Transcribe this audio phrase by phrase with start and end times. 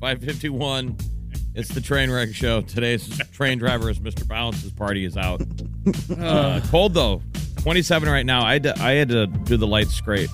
[0.00, 0.96] 551.
[1.54, 2.60] It's the train wreck show.
[2.60, 4.26] Today's train driver is Mr.
[4.26, 5.42] Balance's party is out.
[6.18, 7.22] Uh, cold though.
[7.56, 8.44] 27 right now.
[8.44, 10.30] I had, to, I had to do the light scrape.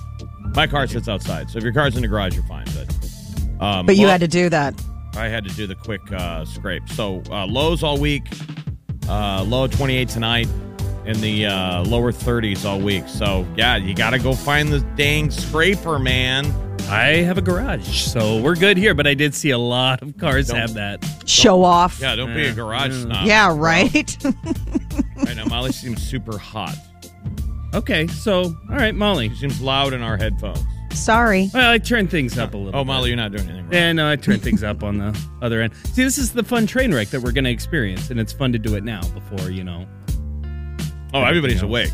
[0.55, 2.65] My car sits outside, so if your car's in the garage, you're fine.
[2.65, 4.79] But um, But you well, had to do that.
[5.15, 6.87] I had to do the quick uh, scrape.
[6.89, 8.23] So uh, lows all week.
[9.07, 10.47] Uh, low 28 tonight.
[11.05, 13.07] In the uh, lower 30s all week.
[13.07, 16.45] So yeah, you got to go find the dang scraper, man.
[16.89, 18.93] I have a garage, so we're good here.
[18.93, 21.03] But I did see a lot of cars Don't- have that.
[21.25, 21.99] Show off.
[21.99, 23.01] Yeah, don't be a garage mm.
[23.03, 23.25] snob.
[23.25, 24.17] Yeah, right?
[25.17, 26.75] Right now, Molly seems super hot.
[27.73, 29.29] Okay, so all right, Molly.
[29.29, 30.63] She seems loud in our headphones.
[30.93, 31.49] Sorry.
[31.53, 32.79] Well, I turned things up a little.
[32.79, 32.87] Oh, bit.
[32.87, 33.73] Molly, you're not doing anything wrong.
[33.73, 35.73] Yeah, no, I turned things up on the other end.
[35.93, 38.53] See, this is the fun train wreck that we're going to experience, and it's fun
[38.53, 39.85] to do it now before you know.
[41.13, 41.63] oh, everybody's else.
[41.63, 41.91] awake.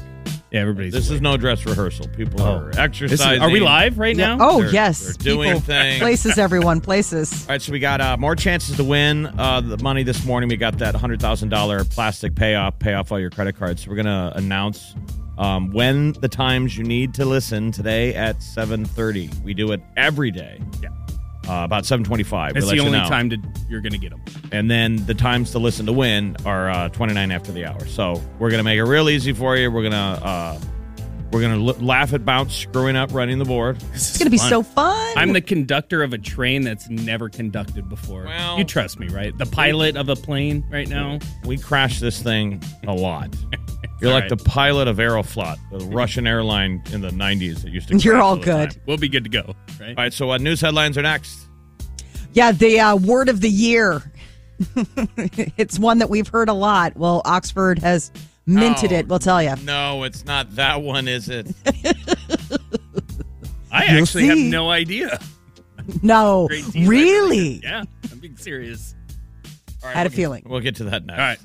[0.51, 0.91] Yeah, everybody's.
[0.91, 2.07] This is no dress rehearsal.
[2.09, 2.55] People Oh.
[2.57, 3.41] are This is- exercising.
[3.41, 4.35] are we live right Yeah.
[4.35, 4.37] now?
[4.41, 4.99] Oh, They're- yes.
[4.99, 5.99] they're doing People, things.
[5.99, 7.31] Places, everyone, places.
[7.47, 10.49] All right, so we got uh, more chances to win uh, the money this morning.
[10.49, 13.83] We got that hundred thousand dollar plastic payoff, pay off all your credit cards.
[13.83, 14.93] So we're gonna announce
[15.37, 19.29] um, when the times you need to listen today at seven thirty.
[19.45, 20.61] We do it every day.
[20.83, 20.89] Yeah.
[21.51, 22.53] Uh, about seven twenty-five.
[22.53, 23.09] That's we let the you only know.
[23.09, 24.21] time to you're going to get them.
[24.53, 27.85] And then the times to listen to win are uh, 29 after the hour.
[27.87, 29.69] So we're gonna make it real easy for you.
[29.69, 30.59] We're gonna uh,
[31.31, 33.77] we're gonna l- laugh at bounce screwing up running the board.
[33.93, 35.17] It's going to be so fun.
[35.17, 38.23] I'm the conductor of a train that's never conducted before.
[38.25, 39.37] Well- you trust me, right?
[39.37, 41.19] The pilot of a plane right now.
[41.45, 43.35] We crash this thing a lot.
[44.01, 44.37] You're all like right.
[44.37, 47.97] the pilot of Aeroflot, the Russian airline in the 90s that used to.
[47.97, 48.71] You're crash all the good.
[48.71, 48.81] time.
[48.87, 49.89] We'll be good to go, right?
[49.89, 51.47] All right, so what news headlines are next?
[52.33, 54.01] Yeah, the uh, word of the year.
[55.57, 56.97] it's one that we've heard a lot.
[56.97, 58.11] Well, Oxford has
[58.47, 59.55] minted Oh, it, we'll tell you.
[59.63, 61.47] No, it's not that one, is it?
[63.71, 65.19] I You'll actually have no idea.
[66.01, 67.61] No, really?
[67.63, 68.95] Yeah, I'm being serious.
[69.83, 70.43] I had a feeling.
[70.45, 71.19] We'll get to that next.
[71.19, 71.39] All right.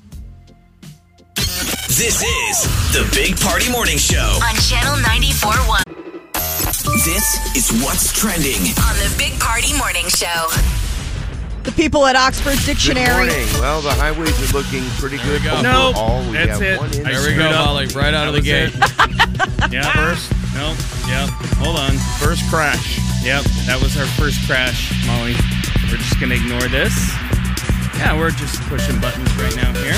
[1.97, 2.63] This is
[2.93, 4.21] the Big Party Morning Show.
[4.45, 5.81] On Channel 941
[7.03, 7.25] This
[7.57, 8.61] is what's trending.
[8.85, 10.47] on the Big Party Morning Show.
[11.63, 13.27] The people at Oxford Good Dictionary.
[13.27, 13.47] morning.
[13.59, 15.41] Well, the highways are looking pretty good.
[15.41, 15.61] we go.
[15.61, 15.97] Nope.
[15.97, 16.79] Overall, we That's have it.
[16.79, 17.65] one There we go, up.
[17.65, 18.73] Molly, right out of the gate.
[19.73, 19.91] Yeah.
[19.91, 20.31] First.
[20.55, 20.71] No.
[21.11, 21.27] Yep.
[21.59, 21.97] Hold on.
[22.23, 22.99] First crash.
[23.25, 23.43] Yep.
[23.67, 25.35] That was our first crash, Molly.
[25.91, 26.93] We're just gonna ignore this.
[27.99, 29.97] Yeah, we're just pushing buttons right now here.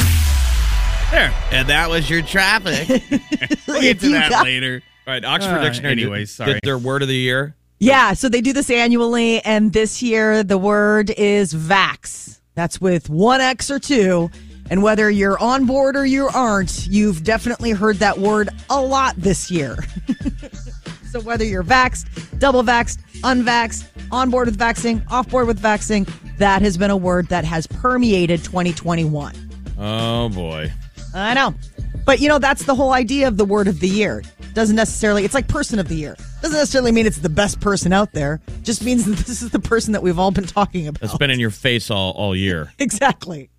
[1.11, 1.33] There.
[1.51, 2.87] And that was your traffic.
[3.67, 4.81] We'll get to that later.
[5.07, 7.55] All right, Oxford Uh, Dictionary did- anyways, did, their word of the year.
[7.79, 12.39] Yeah, so they do this annually, and this year the word is vax.
[12.55, 14.29] That's with one X or two.
[14.71, 19.15] And whether you're on board or you aren't, you've definitely heard that word a lot
[19.17, 19.77] this year.
[21.11, 26.07] so whether you're vaxxed, double vaxxed, unvaxxed, on board with vaxing, off board with vaxing,
[26.37, 29.33] that has been a word that has permeated 2021.
[29.79, 30.71] Oh boy.
[31.13, 31.53] I know.
[32.05, 34.23] But you know, that's the whole idea of the word of the year.
[34.53, 36.15] Doesn't necessarily, it's like person of the year.
[36.41, 38.41] Doesn't necessarily mean it's the best person out there.
[38.63, 41.01] Just means that this is the person that we've all been talking about.
[41.01, 42.71] That's been in your face all, all year.
[42.79, 43.49] Exactly.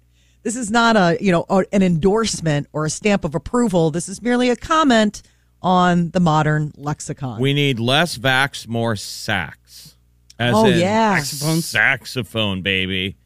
[0.43, 3.91] this is not a you know an endorsement or a stamp of approval.
[3.91, 5.23] This is merely a comment
[5.63, 7.41] on the modern lexicon.
[7.41, 9.97] We need less vax, more sax.
[10.39, 11.17] As Oh, in yeah.
[11.19, 13.17] saxophone, saxophone, baby.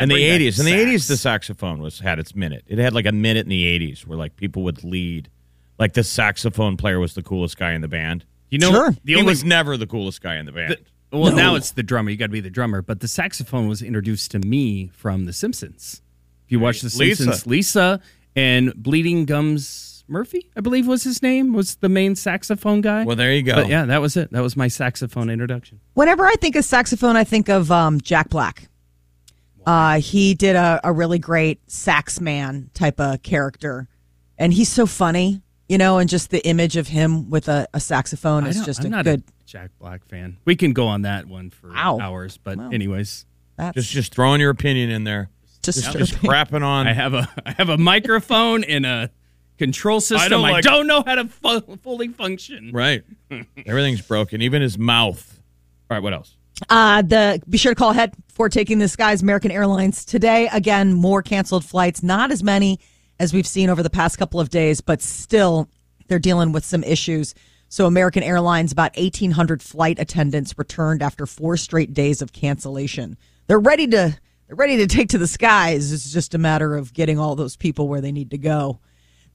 [0.00, 2.64] In the eighties, in the eighties, the saxophone was had its minute.
[2.66, 5.28] It had like a minute in the eighties where like people would lead,
[5.78, 8.24] like the saxophone player was the coolest guy in the band.
[8.50, 8.90] You know, Sure.
[8.90, 10.76] the he only was never the coolest guy in the band.
[11.10, 12.10] The- well, now it's the drummer.
[12.10, 12.82] You got to be the drummer.
[12.82, 16.02] But the saxophone was introduced to me from The Simpsons.
[16.44, 17.22] If you watch The Lisa.
[17.22, 18.00] Simpsons, Lisa
[18.34, 23.04] and Bleeding Gums Murphy, I believe was his name, was the main saxophone guy.
[23.04, 23.54] well, there you go.
[23.54, 24.32] But yeah, that was it.
[24.32, 25.78] That was my saxophone introduction.
[25.94, 28.68] Whenever I think of saxophone, I think of um, Jack Black.
[29.66, 33.88] Uh, he did a, a really great sax man type of character,
[34.38, 35.98] and he's so funny, you know.
[35.98, 38.86] And just the image of him with a, a saxophone I is don't- just I'm
[38.86, 39.20] a not good.
[39.20, 40.36] a Jack Black fan.
[40.44, 41.98] We can go on that one for Ow.
[42.00, 42.38] hours.
[42.38, 42.70] But Wow.
[42.70, 43.26] anyways,
[43.56, 45.30] That's just just throwing your opinion in there.
[45.62, 45.98] disturbing.
[46.06, 46.86] Just crapping on.
[46.88, 49.10] I have a I have a microphone and a
[49.58, 50.20] control system.
[50.20, 52.70] I don't don't, like- know how to fu- fully function.
[52.74, 53.02] right.
[53.66, 55.40] Everything's broken, even his mouth.
[55.90, 56.36] All right, what else?
[56.68, 59.22] Uh, the be sure to call ahead for taking the skies.
[59.22, 62.78] American Airlines today again more canceled flights, not as many
[63.18, 65.68] as we've seen over the past couple of days, but still
[66.08, 67.34] they're dealing with some issues.
[67.68, 73.16] So American Airlines about 1800 flight attendants returned after four straight days of cancellation.
[73.46, 74.16] They're ready to
[74.46, 75.92] they're ready to take to the skies.
[75.92, 78.78] It's just a matter of getting all those people where they need to go.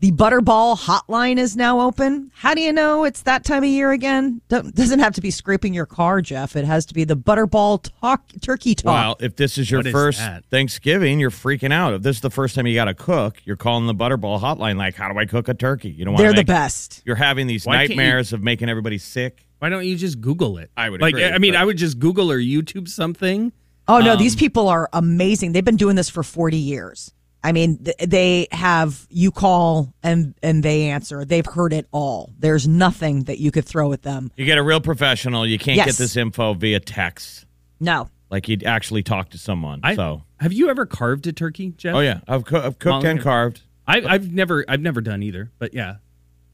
[0.02, 2.32] The Butterball hotline is now open.
[2.34, 4.40] How do you know it's that time of year again?
[4.48, 6.56] Don't, doesn't have to be scraping your car, Jeff.
[6.56, 8.94] It has to be the Butterball talk, turkey talk.
[8.94, 10.46] Well, if this is your What is first that?
[10.46, 11.94] Thanksgiving, you're freaking out.
[11.96, 14.78] If this is the first time you got to cook, you're calling the Butterball hotline.
[14.78, 15.90] Like, how do I cook a turkey?
[15.90, 17.02] You don't want They're the make, best.
[17.04, 19.46] You're having these Why can't you- nightmares of making everybody sick.
[19.60, 20.72] Why don't you just Google it?
[20.78, 21.16] I would like.
[21.16, 23.52] agree, I mean, but- I would just Google or YouTube something.
[23.90, 25.52] Oh no, Um, these people are amazing.
[25.52, 27.12] They've been doing this for 40 years.
[27.44, 31.24] I mean, they have you call and and they answer.
[31.24, 32.34] They've heard it all.
[32.38, 34.32] There's nothing that you could throw at them.
[34.36, 35.46] You get a real professional.
[35.48, 35.86] You can't Yes.
[35.88, 37.46] get this info via text.
[37.80, 38.10] No.
[38.30, 39.80] Like you'd actually talk to someone.
[39.84, 41.96] I, so, have you ever carved a turkey, Jeff?
[41.96, 43.24] oh yeah, I've, co- I've cooked Well, and okay.
[43.24, 43.62] carved.
[43.88, 45.50] I, I've never, I've never done either.
[45.58, 45.96] But yeah,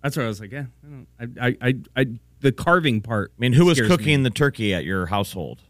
[0.02, 0.66] that's what I was like, yeah,
[1.20, 2.06] I, I, I, I, I,
[2.40, 3.34] the carving part.
[3.38, 4.24] I mean, who was cooking me.
[4.24, 5.64] the turkey at your household?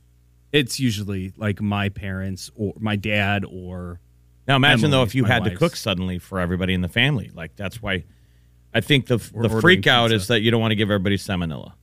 [0.51, 4.00] It's usually like my parents or my dad or
[4.47, 6.89] Now imagine Emily, though if you my had to cook suddenly for everybody in the
[6.89, 7.31] family.
[7.33, 8.03] Like that's why
[8.74, 10.15] I think the We're the ordering freak out pizza.
[10.15, 11.74] is that you don't want to give everybody salmonella.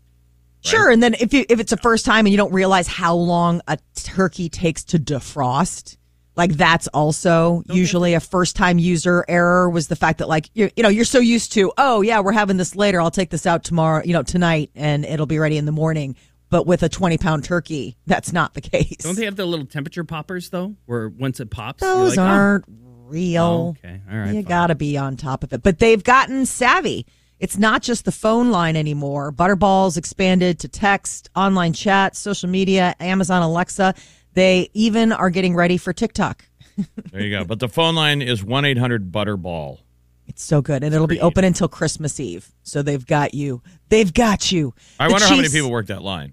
[0.64, 3.16] Sure, and then if you, if it's a first time and you don't realize how
[3.16, 5.96] long a turkey takes to defrost,
[6.36, 10.70] like that's also usually a first time user error was the fact that like you
[10.76, 13.44] you know you're so used to oh yeah we're having this later I'll take this
[13.44, 16.16] out tomorrow you know tonight and it'll be ready in the morning.
[16.52, 18.98] But with a 20 pound turkey, that's not the case.
[18.98, 22.30] don't they have the little temperature poppers though, where once it pops, Those like, oh.
[22.30, 23.42] aren't real.
[23.42, 24.02] Oh, okay.
[24.10, 25.62] All right, You got to be on top of it.
[25.62, 27.06] But they've gotten savvy.
[27.40, 29.32] It's not just the phone line anymore.
[29.32, 33.94] Butterball's expanded to text, online chat, social media, Amazon Alexa.
[34.34, 36.44] They even are getting ready for TikTok.
[37.12, 37.44] There you go.
[37.44, 39.78] But the phone line is one eight hundred Butterball.
[40.26, 40.82] It's so good.
[40.82, 42.50] And it'll be open until Christmas Eve.
[42.62, 43.62] So they've got you.
[43.88, 44.74] They've got you.
[44.98, 46.32] I The wonder how many people work that line.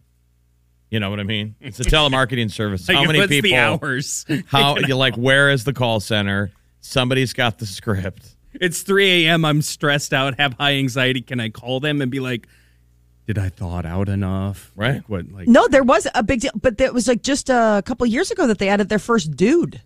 [0.90, 1.56] You know what I mean?
[1.60, 2.88] It's a telemarketing service.
[2.88, 3.50] How many what's people?
[3.50, 4.26] the hours?
[4.48, 5.16] How you like?
[5.16, 6.52] Where is the call center?
[6.82, 8.36] Somebody's got the script.
[8.54, 9.46] It's 3 a.m.
[9.46, 11.22] I'm stressed out, have high anxiety.
[11.22, 12.48] Can I call them and be like,
[13.28, 14.72] did I thaw it out enough?
[14.76, 14.96] Right.
[14.96, 15.32] Like, what?
[15.32, 18.32] Like, No, there was a big deal, but it was like just a couple years
[18.32, 19.82] ago that they added their first dude.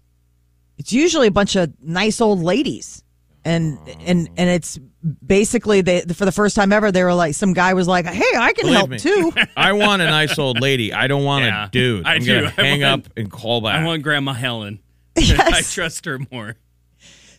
[0.78, 3.03] It's usually a bunch of nice old ladies,
[3.46, 4.80] and and and it's
[5.26, 8.24] basically they for the first time ever they were like some guy was like, "Hey,
[8.38, 9.00] I can Believe help me.
[9.00, 10.94] too." I want a nice old lady.
[10.94, 12.06] I don't want Yeah, a dude.
[12.06, 12.34] I I'm do.
[12.42, 13.82] gonna I hang want- up and call back.
[13.82, 14.80] I want Grandma Helen.
[15.18, 16.56] I trust her more.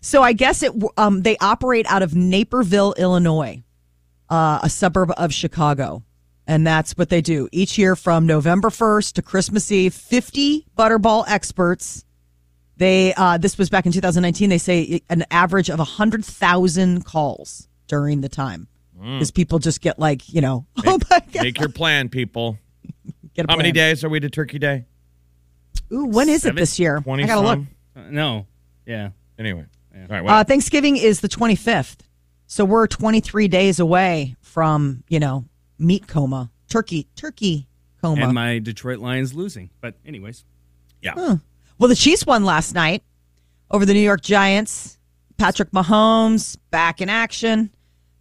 [0.00, 3.62] So I guess it um they operate out of Naperville, Illinois,
[4.28, 6.04] uh, a suburb of Chicago.
[6.46, 9.94] And that's what they do each year from November 1st to Christmas Eve.
[9.94, 12.04] 50 Butterball experts.
[12.76, 14.50] They uh, this was back in 2019.
[14.50, 18.68] They say an average of 100,000 calls during the time.
[18.98, 21.42] Because people just get like, you know, oh my God.
[21.42, 22.58] Make your plan, people.
[23.34, 24.84] Get a How many days are we to Turkey Day?
[25.92, 27.00] Ooh, when is it this year?
[27.00, 27.24] Twenty.
[27.24, 27.58] I gotta look.
[27.96, 28.46] Uh, no.
[28.86, 29.10] Yeah.
[29.38, 29.66] Anyway.
[29.94, 30.26] All right.
[30.26, 31.98] Uh, Thanksgiving is the 25th.
[32.46, 35.44] So we're 23 days away from, you know,
[35.78, 37.68] meat coma, turkey, turkey
[38.00, 38.26] coma.
[38.26, 39.70] And my Detroit Lions losing.
[39.80, 40.44] But, anyways.
[41.00, 41.36] yeah.
[41.78, 43.02] Well, the Chiefs won last night
[43.70, 44.98] over the New York Giants.
[45.36, 47.70] Patrick Mahomes back in action,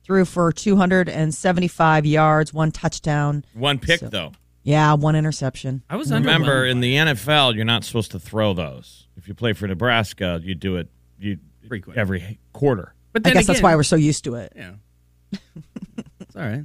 [0.03, 3.45] threw for 275 yards, one touchdown.
[3.53, 4.31] One pick So- though.
[4.65, 5.83] Yeah, one interception.
[5.89, 9.07] I was Remember, in the NFL, you're not supposed to throw those.
[9.17, 10.87] If you play for Nebraska, you do it.
[11.19, 11.97] you Frequent.
[11.99, 12.93] every quarter.
[13.11, 14.53] But I then guess that's why we're so used to it.
[14.55, 14.71] Yeah.
[16.21, 16.63] it's all right.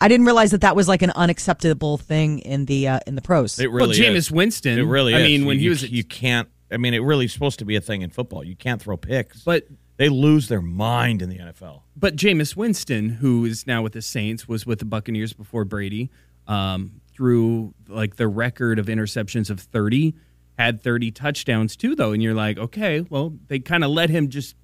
[0.00, 3.22] I didn't realize that that was like an unacceptable thing in the uh, in the
[3.22, 3.58] pros.
[3.58, 4.30] It really well, Jameis is.
[4.30, 4.78] Winston.
[4.78, 5.24] It really I is.
[5.26, 6.48] mean, when You- he was, you can't.
[6.70, 8.42] I mean, it really is supposed to be a thing in football.
[8.44, 9.66] You can't throw picks, but
[9.98, 11.82] they lose their mind in the NFL.
[11.96, 16.10] but Jameis Winston, who is now with the Saints, was with the Buccaneers before Brady.
[16.48, 20.14] Um, through like the record of interceptions of thirty,
[20.58, 22.12] had thirty touchdowns too, though.
[22.12, 24.54] And you're like, okay, well, they kind of let him just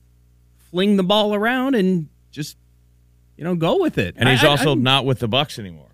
[0.71, 2.57] fling the ball around and just
[3.43, 4.15] you know go with it.
[4.17, 5.89] And he's I- I- also I'm- not with the Bucks anymore.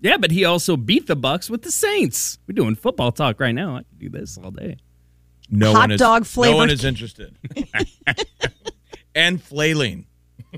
[0.00, 2.38] yeah, but he also beat the Bucks with the Saints.
[2.48, 3.76] We're doing football talk right now.
[3.76, 4.78] I can do this all day.
[5.50, 7.36] No Hot one is, dog No one is interested.
[9.14, 10.06] and flailing.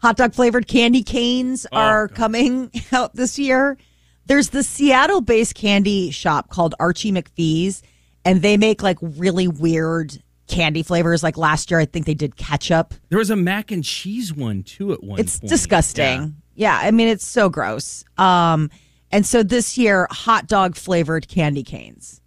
[0.00, 3.76] Hot dog flavored candy canes Oh, are coming out this year.
[4.24, 7.82] There's the Seattle based candy shop called Archie McPhee's,
[8.24, 11.22] and they make like really weird candy flavors.
[11.22, 12.94] Like last year, I think they did ketchup.
[13.10, 15.50] There was a mac and cheese one too at one It's point.
[15.50, 16.36] disgusting.
[16.54, 16.78] Yeah.
[16.82, 18.04] I mean, it's so gross.
[18.16, 18.70] Um,
[19.12, 22.20] and so this year, hot dog flavored candy canes.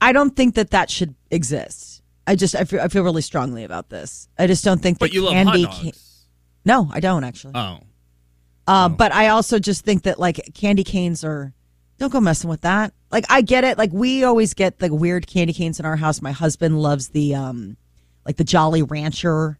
[0.00, 2.02] I don't think that that should exist.
[2.26, 4.28] I just I feel, I feel really strongly about this.
[4.38, 5.62] I just don't think But that you love candy.
[5.64, 6.26] hot ca- dogs.
[6.64, 7.52] no, I don't actually.
[7.54, 7.78] Oh.
[8.66, 11.52] Uh, But I also just think that like candy canes are
[11.98, 12.92] don't go messing with that.
[13.10, 13.78] Like I get it.
[13.78, 16.20] Like we always get the weird candy canes in our house.
[16.20, 17.76] My husband loves the um
[18.26, 19.58] like the Jolly Rancher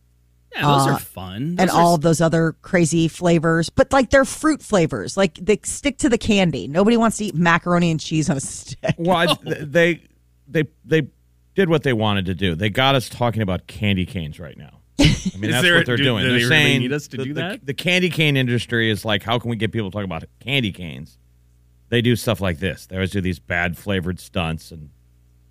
[0.54, 1.56] Yeah, those Uh, are fun.
[1.58, 3.70] and are all of those other crazy flavors.
[3.70, 5.16] But like they're fruit flavors.
[5.16, 6.66] Like they stick to the candy.
[6.68, 8.94] Nobody wants to eat macaroni and cheese on a stick.
[8.98, 10.02] Well, I- they
[10.48, 11.08] they they
[11.54, 12.54] did what they wanted to do.
[12.56, 14.80] They got us talking about candy canes right now.
[15.00, 16.24] I mean, Is that's there- what they're do- doing.
[16.24, 18.90] do they're they really saying need us to the, do the- The, candy cane industry
[18.90, 21.16] is like, how can we get people to talk about candy canes?
[21.94, 22.86] They do stuff like this.
[22.86, 24.90] They always do these bad flavored stunts, and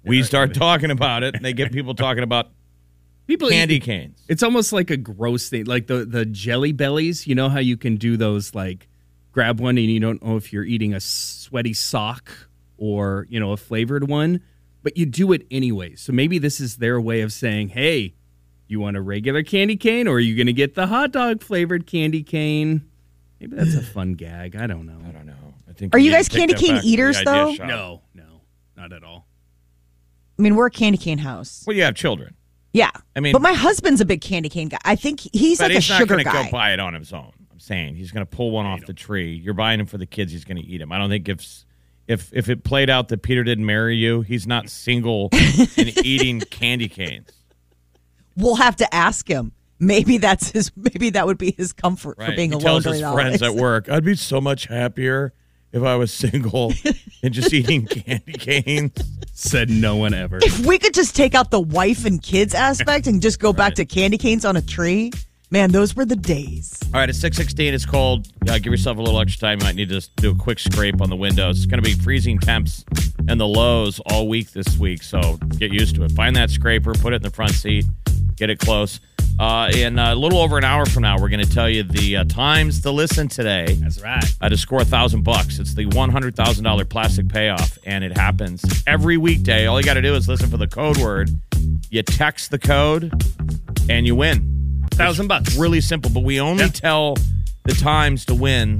[0.03, 2.49] we start talking about it, and they get people talking about
[3.27, 4.21] people candy eat- canes.
[4.27, 7.25] It's almost like a gross thing, like the the jelly bellies.
[7.25, 8.89] You know how you can do those, like
[9.31, 12.29] grab one and you don't know if you're eating a sweaty sock
[12.77, 14.41] or you know a flavored one,
[14.81, 15.95] but you do it anyway.
[15.95, 18.15] So maybe this is their way of saying, "Hey,
[18.67, 21.41] you want a regular candy cane, or are you going to get the hot dog
[21.41, 22.81] flavored candy cane?"
[23.39, 24.57] Maybe that's a fun gag.
[24.57, 24.99] I don't know.
[25.07, 25.42] I don't know.
[25.75, 27.53] I think Are you guys candy cane back to the eaters, though?
[27.55, 27.67] shop.
[27.67, 28.41] No, no,
[28.77, 29.27] not at all.
[30.37, 31.63] I mean, we're a candy cane house.
[31.65, 32.35] Well, you have children,
[32.73, 32.91] Yeah.
[33.15, 34.77] I mean- but my husband's a big candy cane guy.
[34.85, 36.45] I think he's but like he's a not sugar going to guy.
[36.45, 37.31] go buy it on his own.
[37.51, 39.33] I'm saying he's going to pull one off the tree.
[39.35, 40.31] You're buying him for the kids.
[40.31, 40.91] He's going to eat them.
[40.91, 41.65] I don't think if
[42.07, 45.29] if if it played out that Peter didn't marry you, he's not single
[45.77, 47.29] and eating candy canes.
[48.35, 49.51] we'll have to ask him.
[49.79, 50.71] Maybe that's his.
[50.75, 52.35] Maybe that would be his comfort for Right?
[52.35, 55.33] being he alone tells his friends at work, "I'd be so much happier
[55.73, 56.73] if I was single
[57.21, 58.93] and just eating candy canes."
[59.33, 60.39] Said no one ever.
[60.41, 63.73] If we could just take out the wife and kids aspect and just go back
[63.75, 65.11] to candy canes on a tree,
[65.51, 66.77] man, those were the days.
[66.93, 67.73] All right, it's six sixteen.
[67.73, 68.27] It's cold.
[68.47, 69.59] Uh, give yourself a little extra time.
[69.59, 71.57] You might need to just do a quick scrape on the windows.
[71.57, 72.85] It's going to be freezing temps
[73.27, 76.11] and the lows all week this week, so get used to it.
[76.11, 77.85] Find that scraper, put it in the front seat,
[78.35, 78.99] get it close.
[79.39, 82.17] Uh, in a little over an hour from now, we're going to tell you the
[82.17, 84.23] uh, times to listen today That's right.
[84.41, 85.57] uh, to score a thousand bucks.
[85.57, 89.65] It's the one hundred thousand dollar plastic payoff, and it happens every weekday.
[89.65, 91.31] All you got to do is listen for the code word.
[91.89, 93.11] You text the code,
[93.89, 94.62] and you win.
[94.95, 95.55] Thousand bucks.
[95.55, 96.69] Really simple, but we only Yeah.
[96.69, 97.15] tell
[97.65, 98.79] the times to win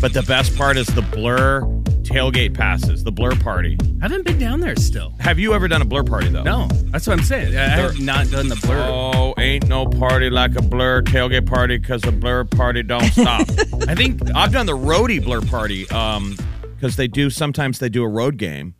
[0.00, 1.60] But the best part is the Blur
[2.02, 3.76] tailgate passes, the Blur party.
[4.00, 5.12] haven't been down there still.
[5.20, 6.42] Have you ever done a Blur party, though?
[6.42, 7.54] No, that's what I'm saying.
[7.56, 8.86] I have not done the blur.
[8.88, 13.42] Oh, ain't no party like a Blur tailgate party because the Blur party don't stop.
[13.88, 16.34] I think I've done the roadie Blur party um
[16.76, 18.74] because they do sometimes they do a road game,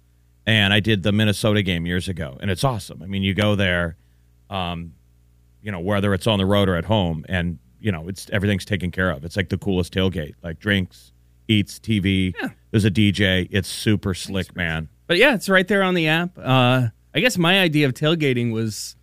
[0.49, 3.03] and I did the Minnesota game years ago, and it's awesome.
[3.03, 3.99] I mean, you go there,
[4.49, 4.95] um,
[5.61, 8.65] you know, whether it's on the road or at home, and you know, it's everything's
[8.65, 9.25] taken care of.
[9.27, 11.13] It's like the coolest tailgate, like drinks,
[11.49, 12.35] eats, TV.
[12.71, 13.47] There's a DJ.
[13.51, 14.89] It's super slick, man.
[15.07, 16.31] But yeah, it's right there on the app.
[16.39, 18.97] Uh, I guess my idea of tailgating was,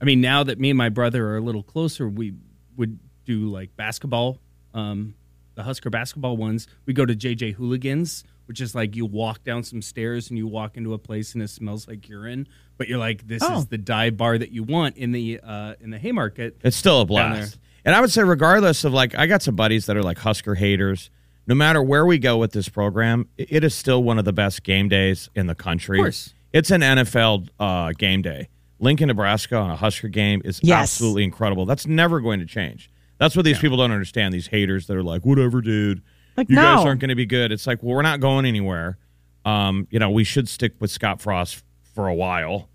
[0.00, 2.34] I mean, now that me and my brother are a little closer, we
[2.76, 4.38] would do like basketball,
[4.72, 5.14] um,
[5.56, 6.68] the Husker basketball ones.
[6.86, 10.46] We go to JJ Hooligans which is like you walk down some stairs and you
[10.46, 12.46] walk into a place and it smells like urine,
[12.78, 13.58] but you're like, this Oh.
[13.58, 16.58] is the dive bar that you want in the uh, in the Haymarket.
[16.62, 17.58] It's still a Down blast.
[17.84, 20.54] And I would say, regardless of like, I got some buddies that are like Husker
[20.54, 21.10] haters.
[21.46, 24.62] No matter where we go with this program, it is still one of the best
[24.62, 25.98] game days in the country.
[25.98, 26.34] Of course.
[26.52, 28.48] It's an NFL uh, game day.
[28.78, 30.82] Lincoln, Nebraska on a Husker game is Yes.
[30.94, 31.66] absolutely incredible.
[31.66, 32.90] That's never going to change.
[33.18, 34.32] That's what these people don't understand.
[34.34, 36.02] These haters that are like, whatever, dude.
[36.36, 36.88] Like, you guys no.
[36.88, 37.52] aren't going to be good.
[37.52, 38.98] It's like, well, we're not going anywhere.
[39.44, 41.62] Um, you know, we should stick with Scott Frost
[41.94, 42.68] for a while.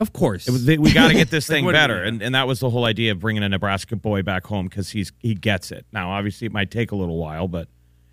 [0.00, 2.22] Of course, It was- they- we got to get this Like, thing what- better, and,
[2.22, 5.12] and that was the whole idea of bringing a Nebraska boy back home because he's
[5.18, 5.84] he gets it.
[5.92, 7.68] Now, obviously, it might take a little while, but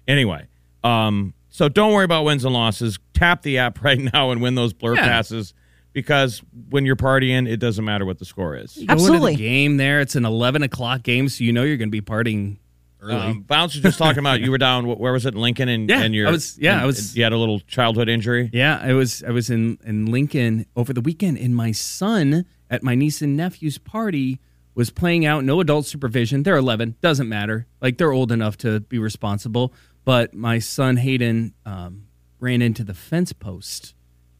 [0.07, 0.47] anyway.
[0.83, 2.99] Um, so don't worry about wins and losses.
[3.13, 5.07] Tap the app right now and win those blur Yeah.
[5.07, 5.53] passes
[5.93, 8.75] because when you're partying, it doesn't matter what the score is.
[8.77, 9.35] You go into Absolutely.
[9.37, 10.01] the game there.
[10.01, 12.57] It's an eleven o'clock game, so you know you're going to be partying
[13.01, 13.15] early.
[13.15, 14.85] Um, Bounce was just talking about you were down.
[14.87, 15.35] Where was it?
[15.35, 17.59] Lincoln and Yeah, and your I was- yeah, and- I was- You had a little
[17.61, 18.49] childhood injury.
[18.53, 22.83] Yeah, I was I was in in Lincoln over the weekend, and my son at
[22.83, 24.39] my niece and nephew's party
[24.75, 25.43] was playing out.
[25.43, 26.43] No adult supervision.
[26.43, 26.95] They're 11.
[27.01, 27.65] Doesn't matter.
[27.81, 29.73] Like they're old enough to be responsible.
[30.05, 32.03] But my son Hayden um,
[32.39, 33.93] ran into the fence post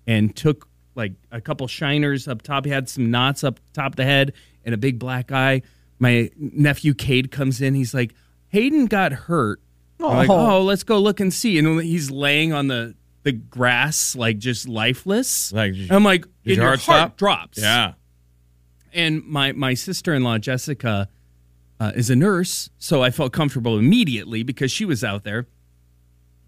[0.06, 2.66] and took like a couple shiners up top.
[2.66, 4.34] He had some knots up top of the head
[4.64, 5.62] and a big black eye.
[6.00, 7.74] My nephew Cade comes in.
[7.74, 8.14] He's like,
[8.50, 9.62] Hayden got hurt.
[10.00, 10.58] I'm like, Oh.
[10.58, 11.58] oh, let's go look and see.
[11.58, 15.51] And he's laying on the the grass, like just lifeless.
[15.51, 17.58] Like, did- I'm like, and your your heart heart drops.
[17.60, 17.94] Yeah.
[18.94, 21.10] And my my sister in law Jessica
[21.80, 25.46] uh, is a nurse, so I felt comfortable immediately because she was out there.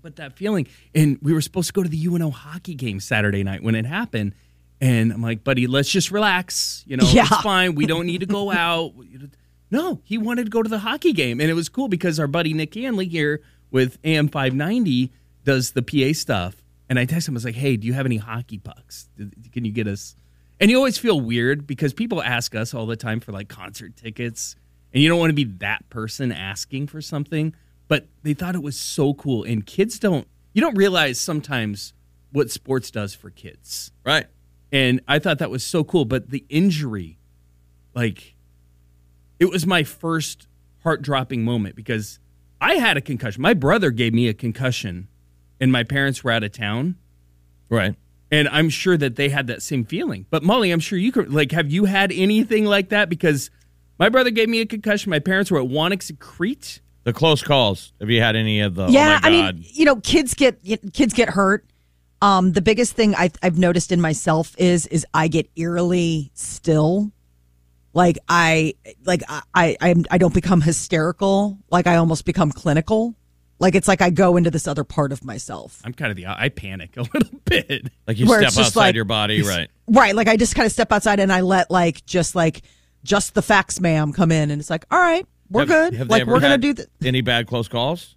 [0.02, 3.44] But that feeling, and we were supposed to go to the UNO hockey game Saturday
[3.44, 4.34] night when it happened.
[4.82, 6.86] And I'm like, buddy, let's just relax.
[6.88, 7.24] You know, Yeah.
[7.24, 7.76] it's fine.
[7.76, 8.94] We don't need to go out.
[9.72, 11.40] No, he wanted to go to the hockey game.
[11.40, 15.12] And it was cool because our buddy Nick Hanley here with AM 590
[15.44, 16.64] does the PA stuff.
[16.90, 19.10] And I texted him, I was like, hey, do you have any hockey pucks?
[19.52, 20.16] Can you get us?
[20.60, 23.96] And you always feel weird because people ask us all the time for like concert
[23.96, 24.56] tickets.
[24.92, 27.54] And you don't want to be that person asking for something.
[27.88, 29.44] But they thought it was so cool.
[29.44, 31.94] And kids don't, you don't realize sometimes
[32.32, 33.92] what sports does for kids.
[34.04, 34.26] Right.
[34.72, 36.06] And I thought that was so cool.
[36.06, 37.20] But the injury,
[37.94, 38.36] like,
[39.40, 40.48] it was my first
[40.84, 42.20] heart dropping moment because
[42.62, 43.42] I had a concussion.
[43.42, 45.08] My brother gave me a concussion,
[45.60, 46.96] and my parents were out of town.
[47.70, 47.96] Right.
[48.32, 50.26] And I'm sure that they had that same feeling.
[50.30, 53.10] But Molly, I'm sure you could, like, have you had anything like that?
[53.10, 53.50] Because
[53.98, 55.10] my brother gave me a concussion.
[55.10, 56.82] My parents were at Wanix Crete.
[57.06, 57.94] The close calls.
[58.00, 58.88] Have you had any of the?
[58.88, 60.62] yeah, oh my I mean, you know, kids get
[60.94, 61.66] kids get hurt.
[62.22, 67.12] Um, the biggest thing I've, I've noticed in myself is is I get eerily still.
[68.00, 71.58] Like I like I I I'm- I don't become hysterical.
[71.70, 73.14] Like I almost become clinical.
[73.60, 75.82] Like it's like I go into this other part of myself.
[75.84, 77.88] I'm kind of the, I panic a little bit.
[78.08, 79.42] like you where step outside like- your body.
[79.42, 79.70] Right.
[79.90, 80.16] Right.
[80.16, 82.62] Like I just kind of step outside and I let like just like
[83.04, 85.94] just the facts, ma'am, come in and it's like, all right, we're Have- good.
[85.96, 88.16] have they like ever we're gonna had do the Any bad close calls?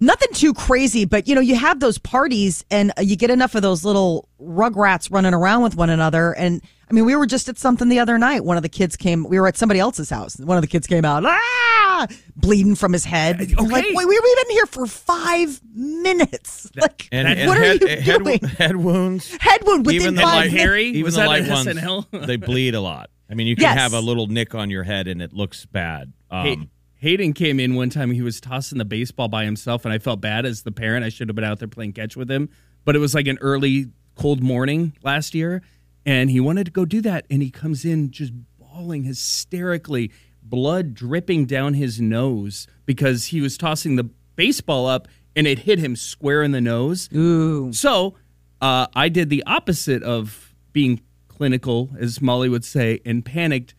[0.00, 3.54] Nothing too crazy, but you know, you have those parties and uh, you get enough
[3.54, 6.32] of those little rugrats running around with one another.
[6.32, 8.44] And I mean, we were just at something the other night.
[8.44, 10.38] One of the kids came, we were at somebody else's house.
[10.38, 12.06] One of the kids came out, ah,
[12.36, 13.40] bleeding from his head.
[13.40, 13.54] Okay.
[13.56, 16.70] Like, wait, we've been here for five minutes.
[16.76, 18.38] like, And, and what head, are you head, doing?
[18.40, 19.36] head wounds.
[19.40, 20.62] Head wound within even the five light, minutes.
[20.62, 20.84] Harry?
[20.86, 23.10] even Was the light ones, they bleed a lot.
[23.30, 23.78] I mean, you can Yes.
[23.78, 26.12] have a little nick on your head and it looks bad.
[26.30, 28.10] Um, Hay- Hayden came in one time.
[28.10, 31.04] He was tossing the baseball by himself, and I felt bad as the parent.
[31.04, 32.48] I should have been out there playing catch with him.
[32.84, 35.62] But it was like an early cold morning last year,
[36.04, 37.24] and he wanted to go do that.
[37.30, 40.10] And he comes in just bawling hysterically,
[40.42, 45.78] blood dripping down his nose because he was tossing the baseball up and it hit
[45.78, 47.08] him square in the nose.
[47.14, 47.72] Ooh.
[47.72, 48.14] So
[48.60, 53.74] uh, I did the opposite of being clinical, as Molly would say, and panicked.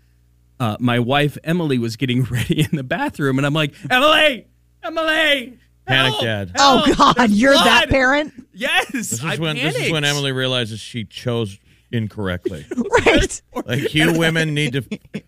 [0.60, 4.46] Uh, my wife Emily was getting ready in the bathroom, and I'm like, Emily,
[4.84, 6.52] Emily, Panic help, dad.
[6.58, 8.34] Oh, God, there's you're that parent?
[8.54, 10.04] Yes, This I is when this is when.
[10.04, 11.58] Emily realizes she chose
[11.92, 12.66] incorrectly.
[13.06, 13.42] Right.
[13.66, 14.84] like you women need to,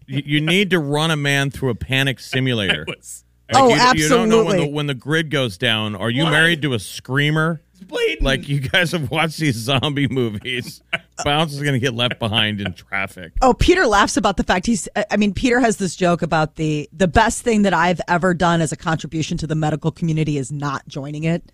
[0.05, 2.83] you you need to run a man through a panic simulator.
[2.87, 5.95] was Like, Oh, you, You don't know when the, when the grid goes down.
[5.95, 6.31] Are you What?
[6.31, 7.61] married to a screamer?
[7.87, 8.23] bleeding.
[8.23, 10.83] Like you guys have watched these zombie movies.
[11.23, 13.33] Bounce is going to get left behind in traffic.
[13.41, 14.87] Oh, Peter laughs about the fact he's.
[15.09, 18.61] I mean, Peter has this joke about the the best thing that I've ever done
[18.61, 21.51] as a contribution to the medical community is not joining it.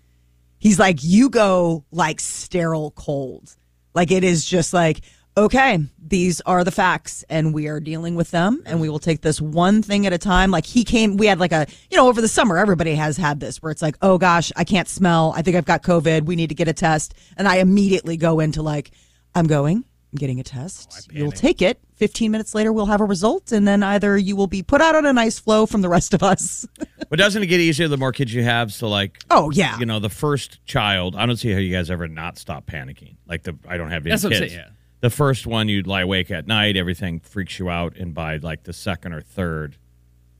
[0.58, 3.56] He's like, you go like sterile cold,
[3.94, 5.02] like it is just like
[5.38, 9.20] okay, these are the facts and we are dealing with them and we will take
[9.20, 10.50] this one thing at a time.
[10.50, 13.38] Like he came, we had like a, you know, over the summer, everybody has had
[13.38, 15.32] this where it's like, oh gosh, I can't smell.
[15.36, 16.24] I think I've got COVID.
[16.24, 17.14] We need to get a test.
[17.36, 18.90] And I immediately go into like,
[19.38, 19.76] I'm going,
[20.12, 21.08] I'm getting a test.
[21.10, 21.78] Oh, You'll take it.
[21.96, 23.50] 15 minutes later, we'll have a result.
[23.52, 26.14] And then either you will be put out on a nice flow from the rest
[26.14, 26.66] of us.
[27.08, 28.72] But doesn't it get easier the more kids you have?
[28.72, 29.78] So like, Oh, yeah.
[29.78, 31.16] you know, the first child.
[31.16, 33.16] I don't see how you guys ever not stop panicking.
[33.26, 34.52] Like the I don't have any That's what I'm kids.
[34.52, 34.72] saying, yeah.
[35.00, 36.76] The first one, you'd lie awake at night.
[36.76, 39.76] Everything freaks you out, and by like the second or third,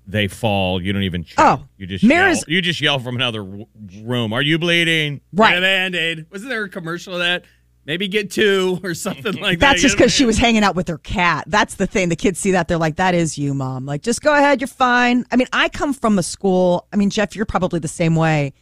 [0.07, 0.83] they fall.
[0.83, 1.23] You don't even.
[1.23, 1.37] Check.
[1.39, 2.55] Oh, you just Mara's- yell.
[2.57, 3.67] You just yell from another w-
[4.03, 4.33] room.
[4.33, 5.21] Are you bleeding?
[5.33, 6.27] Get a band-aid.
[6.33, 7.45] Wasn't there a commercial of that?
[7.89, 9.71] Maybe get two or something like that.
[9.71, 11.45] That's just because she was hanging out with her cat.
[11.47, 12.11] That's the thing.
[12.11, 12.69] The kids see that.
[12.69, 13.87] They're like, that is you, mom.
[13.87, 14.61] Like, just go ahead.
[14.61, 15.25] You're fine.
[15.33, 16.87] I mean, I come from a school.
[16.93, 18.53] I mean, Jeff, you're probably the same way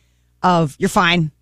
[0.45, 1.33] of you're fine.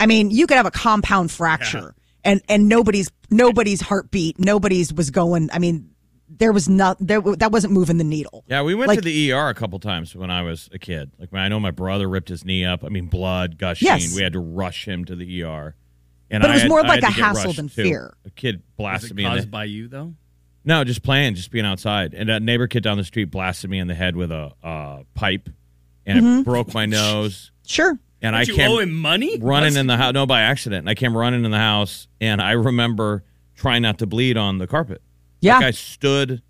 [0.00, 1.94] I mean, you could have a compound fracture
[2.24, 5.50] and, and nobody's, nobody's heartbeat, nobody's was going.
[5.52, 5.90] I mean,
[6.30, 8.44] there was not, there, that wasn't moving the needle.
[8.46, 11.10] Yeah, we went Like- to the ER a couple times when I was a kid.
[11.18, 12.82] Like I know my brother ripped his knee up.
[12.82, 13.86] I mean, blood gushing.
[13.88, 14.16] Yes.
[14.16, 15.74] We had to rush him to the ER.
[16.30, 17.82] And But it I was had- more I like a hassle than too.
[17.84, 18.16] fear.
[18.24, 20.14] A kid Was blasted it me in the caused by you though?
[20.64, 22.12] No, just playing, just being outside.
[22.14, 25.02] And a neighbor kid down the street blasted me in the head with a uh,
[25.14, 25.48] pipe,
[26.04, 26.38] and Mm-hmm.
[26.40, 27.52] it broke my nose.
[27.64, 27.96] Sure.
[28.20, 29.38] And I Did you came owe him money?
[29.38, 29.80] running What?
[29.80, 30.12] in the house.
[30.14, 30.80] No, by accident.
[30.80, 33.22] And I came running in the house, and I remember
[33.54, 35.02] trying not to bleed on the carpet.
[35.40, 35.56] Yeah.
[35.58, 36.42] Like I stood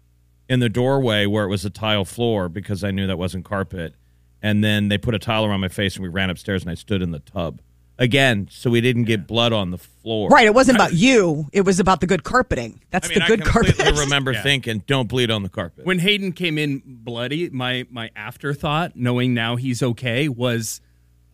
[0.48, 3.94] in the doorway where it was a tile floor because I knew that wasn't carpet.
[4.40, 6.74] And then they put a towel around my face, and we ran upstairs, and I
[6.74, 7.60] stood in the tub
[7.98, 10.28] again, so we didn't get blood on the floor.
[10.28, 10.46] Right.
[10.46, 11.46] It wasn't about you.
[11.52, 12.80] It was about the good carpeting.
[12.90, 14.00] That's I mean, the good I completely carpet.
[14.00, 18.92] remember thinking, "Don't bleed on the carpet." When Hayden came in bloody, my my afterthought,
[18.96, 20.80] knowing now he's okay, was,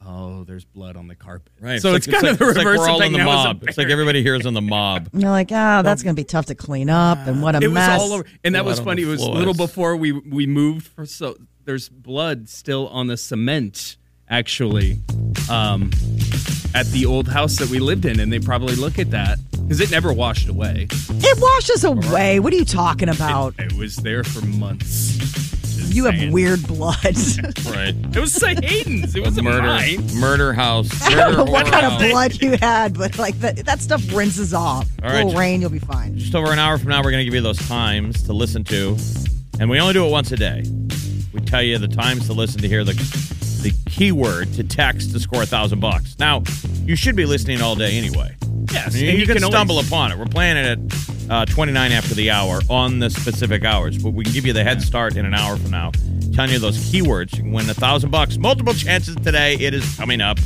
[0.07, 1.53] oh, there's blood on the carpet.
[1.61, 1.81] Right.
[1.81, 3.19] So it's, like- kind like- of the it's like reverse we're of all in the
[3.19, 3.57] thinking was mob.
[3.57, 3.93] It's like embarrassed.
[3.93, 5.09] everybody here is in the mob.
[5.13, 7.19] And you're like, oh, that's going to be tough to clean up.
[7.27, 8.01] And what a It was mess.
[8.01, 9.03] all over, and that Blood was on funny.
[9.05, 9.39] the It was a floors.
[9.39, 13.97] little before we we moved for so there's blood still on the cement
[14.33, 14.99] actually,
[15.51, 15.91] um,
[16.75, 19.81] at the old house that we lived in, and they probably look at that because
[19.81, 20.89] it never washed away.
[20.91, 22.41] It washes away.
[22.41, 23.55] What are you talking about?
[23.59, 25.13] It was there for months.
[25.19, 26.97] Just you have weird blood.
[27.67, 27.95] Right.
[28.15, 29.15] It was say Hayden's.
[29.15, 30.07] It wasn't murder, mine.
[30.19, 30.91] murder house.
[31.03, 34.03] I don't know what horror kind of blood you had, but like that, that stuff
[34.13, 34.87] rinses off.
[35.03, 36.19] All A right, little just- rain, you'll be fine.
[36.19, 38.63] Just over an hour from now, we're going to give you those times to listen
[38.65, 38.97] to,
[39.61, 40.65] and we only do it once a day.
[41.33, 42.93] We tell you the times to listen to hear the
[43.63, 46.19] the keyword to text to score a thousand bucks.
[46.19, 46.43] Now,
[46.85, 48.37] you should be listening all day anyway.
[48.73, 50.19] Yes, You, and you can, always- stumble upon it.
[50.19, 54.25] We're playing it at uh, 29 after the hour on the specific hours, but we
[54.25, 55.91] can give you the head start in an hour from now,
[56.35, 57.37] telling you those keywords.
[57.37, 58.37] You can win a thousand bucks.
[58.39, 59.55] Multiple chances today.
[59.55, 60.39] It is coming up.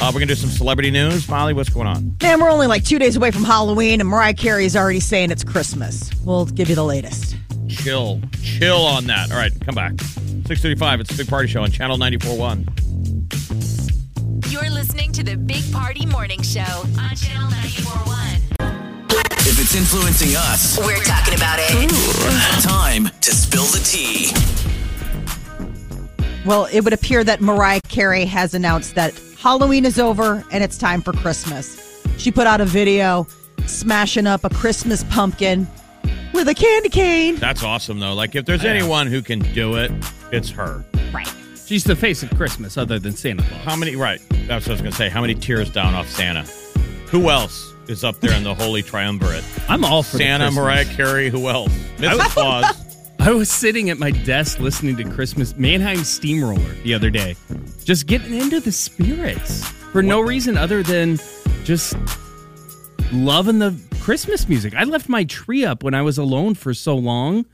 [0.00, 1.28] Uh, we're gonna do some celebrity news.
[1.28, 2.16] Molly, what's going on?
[2.22, 5.30] Man, we're only like two days away from Halloween, and Mariah Carey is already saying
[5.30, 6.10] it's Christmas.
[6.24, 7.36] We'll give you the latest.
[7.68, 9.30] Chill, chill on that.
[9.30, 9.92] All right, come back.
[10.50, 10.98] 6:35.
[11.00, 12.66] It's the Big Party Show on Channel 94.1.
[14.50, 16.60] You're listening to the Big Party Morning Show
[16.98, 18.26] on Channel 941.
[19.46, 21.88] If it's influencing us, We're talking about it.
[22.64, 24.32] time to spill the tea.
[26.44, 30.76] Well, it would appear that Mariah Carey has announced that Halloween is over and it's
[30.76, 32.02] time for Christmas.
[32.18, 33.28] She put out a video
[33.66, 35.68] smashing up a Christmas pumpkin
[36.34, 37.36] with a candy cane.
[37.36, 38.14] That's awesome, though.
[38.14, 39.92] Like, if there's anyone who can do it,
[40.32, 40.84] it's her.
[41.12, 41.32] Right.
[41.66, 43.62] She's the face of Christmas, other than Santa Claus.
[43.62, 43.96] How many?
[43.96, 44.20] Right.
[44.46, 45.08] That's what I was gonna say.
[45.08, 46.42] How many tiers down off Santa?
[47.10, 49.44] Who else is up there in the holy triumvirate?
[49.68, 50.62] I'm all for Santa, Christmas.
[50.62, 51.30] Mariah Carey.
[51.30, 51.72] Who else?
[51.98, 52.18] Mrs.
[52.30, 52.86] Claus.
[53.20, 57.36] I was sitting at my desk listening to Christmas Mannheim Steamroller the other day,
[57.84, 59.62] just getting into the spirits
[59.92, 61.18] for no reason other than
[61.62, 61.94] just
[63.12, 64.74] loving the Christmas music.
[64.74, 67.44] I left my tree up when I was alone for so long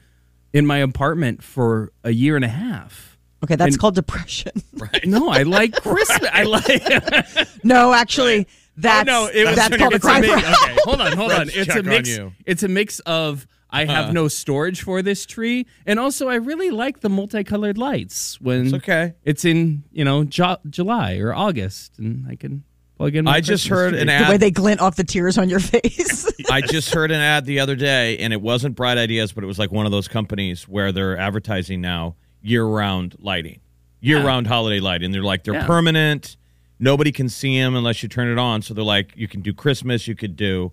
[0.52, 3.18] in my apartment for a year and a half.
[3.44, 4.52] Okay, that's And- called depression.
[5.04, 6.28] No, I like Christmas.
[6.32, 7.48] I like.
[7.64, 10.62] No, actually, that's oh, no, it was that's called a it's cry mix- for help.
[10.62, 11.42] Okay, hold on, hold on.
[11.48, 12.08] It's check a on mix.
[12.08, 12.32] you.
[12.44, 14.12] It's a mix of I have Uh.
[14.12, 18.74] no storage for this tree, and also I really like the multicolored lights when It's
[18.74, 19.14] okay.
[19.24, 22.64] it's in you know Ju- July or August, and I can
[22.96, 23.24] plug in.
[23.24, 24.02] My I just Christmas heard tree.
[24.02, 24.26] an ad.
[24.26, 26.30] The way they glint off the tears on your face.
[26.50, 29.46] I just heard an ad the other day, and it wasn't Bright Ideas, but it
[29.46, 33.60] was like one of those companies where they're advertising now year-round lighting,
[34.00, 35.10] year-round holiday lighting.
[35.12, 35.66] They're like they're Yeah.
[35.66, 36.36] permanent.
[36.78, 38.62] Nobody can see them unless you turn it on.
[38.62, 40.72] So they're like, you can do Christmas, you could do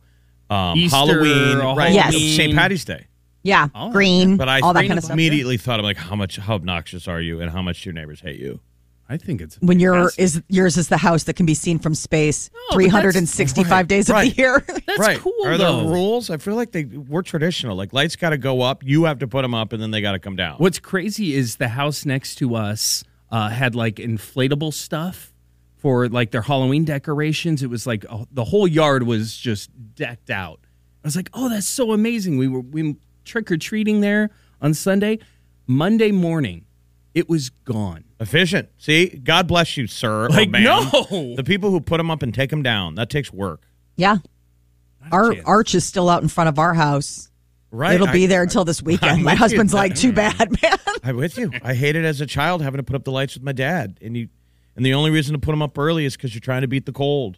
[0.50, 1.94] um, Easter, Halloween, or right?
[1.94, 2.14] Yes.
[2.14, 2.54] St.
[2.54, 3.08] Patty's Day.
[3.42, 5.14] yeah, Oh, green, But I all that kind of stuff.
[5.14, 7.94] immediately thought, I'm like, how much, how obnoxious are you, and how much do your
[7.94, 8.60] neighbors hate you?
[9.14, 11.94] I think it's when your is yours is the house that can be seen from
[11.94, 14.36] space but 365 right, days of right.
[14.36, 14.66] the year.
[14.88, 15.20] That's right.
[15.20, 15.82] cool Are though.
[15.82, 16.32] there rules?
[16.32, 17.76] I feel like they we're traditional.
[17.76, 20.02] Like lights got to go up, you have to put them up, and then they
[20.02, 20.58] got to come down.
[20.58, 25.32] What's crazy is the house next to us uh, had like inflatable stuff
[25.76, 27.62] for like their Halloween decorations.
[27.62, 30.60] It was like uh, the whole yard was just decked out.
[31.04, 32.38] I was like, oh, that's so amazing.
[32.38, 32.96] We were we
[33.26, 35.20] trick or treating there on Sunday.
[35.68, 36.66] Monday morning,
[37.14, 38.04] it was gone.
[38.20, 38.70] Efficient.
[38.78, 40.30] See, God bless you, sir.
[40.30, 40.64] Like, ma'am.
[40.64, 41.36] no.
[41.36, 42.96] The people who put them up and take them down.
[42.96, 43.62] That takes work.
[43.96, 44.18] yeah.
[45.12, 45.46] Our chance.
[45.46, 47.30] arch is still out in front of our house.
[47.72, 47.96] Right.
[47.96, 49.12] It'll be I- there until this weekend.
[49.12, 49.44] I'm My with you.
[49.44, 50.78] husband's like, too bad, man.
[51.04, 51.52] I'm with you.
[51.62, 54.16] I hated as a child having to put up the lights with my dad, and
[54.16, 54.30] you,
[54.78, 56.86] and the only reason to put them up early is because you're trying to beat
[56.86, 57.38] the cold.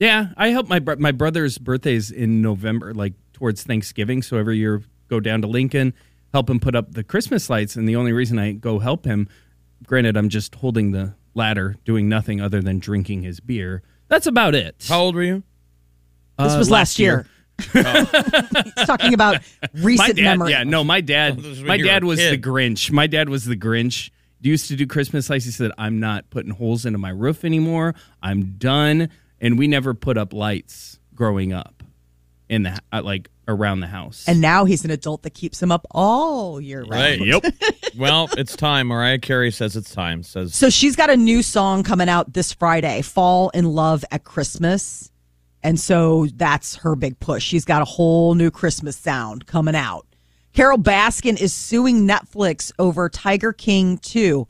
[0.00, 4.20] Yeah, I help my bro- my brother's birthday's in November, like towards Thanksgiving.
[4.22, 5.94] So every year, go down to Lincoln,
[6.32, 7.76] help him put up the Christmas lights.
[7.76, 9.28] And the only reason I go help him,
[9.86, 13.82] granted, I'm just holding the ladder, doing nothing other than drinking his beer.
[14.08, 14.86] That's about it.
[14.88, 15.42] How old were you?
[16.38, 17.26] This Uh, was last year.
[17.72, 17.82] He's
[18.86, 19.40] talking about
[19.74, 20.50] recent dad, memory.
[20.52, 22.38] yeah, no, my dad, This my dad a was the.
[22.38, 22.90] Grinch.
[22.92, 24.10] My dad was the Grinch.
[24.40, 25.44] Used to do Christmas lights.
[25.46, 27.96] He said, "I'm not putting holes into my roof anymore.
[28.22, 29.08] I'm done."
[29.40, 31.82] And we never put up lights growing up
[32.48, 34.24] in the uh, like around the house.
[34.28, 36.90] And now he's an adult that keeps him up all year round.
[36.92, 37.20] Right.
[37.20, 37.44] yep.
[37.98, 38.88] well, it's time.
[38.88, 40.22] Mariah Carey says it's time.
[40.22, 44.24] Says So she's got a new song coming out this Friday, Fall in Love at
[44.24, 45.10] Christmas.
[45.62, 47.42] And so that's her big push.
[47.42, 50.06] She's got a whole new Christmas sound coming out.
[50.52, 54.46] Carole Baskin is suing Netflix over Tiger King 2.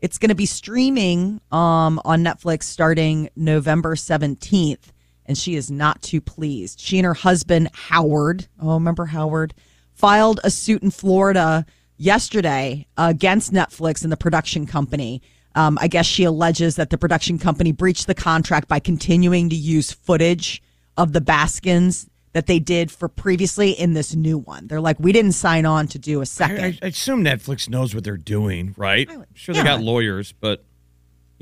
[0.00, 4.90] It's going to be streaming um, on Netflix starting November 17th.
[5.26, 6.80] And she is not too pleased.
[6.80, 9.54] She and her husband, Howard, oh, remember Howard,
[9.92, 11.64] filed a suit in Florida
[11.96, 15.22] yesterday against Netflix and the production company.
[15.54, 19.56] Um, I guess she alleges that the production company breached the contract by continuing to
[19.56, 20.62] use footage
[20.96, 24.66] of the Baskins that they did for previously in this new one.
[24.66, 26.78] They're like, we didn't sign on to do a second.
[26.82, 29.08] I, I assume Netflix knows what they're doing, right?
[29.10, 29.62] I'm sure yeah.
[29.62, 30.64] they got lawyers, but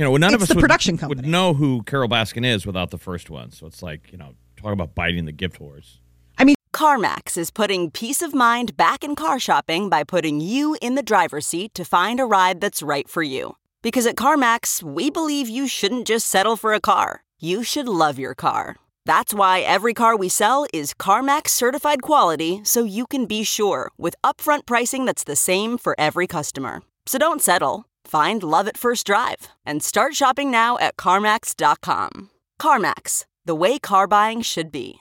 [0.00, 2.90] you know, none of us the would, production would know who Carole Baskin is without
[2.90, 3.50] the first one.
[3.50, 5.98] So it's like you know, talk about biting the gift horse.
[6.38, 10.74] I mean, CarMax is putting peace of mind back in car shopping by putting you
[10.80, 13.56] in the driver's seat to find a ride that's right for you.
[13.82, 18.18] Because at CarMax, we believe you shouldn't just settle for a car, you should love
[18.18, 18.76] your car.
[19.04, 23.90] That's why every car we sell is CarMax certified quality so you can be sure
[23.98, 26.80] with upfront pricing that's the same for every customer.
[27.04, 27.84] So don't settle.
[28.10, 32.30] Find love at first drive and start shopping now at CarMax.com.
[32.60, 34.96] CarMax, the way car buying should be.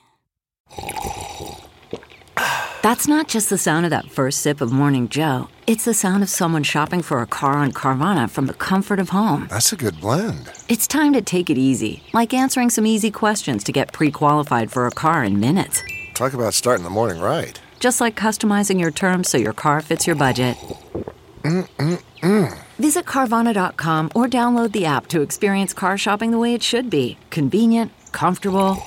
[2.84, 5.48] That's not just the sound of that first sip of Morning Joe.
[5.66, 9.10] It's the sound of someone shopping for a car on Carvana from the comfort of
[9.10, 9.48] home.
[9.50, 10.48] That's a good blend.
[10.68, 14.72] It's time to take it easy, like answering some easy questions to get pre qualified
[14.72, 15.82] for a car in minutes.
[16.14, 17.60] Talk about starting the morning right.
[17.80, 20.56] Just like customizing your terms so your car fits your budget.
[22.80, 27.18] Visit Carvana.com or download the app to experience car shopping the way it should be
[27.30, 28.78] convenient, comfortable.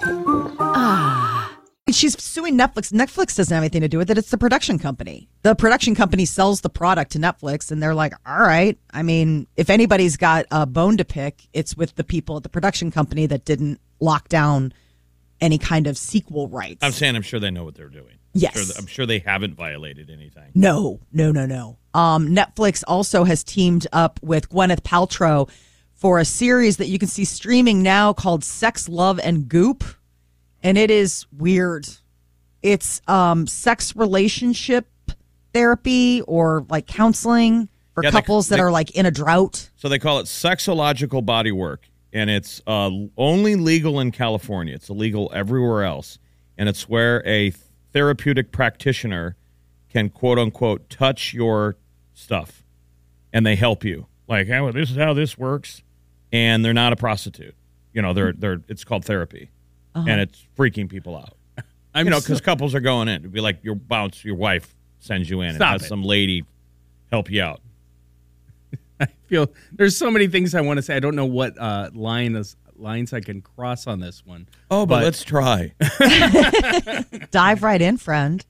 [0.59, 1.59] Ah.
[1.91, 2.91] She's suing Netflix.
[2.93, 4.17] Netflix doesn't have anything to do with it.
[4.17, 5.29] It's the production company.
[5.43, 8.79] The production company sells the product to Netflix, and they're like, all right.
[8.93, 12.49] I mean, if anybody's got a bone to pick, it's with the people at the
[12.49, 14.73] production company that didn't lock down
[15.43, 16.79] any kind of sequel rights.
[16.83, 18.17] I'm saying I'm sure they know what they're doing.
[18.33, 18.57] Yes.
[18.57, 20.51] I'm sure, I'm sure they haven't violated anything.
[20.55, 21.77] No, no, no, no.
[21.93, 25.51] Um, Netflix also has teamed up with Gwyneth Paltrow
[25.95, 29.85] for a series that you can see streaming now called Sex, Love, and Goop.
[30.63, 31.87] And it is weird.
[32.63, 34.87] It's um, sex relationship
[35.53, 39.69] therapy or like counseling for Yeah, they- couples that they- are like in a drought.
[39.77, 44.75] So they call it sexological body work, and it's uh, only legal in California.
[44.75, 46.19] It's illegal everywhere else,
[46.59, 47.53] and it's where a
[47.93, 49.37] therapeutic practitioner
[49.91, 51.77] can quote unquote touch your
[52.15, 52.65] stuff,
[53.33, 54.07] and they help you.
[54.29, 55.83] Like, hey, well, this is how this works,
[56.33, 57.55] and they're not a prostitute.
[57.93, 58.63] You know, they're they're.
[58.69, 59.51] It's called therapy,
[59.95, 61.37] and it's freaking people out.
[61.95, 63.17] I'm you know, so- because couples are going in.
[63.17, 65.89] It'd be like your bounce, your wife sends you in, Stop and has it.
[65.89, 66.45] some lady
[67.11, 67.61] help you out.
[69.03, 70.97] I feel there's so many things I want to say.
[70.97, 74.49] I don't know what uh, line is, lines I can cross on this one.
[74.71, 75.75] Oh, but let's try.
[77.31, 78.45] Dive right in, friend.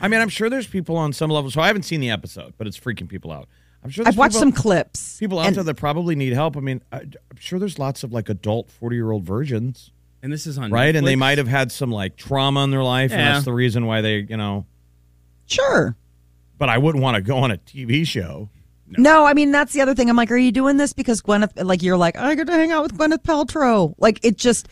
[0.00, 1.50] I mean, I'm sure there's people on some level.
[1.50, 3.48] So I haven't seen the episode, but it's freaking people out.
[3.82, 5.18] I'm sure I've watched people, some clips.
[5.18, 6.56] people out and there that probably need help.
[6.56, 10.32] I mean, I, I'm sure there's lots of like adult 40 year old virgins, and
[10.32, 10.94] this is on right?
[10.94, 13.86] And they might have had some like trauma in their life, and that's the reason
[13.86, 14.66] why they, you know.
[15.46, 15.96] Sure.
[16.58, 18.50] But I wouldn't want to go on a TV show.
[18.96, 20.08] No, I mean that's the other thing.
[20.08, 21.62] I'm like, are you doing this because Gwyneth?
[21.62, 23.94] Like you're like, I get to hang out with Gwyneth Paltrow.
[23.98, 24.68] Like it just,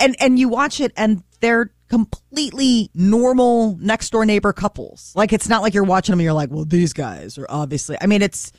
[0.00, 5.12] and and you watch it and they're completely normal next door neighbor couples.
[5.14, 7.96] Like it's not like you're watching them and you're like, well, these guys are obviously.
[8.00, 8.52] I mean, it's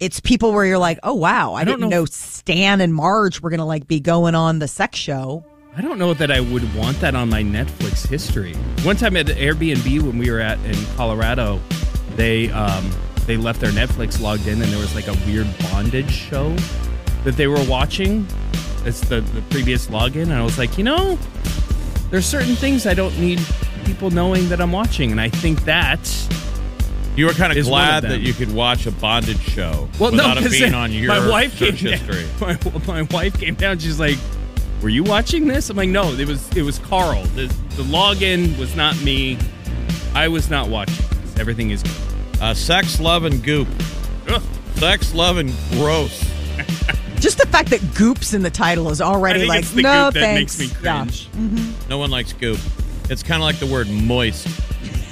[0.00, 3.40] it's people where you're like, oh wow, I, don't didn't know know Stan and Marge
[3.40, 5.44] were gonna like be going on the sex show.
[5.76, 8.54] I don't know that I would want that on my Netflix history.
[8.84, 11.60] One time at the Airbnb when we were at in Colorado,
[12.14, 12.92] they um,
[13.26, 16.54] they left their Netflix logged in, and there was like a weird bondage show
[17.24, 18.26] that they were watching.
[18.84, 21.18] It's the the previous login, and I was like, you know,
[22.10, 23.40] there's certain things I don't need
[23.84, 26.00] people knowing that I'm watching, and I think that.
[27.16, 30.10] You were kind of one of glad that you could watch a bondage show Well,
[30.10, 32.26] without no, it being on your my wife search came history.
[32.40, 32.58] Down,
[32.88, 33.78] my, my wife came down.
[33.78, 34.18] She's like,
[34.82, 37.22] "Were you watching this?" I'm like, "No, it was it was Carl.
[37.36, 39.38] The, the login was not me.
[40.12, 40.96] I was not watching.
[40.96, 41.38] This.
[41.38, 42.13] Everything is good."
[42.44, 43.66] Uh, sex, love, and goop.
[44.28, 44.42] Ugh.
[44.74, 46.20] Sex, love, and gross.
[47.18, 49.80] Just the fact that "goops" in the title is I already think like, it's the
[49.80, 50.58] no goop that thanks.
[50.58, 51.06] makes me Yeah.
[51.06, 51.28] cringe.
[51.88, 52.58] No one likes goop.
[53.08, 54.46] It's kind of like the word moist.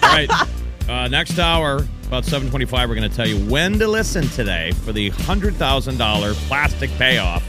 [0.03, 0.31] All right.
[0.91, 4.93] uh, next hour, about 725, we're going to tell you when to listen today for
[4.93, 7.43] the $100,000 plastic payoff.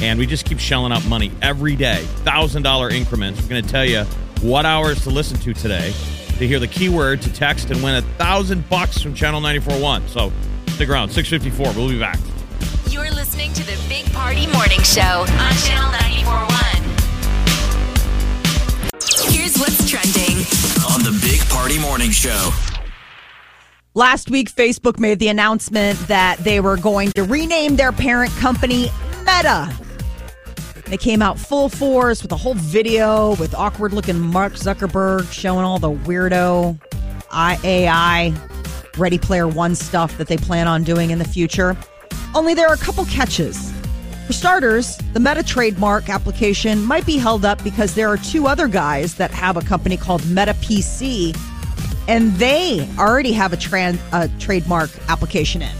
[0.00, 3.42] And we just keep shelling out money every day, $1,000 increments.
[3.42, 4.04] We're going to tell you
[4.40, 5.92] what hours to listen to today
[6.40, 10.08] to hear the keyword to text and win a thousand bucks from Channel 94.1.
[10.08, 10.32] So
[10.72, 11.74] stick around, 654.
[11.74, 12.18] We'll be back.
[12.88, 16.50] You're listening to the Big Party Morning Show on Channel 941.
[19.30, 20.38] Here's what's trending.
[20.90, 22.50] On the Big Party Morning Show.
[23.94, 28.90] Last week, Facebook made the announcement that they were going to rename their parent company
[29.26, 29.70] Meta.
[30.90, 35.64] They came out full force with a whole video with awkward looking Mark Zuckerberg showing
[35.64, 36.80] all the weirdo
[37.32, 38.34] AI
[38.98, 41.76] Ready Player One stuff that they plan on doing in the future.
[42.34, 43.72] Only there are a couple catches.
[44.26, 48.66] For starters, the Meta trademark application might be held up because there are two other
[48.66, 51.38] guys that have a company called Meta PC
[52.08, 55.74] and they already have a, a trademark application in.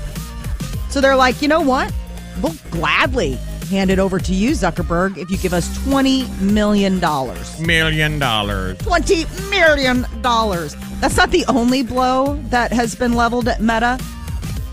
[0.89, 1.93] So they're like, you know what?
[2.41, 3.37] We'll gladly
[3.71, 7.01] hand it over to you, Zuckerberg, if you give us $20 million.
[7.65, 8.77] Million dollars.
[8.79, 10.03] $20 million.
[11.01, 13.99] That's not the only blow that has been leveled at Meta.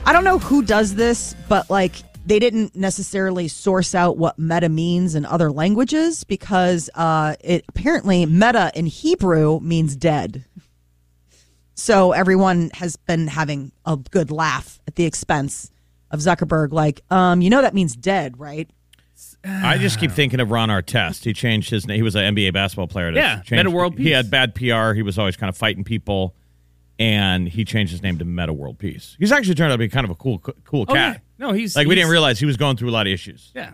[0.06, 1.94] I don't know who does this, but like
[2.26, 8.26] they didn't necessarily source out what meta means in other languages because uh, it apparently
[8.26, 10.44] meta in Hebrew means dead.
[11.76, 15.72] So everyone has been having a good laugh at the expense
[16.10, 16.72] of Zuckerberg.
[16.72, 18.70] Like, um, you know that means dead, right?
[19.46, 21.24] I just keep thinking of Ron Artest.
[21.24, 21.96] He changed his name.
[21.96, 23.12] He was an NBA basketball player.
[23.12, 24.94] to Yeah, change- Metta World He had bad PR.
[24.94, 26.36] He was always kind of fighting people,
[27.00, 29.16] and he changed his name to Metta World Peace.
[29.20, 31.22] He's actually turned out to be kind of a cool, cool Oh, cat.
[31.40, 31.48] yeah.
[31.48, 33.52] No, he's like we didn't realize he was going through a lot of issues.
[33.56, 33.74] Yeah.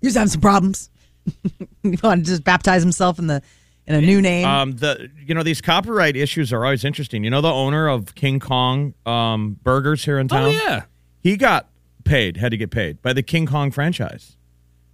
[0.00, 0.90] He was having some problems.
[1.82, 3.42] he wanted to just baptize himself in the
[3.86, 4.46] in a new name.
[4.46, 7.24] Um, the you know these copyright issues are always interesting.
[7.24, 10.44] You know the owner of King Kong um, Burgers here in town.
[10.44, 10.82] Oh yeah.
[11.20, 11.68] he got
[12.04, 14.36] paid, had to get paid by the King Kong franchise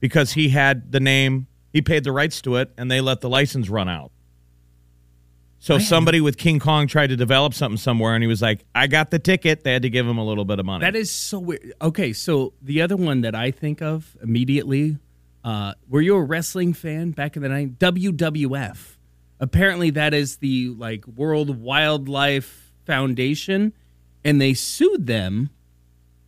[0.04, 3.28] because he had the name, he paid the rights to it, and they let the
[3.30, 4.12] license run out.
[5.60, 8.86] So somebody with King Kong tried to develop something somewhere, and he was like, "I
[8.86, 10.84] got the ticket." They had to give him a little bit of money.
[10.84, 11.72] That is so weird.
[11.80, 14.98] Okay, so the other one that I think of immediately,
[15.42, 17.78] uh, were you a wrestling fan back in the night?
[17.78, 18.98] WWF.
[19.40, 23.72] Apparently, that is the like World Wildlife Foundation,
[24.22, 25.48] and they sued them,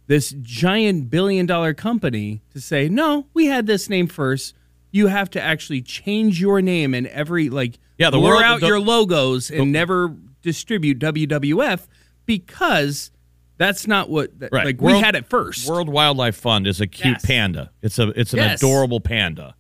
[0.07, 4.55] this giant billion dollar company, to say no, we had this name first.
[4.93, 8.61] You have to actually change your name and every like Yeah, the blur world- out
[8.61, 11.87] the- your logos and never distribute WWF
[12.25, 13.11] because
[13.59, 14.67] that's not what Right.
[14.67, 15.69] like we had it first.
[15.69, 17.27] World Wildlife Fund is a cute Yes.
[17.27, 17.71] panda.
[17.83, 18.61] It's a it's an Yes.
[18.63, 19.55] adorable panda.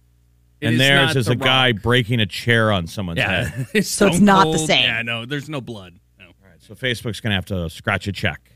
[0.60, 3.66] It and is theirs is The a guy breaking a chair on someone's Yeah, head.
[3.74, 4.84] it's So it's Stone not the same.
[4.84, 5.94] Yeah, no, there's no blood.
[6.18, 6.26] No.
[6.58, 8.50] So Facebook's going to have to scratch a check.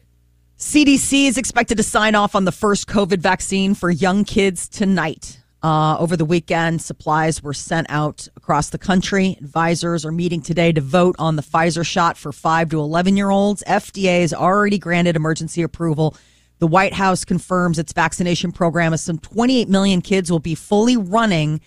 [0.61, 5.41] CDC is expected to sign off on the first COVID vaccine for young kids tonight.
[5.63, 9.39] Uh, over the weekend, supplies were sent out across the country.
[9.41, 13.31] Advisors are meeting today to vote on the Pfizer shot for 5 to 11 year
[13.31, 13.65] olds.
[13.67, 16.15] FDA has already granted emergency approval.
[16.59, 20.99] The White House confirms its vaccination program of some 28 million kids will be fully
[20.99, 21.63] running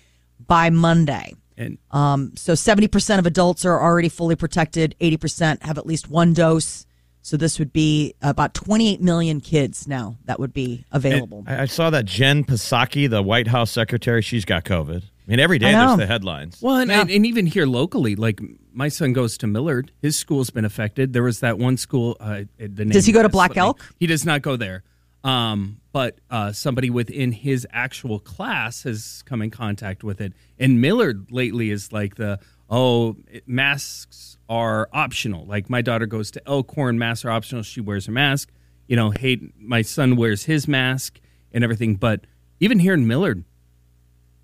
[0.46, 1.34] by Monday.
[1.58, 6.34] And Um, so 70% of adults are already fully protected, 80% have at least one
[6.34, 6.86] dose.
[7.26, 11.46] So this would be about 28 million kids now that would be available.
[11.48, 15.04] I, I saw that Jen Psaki, the White House secretary, she's got COVID.
[15.04, 16.62] I mean, every day there's the headlines.
[16.62, 17.00] well, and, Yeah.
[17.00, 18.42] and, and even here locally, like
[18.74, 19.92] my son goes to Millard.
[20.02, 21.14] His school's been affected.
[21.14, 22.18] There was that one school.
[22.20, 23.62] Uh, the name Does he go to Black slipped me.
[23.62, 23.96] Elk?
[24.00, 24.84] He does not go there.
[25.24, 30.34] Um, but uh, somebody within his actual class has come in contact with it.
[30.60, 35.46] And Millard lately is like the oh it- masks are optional.
[35.46, 37.64] Like my daughter goes to Elkhorn, masks are optional.
[37.64, 38.52] She wears a mask.
[38.88, 41.20] You know, hey, my son wears his mask
[41.52, 41.96] and everything.
[41.96, 42.26] But
[42.60, 43.44] even here in Millard,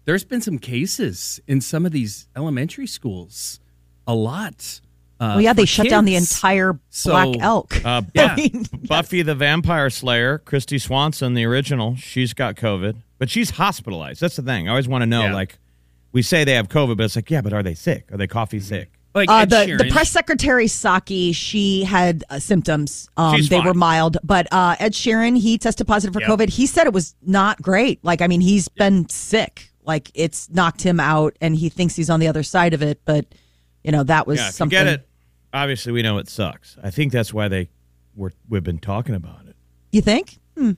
[0.06, 3.60] there's been some cases in some of these elementary schools.
[4.08, 4.82] A lot.
[5.20, 6.32] Uh, well, yeah, they for shut down the kids.
[6.32, 7.86] entire So, Black Elk.
[7.86, 8.36] Uh, Yeah.
[8.36, 14.22] Mean, Buffy the Vampire Slayer, Kristy Swanson, the original, she's got COVID, but she's hospitalized.
[14.22, 14.68] That's the thing.
[14.68, 15.34] I always want to know, Yeah.
[15.34, 15.60] like,
[16.12, 18.12] we say they have COVID, but it's like, yeah, but are they sick?
[18.12, 18.92] Are they coffee sick?
[19.16, 23.10] Like Uh, the, the press secretary Psaki, she had uh, symptoms.
[23.18, 23.66] Um, they fine.
[23.66, 26.30] were mild, but uh, Ed Sheeran, he tested positive for Yep.
[26.30, 26.50] COVID.
[26.50, 28.04] He said it was not great.
[28.04, 29.72] Like, I mean, he's been sick.
[29.84, 33.02] Like, it's knocked him out, and he thinks he's on the other side of it.
[33.06, 33.26] But
[33.84, 34.78] you know, that was Yeah, something.
[34.78, 35.08] forget it.
[35.54, 36.78] Obviously, we know it sucks.
[36.84, 37.70] I think that's why they
[38.16, 39.56] were we've been talking about it.
[39.92, 40.38] You think?
[40.60, 40.72] Hmm.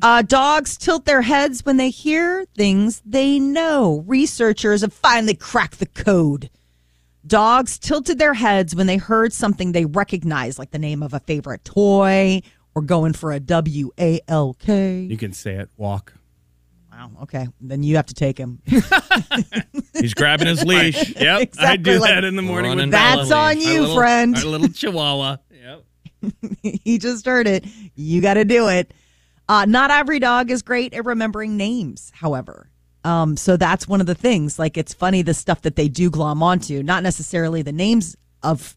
[0.00, 4.04] Uh, dogs tilt their heads when they hear things they know.
[4.06, 6.50] Researchers have finally cracked the code.
[7.26, 11.20] Dogs tilted their heads when they heard something they recognized, like the name of a
[11.20, 12.42] favorite toy
[12.76, 15.00] or going for a W A L K.
[15.00, 15.68] You can say it.
[15.76, 16.12] Walk.
[16.92, 17.10] Wow.
[17.22, 17.48] Okay.
[17.60, 18.60] Then you have to take him.
[19.94, 21.14] He's grabbing his leash.
[21.20, 22.76] Yep, I do like- that in the morning.
[22.76, 24.36] With That's on Our you, little- friend.
[24.36, 25.38] Our little Chihuahua.
[25.50, 25.84] Yep.
[26.62, 27.64] he just heard it.
[27.94, 28.92] You got to do it.
[29.48, 32.70] Uh, not every dog is great at remembering names, however.
[33.04, 34.58] Um, so that's one of the things.
[34.58, 38.76] Like, it's funny the stuff that they do glom onto, not necessarily the names of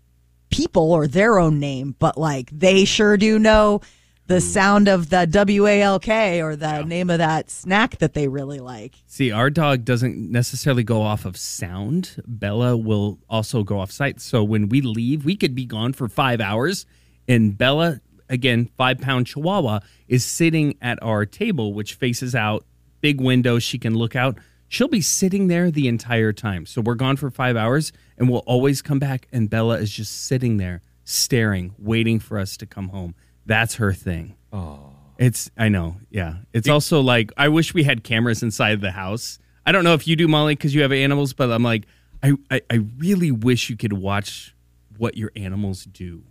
[0.49, 3.82] people or their own name, but like they sure do know
[4.28, 8.13] the sound of the W A L K or the name of that snack that
[8.13, 8.95] they really like.
[9.07, 12.22] See, our dog doesn't necessarily go off of sound.
[12.26, 14.20] Bella will also go off sight.
[14.20, 16.86] So when we leave, we could be gone for five hours,
[17.28, 22.66] and Bella, again, five pound Chihuahua, is sitting at our table, which faces out,
[23.02, 23.60] big window.
[23.60, 24.38] She can look out.
[24.68, 26.66] She'll be sitting there the entire time.
[26.66, 30.26] So we're gone for five hours, and we'll always come back, and Bella is just
[30.26, 33.16] sitting there, staring, waiting for us to come home.
[33.46, 34.36] That's her thing.
[34.52, 34.92] Oh.
[35.18, 36.36] It's I know, yeah.
[36.54, 39.40] It's also like I wish we had cameras inside the house.
[39.66, 41.86] I don't know if you do, Molly, because you have animals, but I'm like,
[42.22, 44.56] I, I I really wish you could watch
[44.98, 46.24] what your animals do.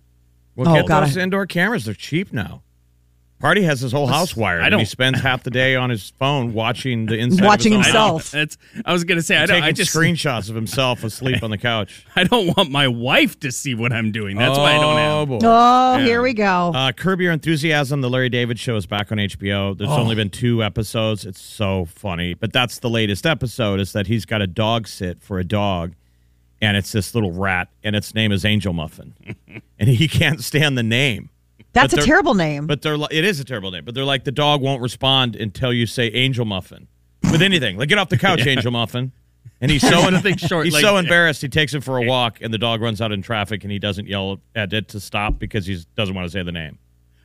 [0.57, 1.85] Well, Oh, get God, those I- indoor cameras.
[1.85, 2.63] They're cheap now.
[3.39, 4.63] Party has his whole house wired.
[4.63, 7.45] I and he don't- spends half the day on his phone watching the inside.
[7.45, 8.23] Watching of his himself.
[8.23, 8.31] house.
[8.31, 11.59] That's I was gonna say I don't I just screenshots of himself asleep on the
[11.59, 12.07] couch.
[12.17, 14.39] I don't want my wife to see what I'm doing.
[14.39, 15.29] That's why I don't Oh, have.
[15.29, 15.39] boy.
[15.43, 16.73] Oh, here we go.
[16.75, 19.77] Uh, Curb Your Enthusiasm, the Larry David show is back on HBO.
[19.77, 19.99] There's Oh.
[20.01, 21.27] only been two episodes.
[21.27, 22.33] It's so funny.
[22.33, 25.93] But that's the latest episode is that he's got a dog sit for a dog,
[26.61, 29.15] and it's this little rat, and its name is Angel Muffin.
[29.79, 31.31] and he can't stand the name.
[31.73, 32.67] That's a terrible name.
[32.67, 33.85] But they're li- it is a terrible name.
[33.85, 36.89] But they're like the dog won't respond until you say Angel Muffin
[37.31, 37.77] with anything.
[37.77, 39.13] Like get off the couch, Angel Muffin.
[39.61, 41.43] And he's so Something short, he's like- so embarrassed.
[41.43, 43.79] He takes him for a walk, and the dog runs out in traffic, and he
[43.79, 46.79] doesn't yell at it to stop because he doesn't want to say the name.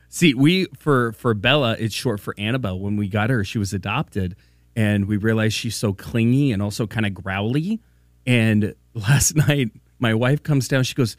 [0.08, 2.78] See, we for for Bella, it's short for Annabelle.
[2.78, 4.36] When we got her, she was adopted,
[4.76, 7.80] and we realized she's so clingy and also kind of growly.
[8.26, 10.84] And last night, my wife comes down.
[10.84, 11.16] She goes,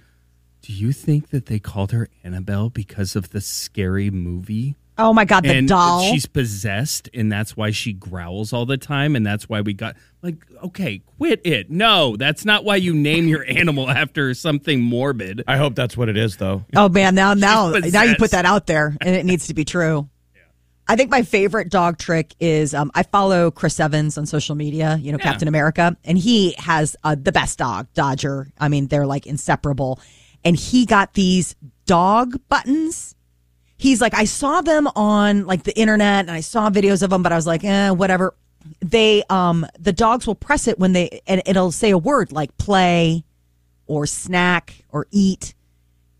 [0.61, 5.25] "Do you think that they called her Annabelle because of the scary movie?" oh my
[5.25, 6.03] God, the and doll.
[6.03, 9.95] she's possessed, and that's why she growls all the time, and that's why we got
[10.21, 11.69] like, okay, quit it.
[11.69, 15.43] No, that's not why you name your animal after something morbid.
[15.47, 16.65] I hope that's what it is, though.
[16.75, 19.65] Oh man, now now now you put that out there, and it needs to be
[19.65, 20.09] true.
[20.87, 24.97] I think my favorite dog trick is um, I follow Chris Evans on social media,
[25.01, 28.51] you know, Captain America, and he has uh, the best dog, Dodger.
[28.59, 29.99] I mean, they're like inseparable.
[30.43, 31.55] And he got these
[31.85, 33.15] dog buttons.
[33.77, 37.23] He's like, I saw them on like the internet and I saw videos of them,
[37.23, 38.35] but I was like, eh, whatever.
[38.81, 42.57] They, um, the dogs will press it when they, and it'll say a word like
[42.57, 43.23] play
[43.87, 45.53] or snack or eat.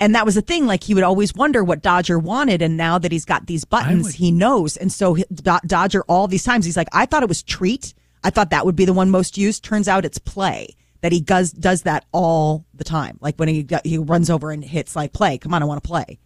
[0.04, 0.66] And that was the thing.
[0.68, 4.04] Like he would always wonder what Dodger wanted, and now that he's got these buttons,
[4.06, 4.76] would- he knows.
[4.76, 7.94] And so Do- Dodger, all these times, he's like, I thought it was treat.
[8.24, 9.64] I thought that would be the one most used.
[9.64, 10.76] Turns out it's play.
[11.02, 13.18] That he does does that all the time.
[13.22, 15.38] Like when he he runs over and hits like play.
[15.38, 16.20] Come on, I want to play.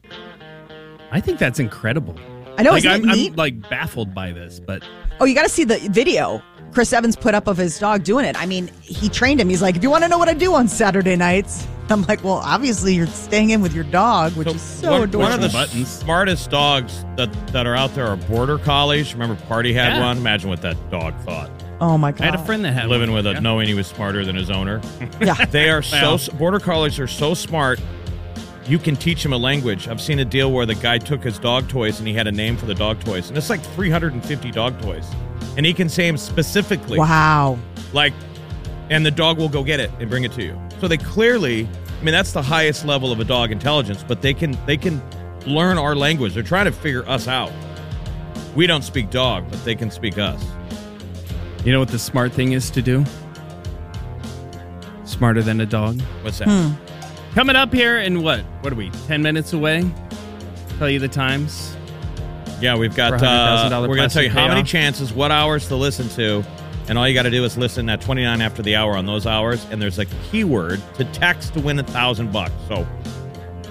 [1.11, 2.15] I think that's incredible.
[2.57, 2.71] I know.
[2.71, 3.29] like isn't I'm, neat?
[3.31, 4.83] I'm like baffled by this, but
[5.19, 6.41] Oh, you got to see the video
[6.71, 8.35] Chris Evans put up of his dog doing it.
[8.39, 9.49] I mean, he trained him.
[9.49, 12.23] He's like, if you want to know what I do on Saturday nights, I'm like,
[12.23, 15.19] well, obviously you're staying in with your dog, which is so one, adorable.
[15.21, 15.87] one of the Buttons.
[15.87, 19.13] smartest dogs that, that are out there are border collies.
[19.13, 20.01] Remember, Party had Yeah.
[20.05, 20.17] one.
[20.17, 21.49] Imagine what that dog thought.
[21.79, 22.21] oh my god!
[22.21, 23.17] I had a friend that had Living one.
[23.23, 23.39] with it, Yeah.
[23.39, 24.81] knowing he was smarter than his owner.
[25.21, 25.45] Yeah.
[25.45, 26.19] They are so Well.
[26.37, 27.79] border collies are so smart
[28.67, 29.87] you can teach him a language.
[29.87, 32.31] I've seen a deal where the guy took his dog toys and he had a
[32.31, 35.07] name for the dog toys, and it's like 350 dog toys,
[35.55, 36.99] and he can say them specifically.
[36.99, 37.57] Wow.
[37.93, 38.13] Like,
[38.89, 40.59] and the dog will go get it and bring it to you.
[40.79, 41.67] So they clearly,
[41.99, 45.01] I mean, that's the highest level of a dog intelligence, but they can they can
[45.45, 46.33] learn our language.
[46.33, 47.51] They're trying to figure us out.
[48.55, 50.43] We don't speak dog, but they can speak us.
[51.63, 53.05] You know what the smart thing is to do?
[55.05, 56.01] Smarter than a dog.
[56.21, 56.47] What's that?
[56.47, 56.86] Hmm.
[57.37, 58.39] Coming up here in what?
[58.61, 58.89] What are we?
[59.05, 59.87] Ten minutes away.
[60.79, 61.77] Tell you the times.
[62.59, 63.13] Yeah, we've got.
[63.13, 66.43] Uh, $100,000 we're going to tell you how many chances, what hours to listen to,
[66.89, 69.27] and all you got to do is listen at 29 after the hour on those
[69.27, 69.63] hours.
[69.69, 72.53] And there's a keyword to text to win a thousand bucks.
[72.67, 72.85] So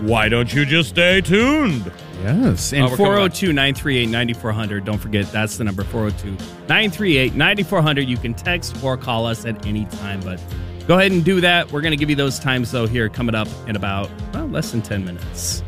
[0.03, 1.91] why don't you just stay tuned?
[2.23, 2.73] Yes.
[2.73, 3.35] And we're coming back.
[3.35, 4.85] 402 938 9400.
[4.85, 6.31] Don't forget, that's the number 402
[6.69, 8.09] 938 9400.
[8.09, 10.41] You can text or call us at any time, but
[10.87, 11.71] go ahead and do that.
[11.73, 14.71] We're going to give you those times, though, here coming up in about well, less
[14.71, 15.63] than 10 minutes.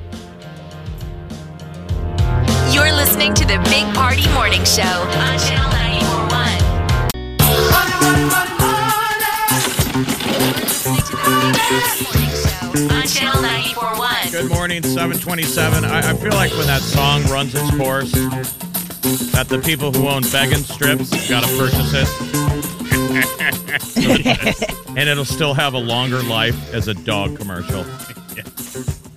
[2.72, 6.58] You're listening to the Big Party Morning Show on Channel 941.
[12.90, 14.30] On Channel 941.
[14.30, 15.84] Good morning, 727.
[15.84, 18.12] I, I feel like when that song runs its course,
[19.32, 22.77] that the people who own begging strips got to purchase it.
[24.96, 27.84] And it'll still have a longer life as a dog commercial.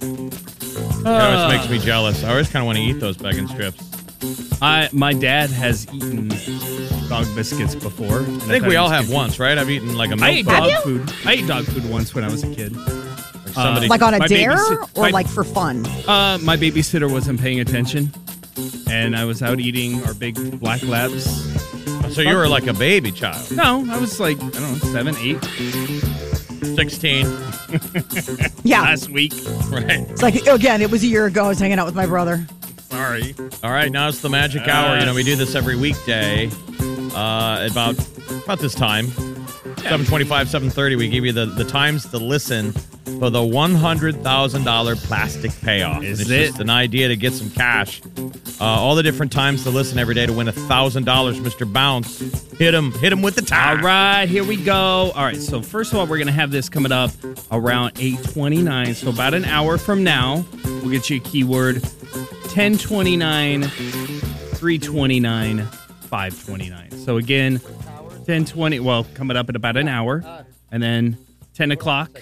[0.04, 2.24] It always makes me jealous.
[2.24, 3.82] I always kind of want to eat those begging strips.
[4.62, 6.30] I My dad has eaten
[7.10, 8.20] dog biscuits before.
[8.22, 9.58] I think we all have once, right?
[9.58, 10.70] I've eaten like a I milk ate bottle.
[10.70, 11.14] dog food.
[11.26, 12.76] I ate dog food once when I was a kid.
[13.54, 15.86] somebody- Like on a my dare babysat- or my- like for fun?
[16.08, 18.14] Uh, my babysitter wasn't paying attention,
[18.90, 21.26] and I was out eating our big black labs.
[22.14, 23.52] So you were like a baby child.
[23.52, 25.44] No, I was like I don't know, seven, eight
[26.76, 27.26] 16.
[28.64, 28.82] Yeah.
[28.82, 29.34] last week.
[29.70, 30.02] Right.
[30.10, 31.46] It's like, again, it was a year ago.
[31.46, 32.46] I was hanging out with my brother.
[32.90, 33.34] Sorry.
[33.64, 35.00] All right, now it's the magic hour.
[35.00, 36.50] You know, we do this every weekday
[37.16, 37.96] uh, about
[38.44, 39.08] about this time.
[39.84, 40.96] 725, 730.
[40.96, 42.72] We give you the, the times to listen
[43.20, 46.04] for the $100,000 plastic payoff.
[46.04, 46.48] Is it's it?
[46.48, 48.02] just an idea to get some cash.
[48.60, 51.04] Uh, all the different times to listen every day to win $1,000.
[51.42, 51.72] Mr.
[51.72, 52.20] Bounce,
[52.58, 52.92] hit him.
[52.94, 53.84] Hit him with the All time.
[53.86, 55.12] right, here we go.
[55.16, 57.12] All right, so first of all, we're gonna have this coming up
[57.52, 58.94] around eight twenty nine.
[58.94, 61.82] So about an hour from now, we'll get you a keyword:
[62.50, 65.66] ten twenty nine, three twenty nine,
[66.02, 66.92] five twenty nine.
[66.92, 67.60] So again,
[68.26, 68.80] ten twenty.
[68.80, 71.18] Well, coming up in about an hour, and then
[71.54, 72.22] ten o'clock,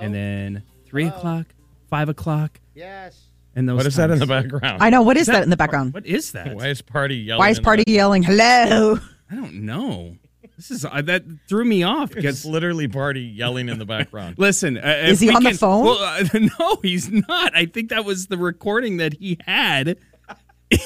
[0.00, 1.46] and then three o'clock,
[1.88, 2.60] five o'clock.
[2.74, 3.24] Yes.
[3.54, 3.78] And those.
[3.78, 4.82] What is that in the background?
[4.82, 5.02] I know.
[5.02, 5.94] What is that in the background?
[5.94, 6.54] What is that?
[6.54, 7.40] Why is party yelling?
[7.40, 8.98] Why is party yelling, hello?
[9.30, 10.16] I don't know.
[10.56, 14.34] This is uh, that threw me off It's because literally party yelling in the background.
[14.38, 15.84] Listen, uh, Is he we on the phone?
[15.84, 16.24] Well, uh,
[16.58, 17.56] no, he's not.
[17.56, 20.17] I think that was the recording that he had in the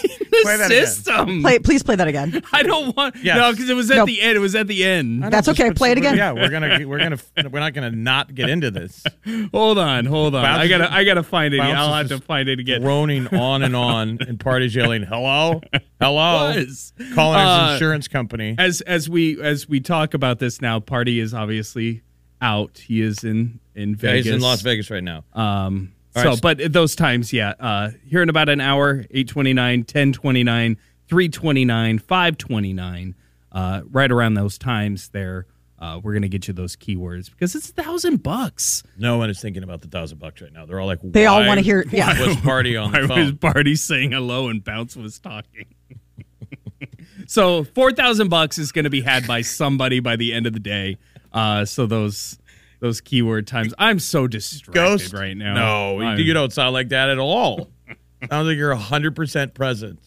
[0.43, 0.87] Play that again.
[0.87, 1.43] system.
[1.43, 2.43] Play, please play that again.
[2.53, 3.17] I don't want.
[3.17, 3.37] Yes.
[3.37, 4.07] No, because it was at No.
[4.07, 4.37] the end.
[4.37, 5.23] It was at the end.
[5.25, 5.71] That's okay.
[5.73, 6.17] Play it again.
[6.17, 7.19] Yeah, we're gonna we're gonna
[7.51, 9.05] we're not gonna not get into this.
[9.53, 10.43] Hold on, hold on.
[10.43, 11.59] Bounce I gotta, I gotta find it.
[11.59, 12.81] Bounce I'll have to just find it again.
[12.83, 15.61] Groaning on and on, and parties yelling, "Hello,
[16.01, 16.93] hello!" Was.
[17.15, 18.55] Calling his Uh, insurance company.
[18.59, 22.03] As as we as we talk about this now, party is obviously
[22.41, 22.79] out.
[22.79, 24.27] He is in in Yeah, Vegas.
[24.27, 25.25] he's in Las Vegas right now.
[25.35, 26.41] Um, All so, right.
[26.43, 27.55] but at those times, yeah.
[27.59, 30.77] Uh, here in about an hour, 829, 1029,
[31.09, 33.15] 329, 529,
[33.53, 35.47] uh, right around those times there,
[35.79, 38.83] uh, we're going to get you those keywords because it's a thousand bucks.
[38.99, 40.65] No one is thinking about the thousand bucks right now.
[40.65, 42.19] They're all like, They all wanna hear- yeah.
[42.27, 45.75] Was party on I the was party saying hello and Bounce was talking.
[47.27, 50.61] so 4,000 bucks is going to be had by somebody by the end of the
[50.61, 50.99] day.
[51.33, 52.39] Uh, so those.
[52.83, 53.73] Those keyword times.
[53.79, 55.55] I'm so distracted Ghost right now.
[55.55, 57.71] No, I'm- you don't sound like that at all.
[58.29, 60.01] Sounds like you're hundred percent present.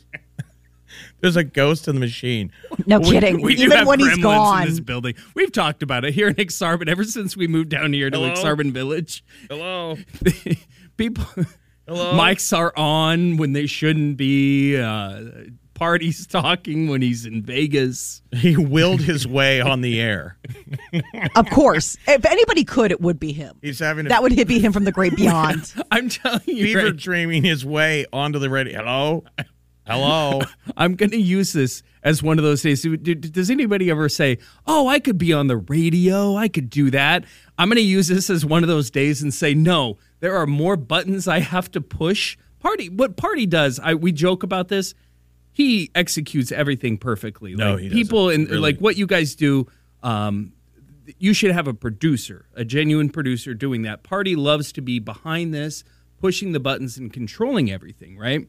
[1.22, 2.52] There's a ghost in the machine.
[2.86, 3.42] No We- kidding.
[3.42, 4.64] We, do Even have when he's gone.
[4.64, 5.16] in this building.
[5.36, 8.34] We've talked about it here in Aksarben ever since we moved down here to Hello?
[8.34, 9.24] Aksarben Village.
[9.50, 9.98] Hello,
[10.98, 11.24] People,
[11.88, 12.14] hello.
[12.14, 14.78] mics are on when they shouldn't be.
[14.78, 15.22] Uh,
[15.76, 18.24] parties talking when he's in Vegas.
[18.32, 20.38] He willed his way on the air.
[21.36, 21.96] Of course.
[22.08, 23.58] If anybody could, it would be him.
[23.62, 25.72] He's having a That would be him from the great beyond.
[25.92, 28.80] I'm telling you, fever right, dreaming his way onto the radio.
[28.80, 29.24] Hello,
[29.86, 30.42] hello.
[30.78, 32.82] I'm going to use this as one of those days.
[32.82, 36.36] Do- do- Does anybody ever say, "Oh, I could be on the radio.
[36.36, 37.26] I could do that"?
[37.58, 40.48] I'm going to use this as one of those days and say, "No, there are
[40.48, 44.96] more buttons I have to push." Party, what Party does, I we joke about this.
[45.56, 47.56] He executes everything perfectly.
[47.56, 47.97] No, like he doesn't.
[48.03, 48.60] people and Really.
[48.60, 49.68] like what you guys do.
[50.03, 50.51] Um,
[51.18, 54.03] you should have a producer, a genuine producer doing that.
[54.03, 55.84] Party loves to be behind this,
[56.20, 58.47] pushing the buttons and controlling everything, right?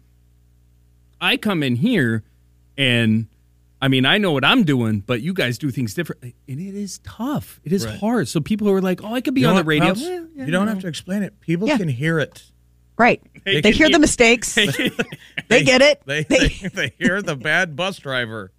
[1.21, 2.25] I come in here
[2.77, 3.29] and
[3.81, 6.35] I mean, I know what I'm doing, but you guys do things differently.
[6.49, 7.61] And it is tough.
[7.63, 8.01] It is Right.
[8.01, 8.27] hard.
[8.29, 9.89] So people who are like, oh, I could be You on the radio.
[9.89, 10.01] Pounce?
[10.03, 10.73] Well, yeah, you don't know.
[10.73, 11.39] have to explain it.
[11.41, 11.77] People Yeah.
[11.77, 12.51] can hear it.
[12.99, 13.23] Right.
[13.47, 14.55] They They, hear eat- the mistakes.
[15.49, 16.03] they, get it.
[16.07, 18.51] They, they, they hear the bad bus driver.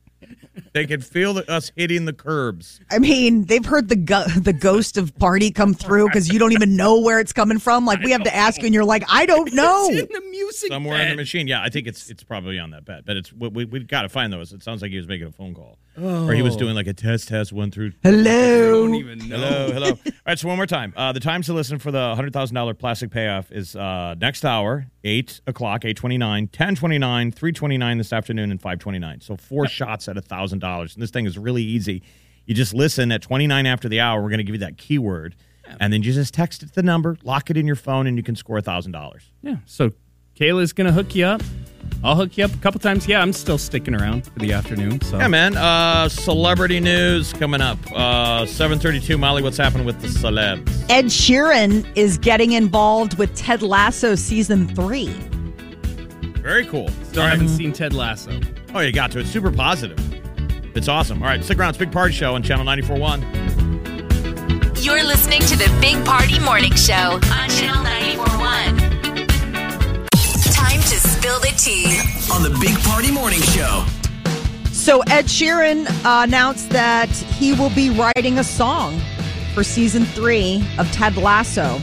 [0.78, 2.80] They can feel the, us hitting the curbs.
[2.91, 6.51] I mean, they've heard the go- the ghost of party come through because you don't
[6.51, 7.88] even know where it's coming from.
[7.88, 9.88] Like we have to ask you, and you're like, I don't know.
[9.89, 11.47] It's in the music Somewhere in the machine.
[11.47, 13.05] Yeah, I think it's it's probably on that bed.
[13.07, 14.53] But it's we, we, we got to find those.
[14.53, 15.80] It sounds like he was making a phone call.
[15.99, 17.93] Or he was doing like a test, test, one through.
[18.05, 18.86] I Hello.
[18.86, 19.38] don't even know.
[19.38, 19.89] Hello, hello.
[20.05, 20.93] All right, so one more time.
[20.95, 25.41] Uh, the times to listen for the $100,000 plastic payoff is uh, next hour, 8
[25.47, 29.21] o'clock, 829, 1029, 329 this afternoon, and 529.
[29.21, 30.17] So four shots at
[30.68, 30.93] $1,000.
[30.93, 32.03] And this thing is really easy.
[32.45, 34.22] You just listen at 29 after the hour.
[34.22, 35.36] We're going to give you that keyword.
[35.80, 38.24] And then you just text it the number, lock it in your phone, and you
[38.24, 39.22] can score $1,000.
[39.41, 39.57] Yeah.
[39.65, 39.91] So
[40.39, 41.41] Kayla's gonna hook you up.
[42.03, 43.07] I'll hook you up a couple times.
[43.07, 45.01] Yeah, I'm still sticking around for the afternoon.
[45.01, 45.57] So Yeah, man.
[45.57, 47.80] Uh, celebrity news coming up.
[47.91, 50.70] Uh, 732, Molly, what's happening with the celebs?
[50.89, 55.07] Ed Sheeran is getting involved with Ted Lasso season three.
[56.39, 56.89] Very cool.
[57.03, 58.39] still haven't seen Ted Lasso.
[58.76, 59.20] Oh, you got to.
[59.20, 59.97] It's super positive.
[60.78, 61.21] It's awesome.
[61.23, 61.69] All right, stick around.
[61.69, 64.86] It's Big Party Show on Channel 94.1.
[64.86, 68.78] You're listening to the Big Party Morning Show on Channel 941.
[70.53, 71.99] Time to spill the tea.
[72.32, 73.86] On the Big Party Morning Show.
[74.71, 79.01] So Ed Sheeran uh, announced that he will be writing a song
[79.55, 81.82] for season three of Ted Lasso.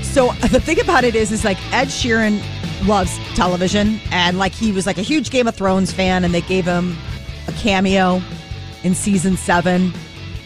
[0.00, 2.40] So the thing about it is, is like Ed Sheeran
[2.88, 6.40] loves television, and like he was like a huge Game of Thrones fan, and they
[6.40, 6.96] gave him
[7.48, 8.22] a cameo
[8.84, 9.92] in season seven,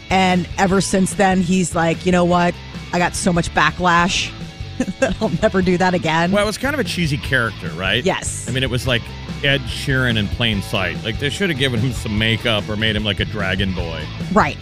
[0.09, 2.55] and ever since then he's like, you know what,
[2.91, 4.31] I got so much backlash
[4.99, 6.31] that I'll never do that again.
[6.31, 8.03] Well, it was kind of a cheesy character, right?
[8.03, 8.47] Yes.
[8.49, 9.03] I mean, it was like
[9.43, 11.03] Ed Sheeran in plain sight.
[11.03, 14.03] Like, they should have given him some makeup or made him like a dragon boy.
[14.33, 14.57] Right.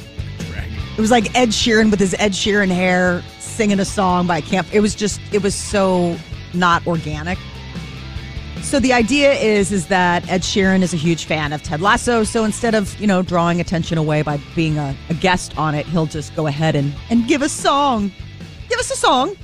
[0.98, 4.68] It was like Ed Sheeran with his Ed Sheeran hair singing a song by Camp.
[4.74, 6.18] It was just, it was so
[6.54, 7.38] not organic.
[8.64, 12.24] So the idea is, is that Ed Sheeran is a huge fan of Ted Lasso.
[12.24, 15.86] So instead of you know drawing attention away by being a, a guest on it,
[15.88, 18.12] he'll just go ahead and and give a song.
[18.70, 19.36] Give us a song.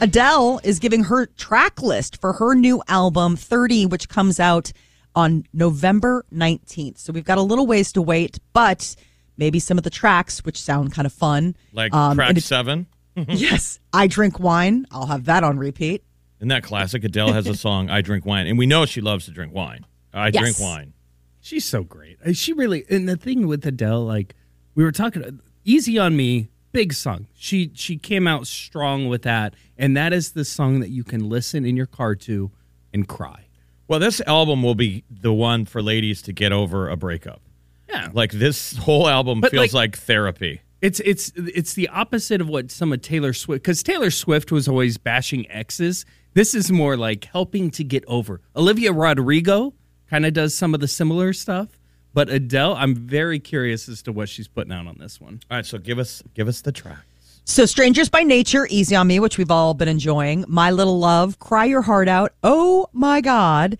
[0.00, 4.70] Adele is giving her track list for her new album 30, which comes out
[5.14, 6.98] on November 19th.
[6.98, 8.94] So we've got a little ways to wait, but
[9.38, 11.56] maybe some of the tracks, which sound kind of fun.
[11.72, 12.86] Like Um, track seven.
[13.28, 14.86] yes, I drink wine.
[14.92, 16.04] I'll have that on repeat.
[16.38, 17.04] Isn't that classic?
[17.04, 18.46] Adele has a song, I Drink Wine.
[18.46, 19.84] And we know she loves to drink wine.
[20.12, 20.40] I Yes.
[20.42, 20.92] drink wine.
[21.40, 22.18] She's so great.
[22.34, 24.34] She really and the thing with Adele, like
[24.74, 27.26] we were talking, "Easy on Me," big song.
[27.34, 31.28] She she came out strong with that, and that is the song that you can
[31.28, 32.50] listen in your car to
[32.92, 33.46] and cry.
[33.86, 37.40] Well, this album will be the one for ladies to get over a breakup.
[37.88, 40.60] Yeah, Like, this whole album But, feels like- like therapy.
[40.82, 44.68] It's it's it's the opposite of what some of Taylor Swift because Taylor Swift was
[44.68, 46.04] always bashing exes.
[46.38, 48.40] This is more like helping to get over.
[48.54, 49.74] Olivia Rodrigo
[50.08, 51.80] kind of does some of the similar stuff,
[52.14, 55.40] but Adele, I'm very curious as to what she's putting out on this one.
[55.50, 57.00] All right, so give us give us the track.
[57.42, 60.44] So, Strangers by Nature, Easy on Me, which we've all been enjoying.
[60.46, 62.32] My Little Love, Cry Your Heart Out.
[62.44, 63.76] Oh my God.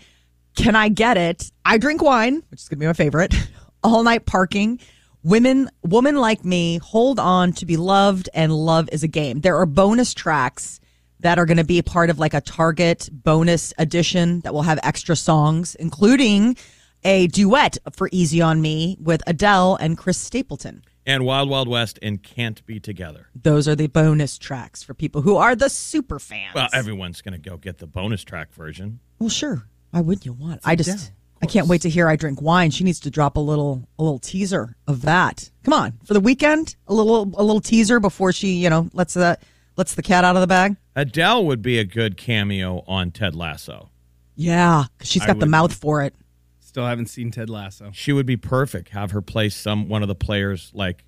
[0.57, 1.53] Can I Get It?
[1.65, 3.37] I Drink Wine, which is going to be my favorite.
[3.85, 4.81] All Night Parking.
[5.23, 9.43] Women, Woman Like Me, Hold On to Be Loved, and Love is a Game.
[9.43, 10.81] There are bonus tracks
[11.21, 14.79] that are going to be part of like a Target bonus edition that will have
[14.83, 16.57] extra songs, including
[17.05, 20.83] a duet for Easy on Me with Adele and Chris Stapleton.
[21.07, 23.29] And Wild Wild West and Can't Be Together.
[23.35, 26.55] Those are the bonus tracks for people who are the super fans.
[26.55, 29.01] Well, everyone's going to go get the bonus track version.
[29.19, 29.65] Well, sure.
[29.91, 30.61] Why wouldn't you want?
[30.65, 32.71] I just I can't wait to hear I drink wine.
[32.71, 35.51] She needs to drop a little a little teaser of that.
[35.65, 39.15] Come on, for the weekend, a little a little teaser before she, you know, lets
[39.15, 39.39] the
[39.79, 40.77] lets the cat out of the bag.
[40.95, 43.89] Adele would be a good cameo on Ted Lasso.
[44.35, 46.15] Yeah, 'cause she's got the would- mouth for it.
[46.61, 47.91] Still haven't seen Ted Lasso.
[47.95, 48.91] She would be perfect.
[48.91, 51.05] Have her play some one of the players like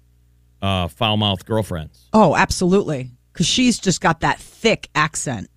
[0.62, 2.08] uh, foul mouthed girlfriends.
[2.12, 3.10] Oh, absolutely.
[3.34, 5.48] Cuz she's just got that thick accent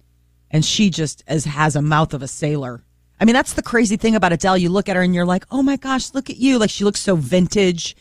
[0.52, 2.84] and she just as has a mouth of a sailor.
[3.20, 4.58] I mean, that's the crazy thing about Adele.
[4.58, 6.84] You look at her and you're like, "Oh my gosh, look at you." Like she
[6.84, 7.96] looks so vintage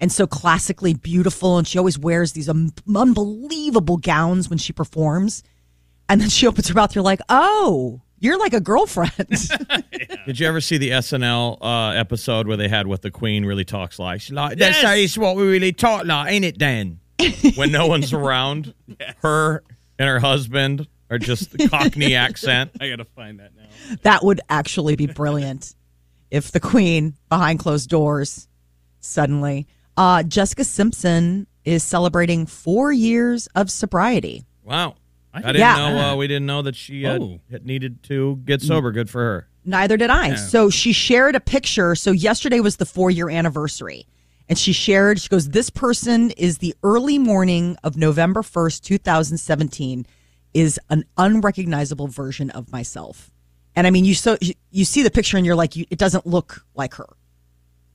[0.00, 5.42] and so classically beautiful and she always wears these um, unbelievable gowns when she performs.
[6.08, 9.28] And then she opens her mouth you're like, "Oh, you're like a girlfriend."
[10.26, 13.64] Did you ever see the SNL uh, episode where they had what the Queen really
[13.64, 14.22] talks like?
[14.22, 17.00] She's like, that's how it's what we really talk like, ain't it, Dan?
[17.56, 18.72] when no one's around,
[19.18, 19.62] her
[19.98, 22.70] and her husband are just the Cockney accent.
[22.80, 23.96] I gotta find that now.
[24.02, 25.74] That would actually be brilliant
[26.30, 28.48] if the queen behind closed doors
[29.00, 29.66] suddenly.
[29.98, 34.44] Uh, Jessica Simpson is celebrating four years of sobriety.
[34.62, 34.94] Wow.
[35.34, 35.74] I, I didn't Yeah.
[35.76, 35.98] know.
[36.12, 37.40] Uh, we didn't know that she uh, Oh.
[37.50, 38.92] had needed to get sober.
[38.92, 39.48] Good for her.
[39.64, 40.36] Neither did I.
[40.36, 41.94] So she shared a picture.
[41.96, 44.06] So yesterday was the four year anniversary.
[44.48, 50.06] And she shared, she goes, This person is the early morning of November 1st, 2017,
[50.54, 53.30] is an unrecognizable version of myself.
[53.76, 55.98] And I mean, you so you, you see the picture and you're like, you, it
[55.98, 57.08] doesn't look like her.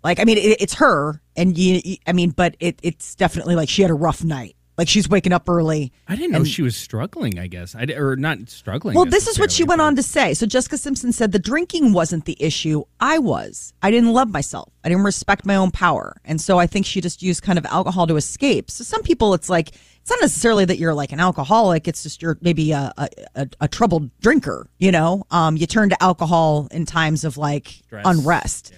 [0.03, 1.21] Like, I mean, it, it's her.
[1.35, 4.55] And you, you- I mean, but it, it's definitely like she had a rough night.
[4.75, 5.93] Like she's waking up early.
[6.07, 7.37] I didn't know And- she was struggling.
[7.37, 8.95] I guess I or not struggling.
[8.95, 10.33] Well, this is what she went on to say.
[10.33, 12.83] So Jessica Simpson said the drinking wasn't the issue.
[12.99, 13.71] I was.
[13.83, 14.73] I didn't love myself.
[14.83, 16.15] I didn't respect my own power.
[16.25, 18.71] And so I think she just used kind of alcohol to escape.
[18.71, 19.69] So some people, it's like,
[20.01, 21.87] it's not necessarily that you're like an alcoholic.
[21.87, 25.23] It's just you're maybe a, a, a, a troubled drinker, you know?
[25.29, 28.05] Um, you turn to alcohol in times of like Stress.
[28.07, 28.73] unrest.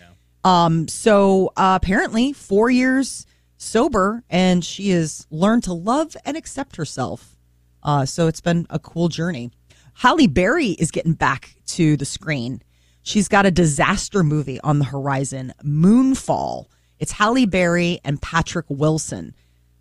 [0.45, 3.25] Um, so uh, apparently four years
[3.57, 7.35] sober and she has learned to love and accept herself.
[7.81, 9.49] Uh, so it's been a cool journey.
[9.95, 12.61] Halle Berry is getting back to the screen.
[13.01, 16.65] She's got a disaster movie on the horizon, Moonfall.
[16.99, 19.33] It's Halle Berry and Patrick Wilson.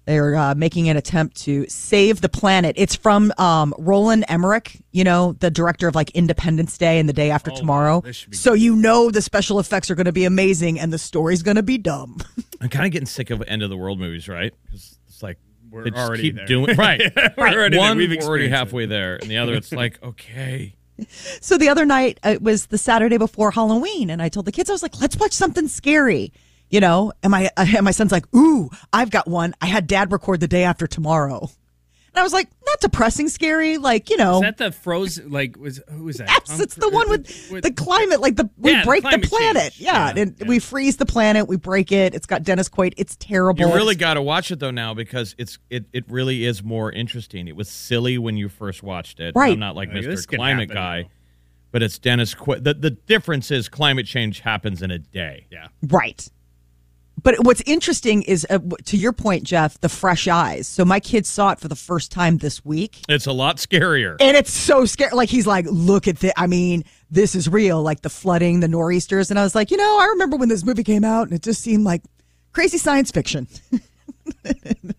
[0.06, 2.74] They're uh, making an attempt to save the planet.
[2.78, 7.12] It's from um, Roland Emmerich, you know, the director of like Independence Day and The
[7.14, 8.02] Day After Tomorrow.
[8.02, 10.92] this should be So you know the special effects are going to be amazing and
[10.92, 12.18] the story's going to be dumb.
[12.60, 14.52] I'm kind of getting sick of end of the world movies, right?
[14.66, 15.38] Because it's like
[15.70, 16.46] We're they just already keep there.
[16.46, 17.00] doing right.
[17.36, 17.80] We're already there.
[17.88, 18.56] One, We've we're already experienced it.
[18.56, 20.74] halfway there, and the other, it's like okay.
[21.40, 24.70] So the other night it was the Saturday before Halloween, and I told the kids
[24.70, 26.32] I was like, "Let's watch something scary,"
[26.74, 27.12] you know.
[27.22, 29.54] And my and my son's like, "Ooh, I've got one.
[29.60, 33.78] I had Dad record the day after tomorrow," and I was like, "Not depressing, scary,
[33.78, 35.30] like you know." Is that the frozen?
[35.30, 36.28] Like was who was that?
[36.28, 37.18] Yes, Tom it's the one uh,
[37.50, 40.48] with, the climate, like the we Yeah, break the, climate planet, yeah, Yeah, and yeah.
[40.48, 42.12] we freeze the planet, we break it.
[42.14, 42.94] It's got Dennis Quaid.
[42.96, 43.68] It's terrible.
[43.68, 46.90] You really got to watch it though now because it's it it really is more
[46.90, 47.46] interesting.
[47.46, 49.34] It was silly when you first watched it.
[49.36, 49.52] Right.
[49.52, 50.36] I'm not like oh, Like, this Mr.
[50.36, 51.08] Climate guy, now.
[51.70, 52.64] but it's Dennis Quaid.
[52.64, 55.46] The the difference is climate change happens in a day.
[55.52, 55.68] Yeah.
[55.84, 56.28] Right.
[57.24, 60.68] But what's interesting is, uh, to your point, Jeff, the fresh eyes.
[60.68, 63.00] So my kid saw it for the first time this week.
[63.08, 64.16] It's a lot scarier.
[64.20, 65.12] And it's so scary.
[65.12, 66.34] Like he's like, look at this.
[66.36, 67.82] I mean, this is real.
[67.82, 69.30] Like the flooding, the nor'easters.
[69.30, 71.42] And I was like, you know, I remember when this movie came out, and it
[71.42, 72.02] just seemed like
[72.52, 73.48] crazy science fiction.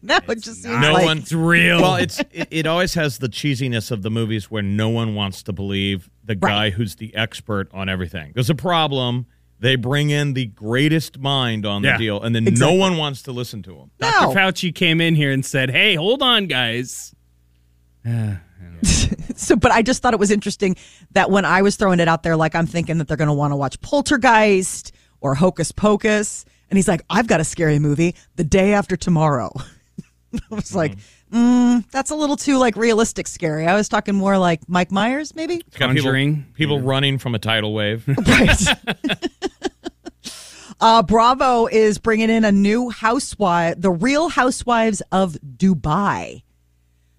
[0.02, 1.80] now it just seems no like one's real.
[1.80, 5.44] Well, it's it, it always has the cheesiness of the movies where no one wants
[5.44, 8.32] to believe the guy who's the expert on everything.
[8.34, 9.28] There's a problem.
[9.60, 11.98] They bring in the greatest mind on the Yeah.
[11.98, 12.76] deal, and then Exactly.
[12.76, 13.92] no one wants to listen to him.
[14.02, 14.10] no.
[14.12, 14.38] Dr.
[14.38, 17.14] Fauci came in here and said, "Hey, hold on, guys."
[19.36, 20.76] So, but I just thought it was interesting
[21.12, 23.34] that when I was throwing it out there, like I'm thinking that they're going to
[23.34, 28.16] want to watch Poltergeist or Hocus Pocus, and he's like, "I've got a scary movie,
[28.38, 29.52] The Day After Tomorrow."
[30.34, 31.00] I was like, mm-hmm.
[31.32, 35.36] Mm, "That's a little too like realistic scary." I was talking more like Mike Myers,
[35.36, 35.56] maybe.
[35.68, 36.46] It's got people- Conjuring.
[36.54, 38.08] people, running from a tidal wave.
[38.28, 38.62] Right.
[40.82, 46.42] uh, Bravo is bringing in a new housewife, the Real Housewives of Dubai.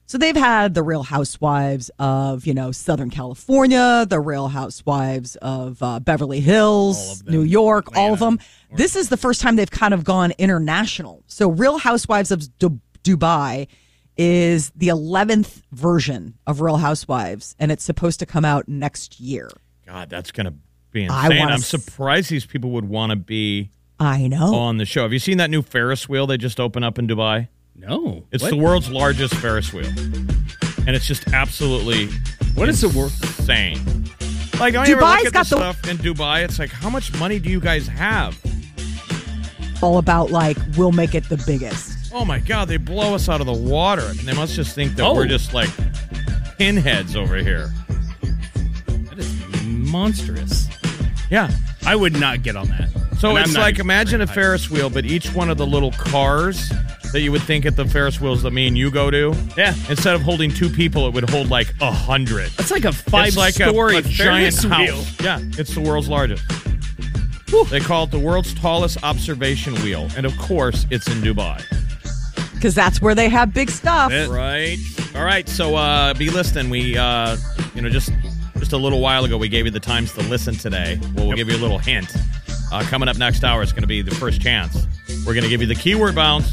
[0.09, 5.83] So they've had the Real Housewives of, you know, Southern California, the Real Housewives of
[5.83, 8.39] uh, Beverly Hills, New York, all of them.
[8.73, 11.25] This is the first time they've kind of gone international.
[11.27, 13.67] So Real Housewives of Du- Dubai
[14.17, 19.51] is the 11th version of Real Housewives, and it's supposed to come out next year.
[19.87, 20.55] God, that's gonna
[20.91, 21.39] be I insane.
[21.39, 24.55] wanna I'm s- surprised these people would want to be I know.
[24.55, 25.03] on the show.
[25.03, 27.49] Have you seen that new Ferris wheel they just opened up in Dubai?
[27.79, 28.51] No, It's What?
[28.51, 29.87] the world's largest Ferris wheel,
[30.87, 32.09] and it's just absolutely
[32.55, 33.79] What is the wor- insane.
[34.59, 36.43] Like, I ever Dubai's look at got the the- stuff in Dubai.
[36.43, 38.35] It's like, how much money do you guys have?
[39.83, 41.96] all about like we'll make it the biggest.
[42.19, 44.01] Oh my God, they blow us out of the water.
[44.01, 45.13] I mean, they must just think that Oh.
[45.15, 45.69] we're just like
[46.57, 47.71] pinheads over here.
[48.87, 49.35] That is
[49.67, 50.67] monstrous.
[51.31, 51.51] Yeah.
[51.85, 52.89] I would not get on that.
[53.21, 56.71] So And it's like imagine a Ferris wheel, but each one of the little cars
[57.13, 59.35] that you would think at the Ferris wheels that me and you go to.
[59.57, 59.75] Yeah.
[59.91, 62.49] Instead of holding two people, it would hold like a hundred.
[62.57, 63.07] That's like a It's
[63.37, 64.79] like a, five-story a giant house.
[64.79, 65.05] wheel.
[65.23, 66.43] Yeah, it's the world's largest.
[67.71, 71.63] They call it the world's tallest observation wheel, and of course, it's in Dubai.
[72.67, 74.11] Because that's where they have big stuff.
[74.11, 74.77] Right.
[75.15, 75.49] All right.
[75.49, 76.69] So uh, be listening.
[76.69, 77.37] We, uh,
[77.77, 78.11] you know, just
[78.59, 80.99] just a little while ago, we gave you the times to listen today.
[81.15, 82.13] Well, we'll give you a little hint.
[82.73, 84.85] Uh, coming up next hour is going to be the first chance.
[85.25, 86.53] We're going to give you the keyword bounce.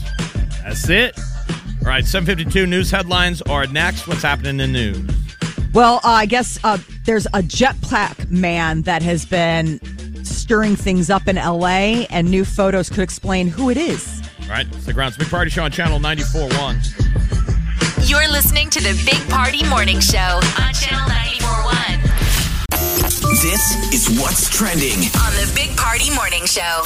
[0.62, 1.18] That's it.
[1.82, 2.06] All right.
[2.06, 4.08] 752 news headlines are next.
[4.08, 5.10] What's happening in the news?
[5.74, 9.80] Well, uh, I guess uh, there's a jetpack man that has been
[10.24, 14.23] stirring things up in LA, and new photos could explain who it is.
[14.44, 18.10] All right, it's the Grounds Big Party Show on Channel 94.1.
[18.10, 25.00] You're listening to the Big Party Morning Show on Channel 941 This is what's trending.
[25.00, 26.84] on the Big Party Morning Show.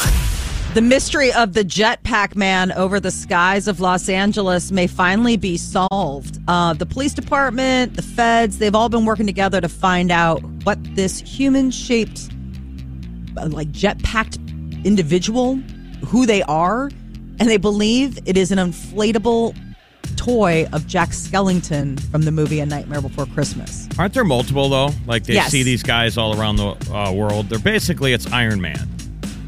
[0.76, 5.58] The mystery of the jetpack man over the skies of Los Angeles may finally be
[5.58, 6.38] solved.
[6.48, 10.78] Uh, the police department, the feds, they've all been working together to find out what
[10.96, 12.30] this human shaped,
[13.36, 14.38] like jet packed
[14.86, 15.56] individual,
[16.06, 16.92] who they are.
[17.40, 19.56] And they believe it is an inflatable
[20.16, 23.88] toy of Jack Skellington from the movie A Nightmare Before Christmas.
[24.00, 24.90] Aren't there multiple, though?
[25.06, 25.52] Like they Yes.
[25.52, 27.50] see these guys all around the uh, world.
[27.50, 28.90] They're basically, it's Iron Man.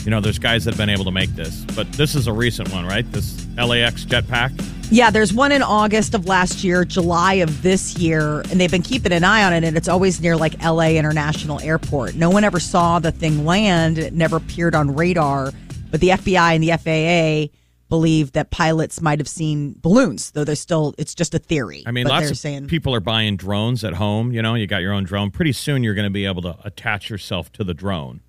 [0.06, 2.34] You know, there's guys that have been able to make this, but this is a
[2.34, 3.10] recent one, right?
[3.12, 4.52] This LAX jetpack.
[4.92, 8.82] Yeah, there's one in August of last year, July of this year, and they've been
[8.82, 12.16] keeping an eye on it, and it's always near like LA International Airport.
[12.16, 15.52] No one ever saw the thing land, it never appeared on radar,
[15.92, 17.54] but the FBI and the FAA
[17.90, 21.84] believe that pilots might have seen balloons, though they're still, it's just a theory.
[21.86, 24.32] I mean, but lots of saying, people are buying drones at home.
[24.32, 25.32] You know, you got your own drone.
[25.32, 28.22] Pretty soon, you're going to be able to attach yourself to the drone.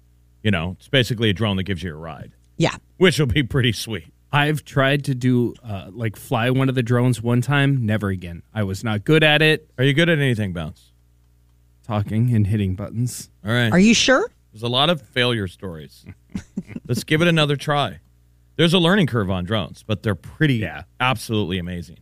[0.42, 2.76] You know, it's basically a drone that gives you a ride, yeah.
[2.96, 4.12] which will be pretty sweet.
[4.32, 7.84] I've tried to do uh, like fly one of the drones one time.
[7.84, 8.42] Never again.
[8.54, 9.68] I was not good at it.
[9.76, 10.92] Are you good at anything, Bounce?
[11.82, 13.28] Talking and hitting buttons.
[13.44, 13.72] All right.
[13.72, 14.30] Are you sure?
[14.52, 16.06] There's a lot of failure stories.
[16.86, 17.98] Let's give it another try.
[18.60, 20.82] There's a learning curve on drones, but they're pretty, Yeah.
[21.00, 21.96] absolutely amazing.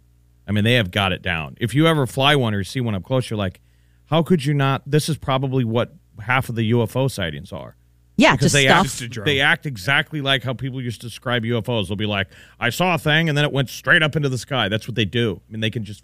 [0.44, 1.54] I mean, they have got it down.
[1.60, 3.60] If you ever fly one or see one up close, you're like,
[4.06, 4.82] how could you not?
[4.84, 7.76] This is probably what half of the UFO sightings are.
[8.16, 9.18] Yeah, Because just they stuff.
[9.18, 11.86] act, they act exactly like how people used to describe UFOs.
[11.86, 12.26] They'll be like,
[12.58, 14.68] I saw a thing and then it went straight up into the sky.
[14.68, 15.40] That's what they do.
[15.48, 16.02] I mean, they can just,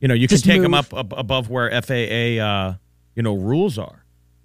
[0.00, 2.74] you know, you Just can take them up, up above where FAA, uh,
[3.14, 4.03] you know, rules are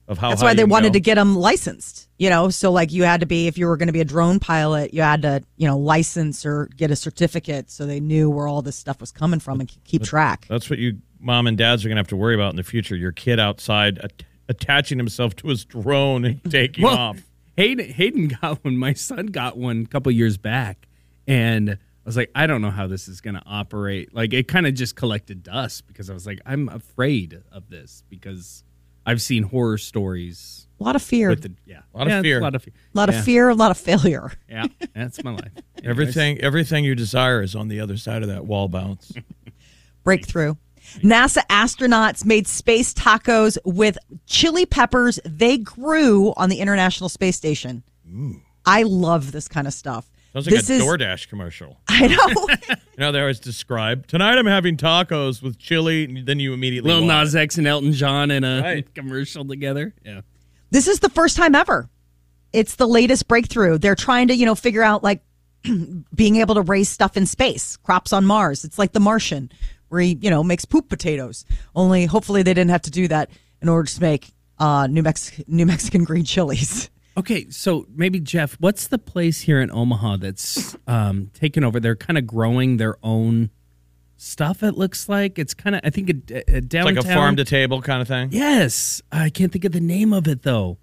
[0.10, 0.93] of how That's why they wanted go.
[0.93, 2.07] to get them licensed.
[2.18, 4.05] You know, so like you had to be if you were going to be a
[4.05, 8.30] drone pilot, you had to you know license or get a certificate, so they knew
[8.30, 10.45] where all this stuff was coming from and keep track.
[10.49, 12.64] That's what you mom and dads are going to have to worry about in the
[12.64, 12.95] future.
[12.97, 17.22] Your kid outside at- attaching himself to his drone and taking Well, off.
[17.55, 18.78] Hayden, Hayden got one.
[18.78, 20.88] My son got one a couple years back,
[21.28, 24.14] and I was like, I don't know how this is going to operate.
[24.14, 28.03] Like, it kind of just collected dust because I was like, I'm afraid of this
[28.10, 28.64] because
[29.10, 32.18] I've seen horror stories A lot of fear, with the yeah, A lot of Yeah,
[32.20, 32.39] it's fear.
[32.39, 33.20] a lot of fear, a lot Yeah.
[33.20, 34.32] of fear, a lot of failure.
[34.49, 35.43] Yeah, that's my life.
[35.55, 35.64] Anyways.
[35.84, 39.12] Everything, everything you desire is on the other side of that wall bounce.
[40.03, 40.55] Breakthrough.
[41.03, 47.84] NASA astronauts made space tacos with chili peppers they grew on the International Space Station.
[48.12, 48.41] Ooh.
[48.66, 50.10] I love this kind of stuff.
[50.34, 51.78] Sounds like this a is, DoorDash commercial.
[51.88, 52.48] I know.
[53.00, 54.38] You know, they always describe tonight.
[54.38, 57.94] I'm having tacos with chili, and then you immediately Lil want Nas X and Elton
[57.94, 58.94] John in a Right.
[58.94, 59.94] commercial together.
[60.04, 60.20] Yeah.
[60.72, 61.90] this is the first time ever.
[62.52, 63.78] It's the latest breakthrough.
[63.78, 65.22] They're trying to, you know, figure out like
[66.14, 68.66] being able to raise stuff in space, crops on Mars.
[68.66, 69.50] It's like the Martian,
[69.88, 71.46] where he, you know, makes poop potatoes.
[71.74, 73.30] Only hopefully they didn't have to do that
[73.62, 74.28] in order to make
[74.60, 76.90] uh, New Mex- New Mexican green chilies.
[77.20, 81.78] Okay, so maybe Jeff, what's the place here in Omaha that's um, taken over?
[81.82, 83.50] They're kind of growing their own
[84.16, 84.64] stuff.
[84.64, 85.82] It looks like it's kind of.
[85.84, 88.30] I think a, a It's like a farm to table kind of thing.
[88.32, 90.78] Yes, I can't think of the name of it though.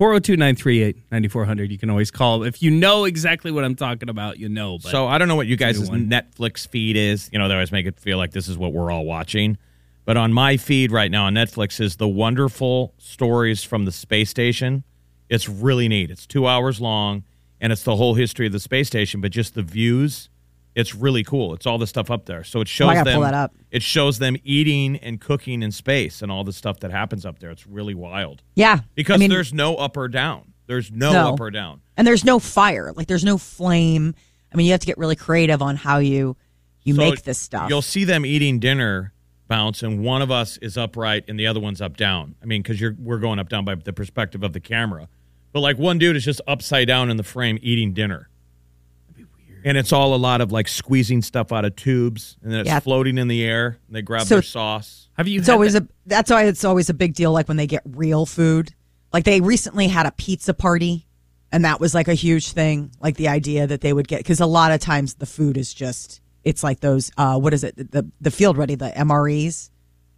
[0.00, 1.70] 402-938-9400.
[1.70, 4.36] You can always call if you know exactly what I'm talking about.
[4.40, 6.06] You know, but So I don't know what you guys' new.
[6.08, 7.30] Netflix feed is.
[7.32, 9.58] You know, they always make it feel like this is what we're all watching.
[10.04, 14.30] But on my feed right now on Netflix is the wonderful stories from the space
[14.30, 14.82] station.
[15.28, 16.10] It's really neat.
[16.10, 17.24] It's two hours long,
[17.60, 20.28] and it's the whole history of the space station, but just the views.
[20.74, 21.54] It's really cool.
[21.54, 22.44] It's all the stuff up there.
[22.44, 23.14] So it shows Oh, I gotta them.
[23.16, 23.52] pull that up.
[23.72, 27.40] It shows them eating and cooking in space and all the stuff that happens up
[27.40, 27.50] there.
[27.50, 30.52] It's really wild Yeah, because I mean, there's no up or down.
[30.68, 31.28] There's no, No.
[31.34, 31.80] up or down.
[31.96, 32.92] and there's no fire.
[32.94, 34.14] Like there's no flame.
[34.52, 36.36] I mean, you have to get really creative on how you
[36.84, 37.68] you So make this stuff.
[37.68, 39.12] You'll see them eating dinner
[39.48, 42.36] bounce, and one of us is upright and the other one's up down.
[42.40, 45.08] I mean, because you're we're going up down by the perspective of the camera,
[45.52, 48.28] but like one dude is just upside down in the frame eating dinner.
[49.64, 52.68] And it's all a lot of like squeezing stuff out of tubes, and then it's
[52.68, 52.78] Yeah.
[52.80, 53.78] floating in the air.
[53.88, 55.08] And they grab So- their sauce.
[55.14, 55.40] have you?
[55.40, 57.66] It's had always that- a that's why it's always a big deal like when they
[57.66, 58.72] get real food.
[59.12, 61.06] Like they recently had a pizza party
[61.50, 64.38] and that was like a huge thing, like the idea that they would get cuz
[64.38, 67.90] a lot of times the food is just it's like those uh what is it
[67.90, 69.70] the the field ready the MREs.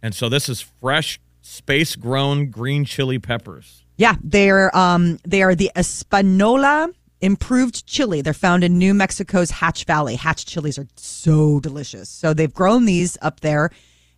[0.03, 3.80] And so this is fresh, space grown green chili peppers.
[4.01, 6.89] Yeah, they're um they are the Espanola
[7.21, 8.21] improved chili.
[8.23, 10.15] They're found in New Mexico's Hatch Valley.
[10.15, 12.09] Hatch chilies are so delicious.
[12.09, 13.69] So they've grown these up there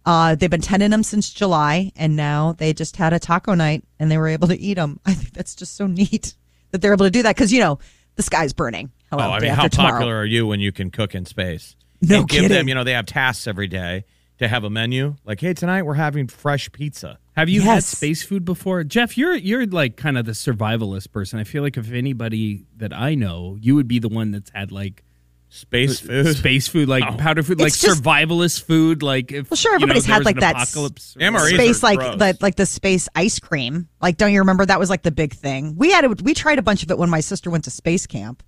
[0.06, 3.84] Uh, they've been tending them since July, and now they just had a taco night
[4.00, 5.02] and they were able to eat them.
[5.06, 6.36] I think that's just so neat
[6.72, 7.80] that they're able to do that because you know
[8.16, 8.90] the sky's burning.
[9.12, 9.92] Hello, oh, I mean, how tomorrow.
[9.92, 11.76] popular are you when you can cook in space?
[12.02, 12.68] No and give them, kidding.
[12.70, 14.06] you know, they have tasks every day
[14.40, 15.16] to have a menu.
[15.26, 17.20] Like, hey, tonight we're having fresh pizza.
[17.36, 19.18] Have you had space food before, Jeff?
[19.18, 21.40] You're you're like kind of the survivalist person.
[21.40, 24.72] I feel like if anybody that I know, you would be the one that's had
[24.72, 25.04] like
[25.50, 26.36] Space food.
[26.36, 27.16] space food, like Oh.
[27.16, 29.04] powder food, like just- survivalist food.
[29.04, 31.16] Like if Well, sure, you know, everybody's had like that apocalypse.
[31.20, 33.88] MREs space are like the, like the space ice cream.
[34.02, 35.76] Like, don't you remember that was like the big thing?
[35.76, 36.22] We had it.
[36.24, 38.42] We tried a bunch of it when my sister went to space camp.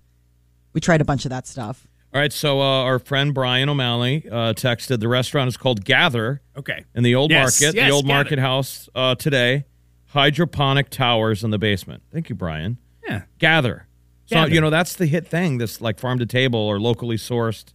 [0.72, 1.86] We tried a bunch of that stuff.
[2.16, 6.40] All right, so uh, our friend Brian O'Malley uh, texted the restaurant is called Gather
[6.56, 6.82] Okay.
[6.94, 8.14] in the old Yes, market, yes, the old Gather.
[8.14, 9.66] market house uh, today.
[10.06, 12.04] Hydroponic towers in the basement.
[12.10, 12.78] Thank you, Brian.
[13.06, 13.24] Yeah.
[13.38, 13.86] Gather.
[14.24, 14.54] So Gather.
[14.54, 15.58] you know that's the hit thing.
[15.58, 17.74] This like farm to table or locally sourced.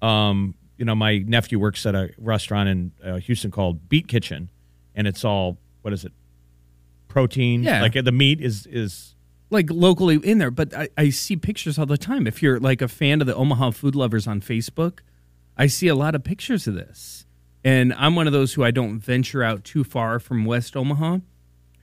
[0.00, 4.48] Um, you know, my nephew works at a restaurant in uh, Houston called Beat Kitchen,
[4.94, 6.12] and it's all what is it?
[7.08, 7.62] Protein.
[7.62, 7.82] Yeah.
[7.82, 9.13] Like the meat is is
[9.54, 12.26] like locally in there, but I, I see pictures all the time.
[12.26, 14.98] If you're like a fan of the Omaha Food Lovers on Facebook,
[15.56, 17.24] I see a lot of pictures of this.
[17.64, 21.18] And I'm one of those who I don't venture out too far from West Omaha.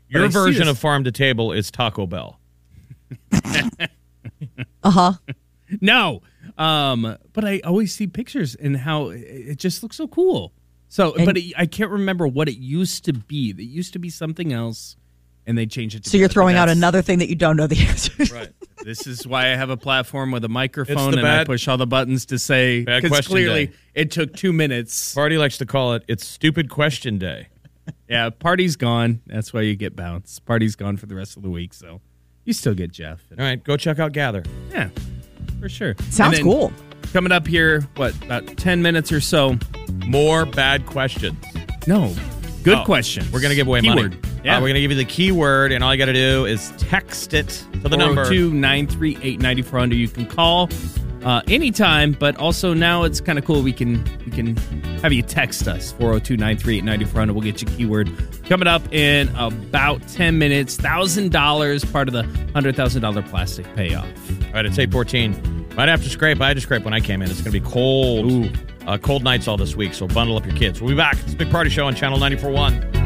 [0.09, 2.39] Your version of farm to table is Taco Bell.
[4.83, 5.13] Uh huh.
[5.79, 6.21] No.
[6.57, 10.53] Um, but I always see pictures and how it- it just looks so cool.
[10.89, 13.51] So, but it, I can't remember what it used to be.
[13.51, 14.97] It used to be something else,
[15.47, 16.03] and they change it.
[16.03, 18.11] To So you're throwing out another thing that you don't know the answer.
[18.33, 18.49] Right.
[18.83, 21.77] This is why I have a platform with a microphone the and I push all
[21.77, 23.73] the buttons to say Bad because question clearly day.
[23.93, 25.13] it took two minutes.
[25.13, 27.47] Party likes to call it it's stupid question day.
[28.07, 29.21] Yeah, party's gone.
[29.25, 30.45] That's why you get bounced.
[30.45, 31.99] Party's gone for the rest of the week, so
[32.45, 33.23] you still get Jeff.
[33.31, 34.43] All right, go check out Gather.
[34.69, 34.89] Yeah,
[35.59, 35.95] for sure.
[36.09, 36.71] Sounds then cool.
[37.13, 39.57] Coming up here, what about ten minutes or so?
[40.05, 41.37] More bad questions.
[41.87, 42.13] No,
[42.63, 43.25] good Oh, question.
[43.31, 44.21] We're gonna give away Keyword.
[44.21, 44.30] money.
[44.43, 46.71] Yeah, Uh, we're gonna give you the keyword, and all you got to do is
[46.77, 47.47] text it
[47.83, 48.25] to the number.
[48.25, 49.95] 402 938 9400.
[49.95, 50.69] You can call
[51.23, 53.61] uh, anytime, but also now it's kind of cool.
[53.61, 54.55] We can we can
[55.03, 57.33] have you text us 402 938 9400.
[57.33, 58.09] We'll get you keyword
[58.45, 60.77] coming up in about 10 minutes.
[60.77, 62.23] $1,000, part of the
[62.53, 64.05] $100,000 plastic payoff.
[64.47, 65.35] All right, it's eight fourteen.
[65.75, 66.41] Might have to scrape.
[66.41, 67.29] I had to scrape when I came in.
[67.29, 68.57] It's gonna be cold.
[68.87, 70.81] Uh, cold nights all this week, so bundle up your kids.
[70.81, 71.15] We'll be back.
[71.23, 73.00] It's a big party show on Channel 94.1.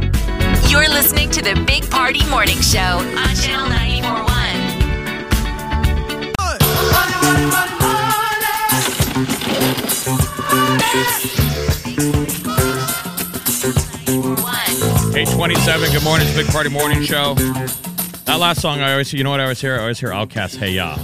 [0.76, 5.56] You're listening to the Big Party Morning Show on Channel 941.
[15.16, 15.92] Eight twenty-seven.
[15.94, 16.28] Good morning.
[16.28, 17.36] It's big party morning show.
[18.26, 19.76] That last song, I always, you know what I always hear?
[19.76, 20.58] I always hear OutKast.
[20.58, 20.98] Hey ya.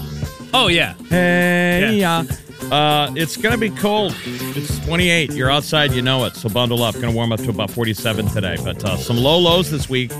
[0.53, 0.95] Oh, yeah.
[1.09, 2.23] Hey ya.
[2.71, 4.15] Uh, it's gonna be cold.
[4.25, 5.33] It's 28.
[5.33, 6.35] You're outside, you know it.
[6.35, 6.95] So bundle up.
[6.95, 8.55] Gonna warm up to about 47 today.
[8.63, 10.11] But uh, some low lows this week.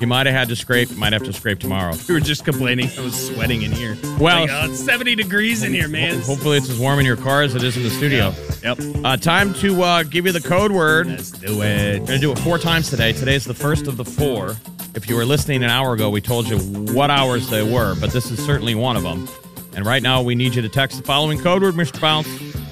[0.00, 0.90] You might have had to scrape.
[0.96, 1.94] Might have to scrape tomorrow.
[2.08, 2.90] We were just complaining.
[2.98, 3.96] I was sweating in here.
[4.18, 6.20] Well- Like, oh, it's 70 degrees in here, man.
[6.20, 8.34] Hopefully, it's as warm in your car as it is in the studio.
[8.62, 8.78] Yep.
[9.04, 11.06] Uh, time to uh, give you the code word.
[11.06, 12.00] Let's do it.
[12.00, 13.12] We're gonna do it four times today.
[13.12, 14.56] Today's the first of the four.
[14.96, 16.58] If you were listening an hour ago, we told you
[16.92, 19.28] what hours they were, but this is certainly one of them.
[19.76, 22.00] And right now, we need you to text the following code word, Mr.
[22.00, 22.26] Bounce.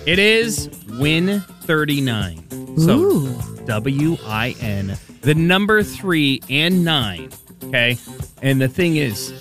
[0.07, 2.79] It is Win 39.
[2.79, 3.27] So
[3.67, 7.31] W I N, the number three and nine.
[7.65, 7.99] Okay.
[8.43, 9.33] And the thing is,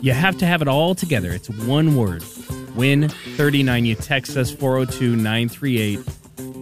[0.00, 1.30] you have to have it all together.
[1.30, 2.24] It's one word.
[2.74, 3.84] Win 39.
[3.84, 5.98] You text us 402 938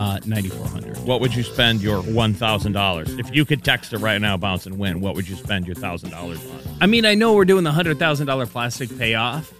[0.01, 0.99] uh, 9400.
[1.07, 4.37] What would you spend your one thousand dollars if you could text it right now,
[4.37, 5.01] bounce and win?
[5.01, 6.61] What would you spend your thousand dollars on?
[6.81, 9.53] I mean, I know we're doing the $100,000 plastic payoff,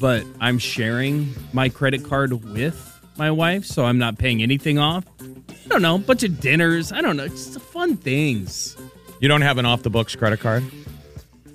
[0.00, 2.84] but I'm sharing my credit card with
[3.16, 5.04] my wife, so I'm not paying anything off.
[5.20, 6.92] I don't know, a bunch of dinners.
[6.92, 7.24] I don't know.
[7.24, 8.76] It's just fun things.
[9.20, 10.64] You don't have an off the books credit card?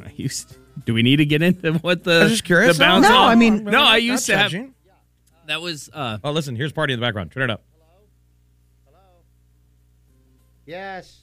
[0.03, 0.49] I used.
[0.49, 2.11] To, Do we need to get into what the?
[2.19, 2.77] I was just curious.
[2.77, 3.81] The bounce No, off- I mean- no.
[3.83, 4.51] I used to have.
[4.51, 4.73] judging.
[5.47, 5.89] That was.
[5.93, 7.31] uh Oh, listen, here's party in the background.
[7.31, 7.63] Turn it up.
[7.75, 7.87] Hello.
[8.85, 8.97] Hello.
[10.65, 11.21] Yes.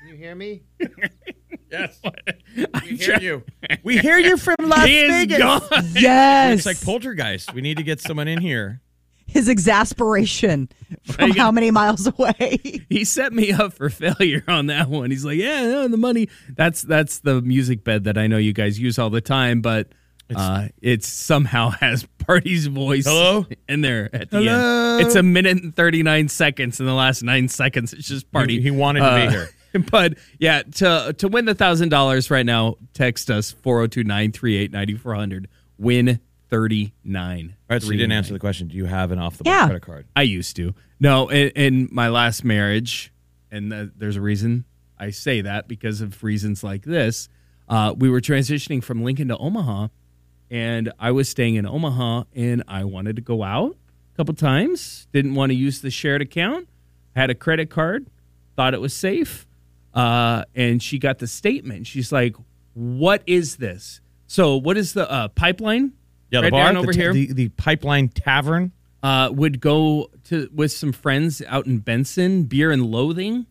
[0.00, 0.62] Can you hear me?
[1.72, 2.00] Yes,
[2.84, 3.44] we hear you.
[3.82, 5.38] We hear you from Las He is Vegas.
[5.38, 5.62] gone.
[5.94, 6.58] Yes.
[6.58, 7.54] It's like poltergeist.
[7.54, 8.80] We need to get someone in here.
[9.26, 10.68] His exasperation
[11.04, 11.38] from Right.
[11.38, 12.58] how many miles away?
[12.90, 15.10] He set me up for failure on that one.
[15.10, 18.52] He's like, "Yeah, no, the money." That's that's the music bed that I know you
[18.52, 19.88] guys use all the time, but
[20.34, 23.46] uh, it somehow has Party's voice Hello?
[23.68, 24.98] in there at the Hello?
[24.98, 25.06] end.
[25.06, 26.78] It's a minute and thirty nine seconds.
[26.78, 28.56] In the last nine seconds, it's just Party.
[28.56, 29.48] He- he wanted to be here.
[29.90, 35.46] But yeah, to to win the thousand dollars right now, text us 402-938-9400.
[35.78, 36.20] Win
[36.50, 37.56] thirty nine.
[37.70, 38.68] All right, so you didn't answer the question.
[38.68, 39.66] Do you have an off the book Yeah.
[39.66, 40.06] credit card?
[40.14, 40.74] I used to.
[41.00, 43.12] No, in, in my last marriage,
[43.50, 44.64] and th- there's a reason
[44.98, 47.28] I say that because of reasons like this.
[47.68, 49.88] Uh, we were transitioning from Lincoln to Omaha,
[50.50, 53.74] and I was staying in Omaha, and I wanted to go out
[54.12, 55.08] a couple times.
[55.12, 56.68] Didn't want to use the shared account.
[57.16, 58.06] Had a credit card,
[58.56, 59.46] thought it was safe,
[59.94, 61.86] uh, and she got the statement.
[61.86, 62.34] She's like,
[62.74, 65.92] "What is this?" So, what is the uh, pipeline?
[66.30, 68.72] Yeah, the right bar down the over ta- here the, the Pipeline Tavern.
[69.02, 72.44] uh, would go to with some friends out in Benson.
[72.44, 73.46] Beer and Loathing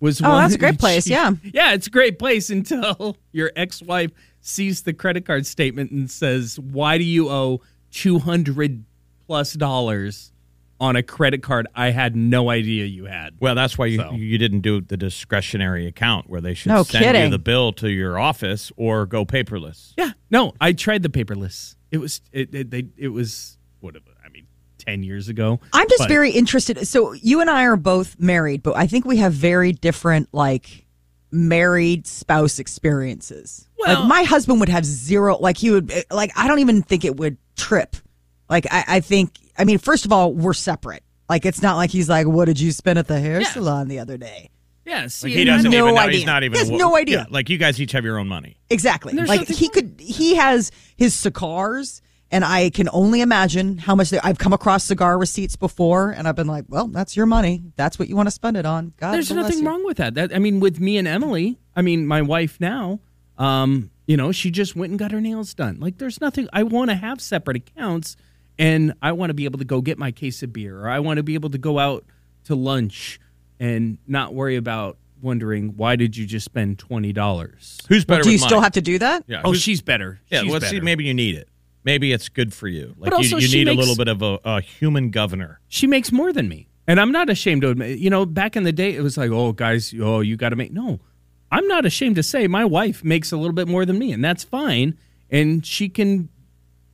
[0.00, 0.42] was Oh, one.
[0.42, 1.30] that's a great place, yeah.
[1.42, 4.10] yeah, it's a great place until your ex-wife
[4.42, 8.84] sees the credit card statement and says, "Why do you owe two hundred
[9.26, 10.32] plus dollars
[10.80, 14.12] on a credit card I had no idea you had?" Well, that's why you, So.
[14.12, 17.30] you didn't do the discretionary account where they should No send you kidding.
[17.30, 19.92] the bill to your office or go paperless.
[19.96, 21.76] Yeah, no, I tried the paperless.
[21.90, 24.46] It was it it, they, it was what I mean,
[24.78, 25.60] ten years ago.
[25.72, 26.86] I'm just But- very interested.
[26.86, 30.84] So you and I are both married, but I think we have very different like
[31.30, 33.68] married spouse experiences.
[33.78, 35.36] Well- like my husband would have zero.
[35.38, 35.90] Like he would.
[35.90, 37.96] Eh, like I don't even think it would trip.
[38.48, 39.32] Like I, I think.
[39.58, 41.02] I mean, first of all, we're separate.
[41.28, 43.48] Like it's not like he's like, "What did you spend at the hair Yeah.
[43.50, 44.50] salon the other day?"
[44.84, 46.00] Yeah, see, Like he doesn't no even know.
[46.00, 46.16] idea.
[46.18, 46.52] He's not even.
[46.54, 47.18] He has no idea.
[47.18, 48.56] Yeah, like you guys each have your own money.
[48.70, 49.12] Exactly.
[49.14, 49.94] Like he wrong- could.
[50.00, 52.02] He has his cigars.
[52.28, 56.26] And I can only imagine how much they, I've come across cigar receipts before, and
[56.26, 57.62] I've been like, "Well, that's your money.
[57.76, 59.68] That's what you want to spend it on." God There's bless nothing you.
[59.68, 60.14] wrong with that.
[60.14, 62.98] That I mean, with me and Emily, I mean, my wife now,
[63.38, 65.78] um, you know, she just went and got her nails done.
[65.78, 66.48] Like, there's nothing.
[66.52, 68.16] I want to have separate accounts,
[68.58, 71.00] and I want to be able to go get my case of beer, or I
[71.00, 72.04] want to be able to go out
[72.44, 73.18] to lunch
[73.58, 77.80] and not worry about wondering why did you just spend twenty dollars.
[77.88, 78.22] Who's better?
[78.22, 78.64] Do you with still money?
[78.64, 79.24] have to do that?
[79.26, 79.42] Yeah.
[79.44, 80.20] Oh, who's- she's better.
[80.28, 80.42] Yeah.
[80.42, 81.48] she's well, see, maybe you need it.
[81.84, 82.94] Maybe it's good for you.
[82.98, 85.60] Like But also you, you she need a little bit of a, a human governor.
[85.68, 86.68] she makes more than me.
[86.88, 89.30] And I'm not ashamed to admit, you know, back in the day, it was like,
[89.30, 90.72] oh, guys, oh, you got to make.
[90.72, 91.00] No,
[91.50, 94.24] I'm not ashamed to say my wife makes a little bit more than me, and
[94.24, 94.96] that's fine.
[95.30, 96.28] And she can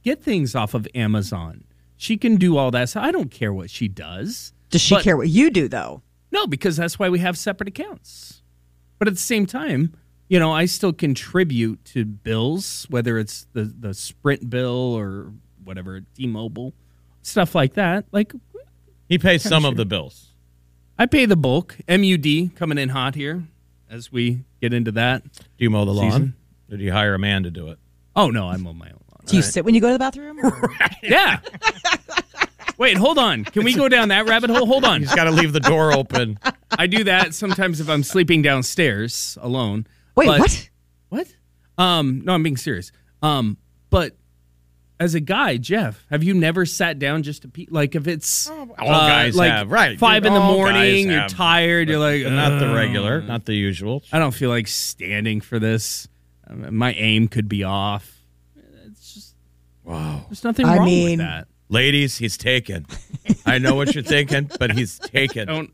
[0.03, 1.65] get things off of Amazon.
[1.97, 2.89] She can do all that.
[2.89, 4.53] So I don't care what she does.
[4.71, 6.03] Does she But- care what you do though?
[6.31, 8.43] No, because that's why we have separate accounts.
[8.99, 9.95] But at the same time,
[10.29, 15.33] you know, I still contribute to bills, whether it's the, the Sprint bill or
[15.63, 16.73] whatever, T-Mobile,
[17.21, 18.07] stuff like that.
[18.13, 18.33] Like
[19.09, 20.31] He pays some of the bills.
[20.99, 21.77] I pay the bulk.
[21.89, 23.45] MUD coming in hot here
[23.91, 25.23] as we get into that.
[25.35, 26.11] Do you mow the lawn?
[26.11, 26.35] Season.
[26.71, 27.79] Or do you hire a man to do it?
[28.17, 29.12] Oh no, I'm on my own lawn.
[29.27, 30.39] Do you sit when you go to the bathroom?
[31.03, 31.41] Yeah.
[32.79, 33.45] Wait, hold on.
[33.45, 34.67] Can we go down that rabbit hole?
[34.67, 35.01] Hold on.
[35.01, 36.39] He's got to leave the door open.
[36.71, 39.87] I do that sometimes if I'm sleeping downstairs alone.
[40.17, 40.69] Wait, But- what?
[41.11, 41.35] What?
[41.79, 42.91] Um, no, I'm being serious.
[43.23, 43.57] Um,
[43.91, 44.17] but
[44.99, 47.69] as a guy, Jeff, have you never sat down just to pee?
[47.71, 49.99] Like if it's All guys like have, right?
[49.99, 51.31] Five in the morning, you're have.
[51.31, 54.03] tired, you're like not the regular, not the usual.
[54.13, 56.09] I don't feel like standing for this.
[56.49, 58.21] Um, My aim could be off.
[59.85, 60.25] It's just Wow.
[60.29, 61.49] there's nothing I wrong mean- with that.
[61.69, 62.85] Ladies, he's taken.
[63.47, 65.49] I know what you're thinking, but he's taken.
[65.49, 65.71] Don't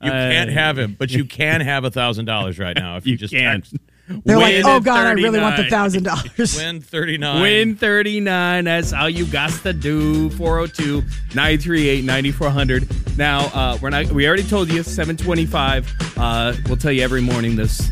[0.00, 3.04] You can't uh, have him, but you can have a thousand dollars right now if
[3.06, 3.62] you, You just can.
[3.62, 3.76] text.
[4.24, 7.42] They're like, "Oh at God, I really want the thousand dollars." Win thirty nine.
[7.42, 8.64] Win 39.
[8.64, 10.30] That's how you got to do.
[10.30, 11.02] 402
[11.34, 13.16] 938 9400.
[13.18, 16.16] Now, uh, we're not, we already told you 725.
[16.16, 17.88] Uh, we'll tell you every morning this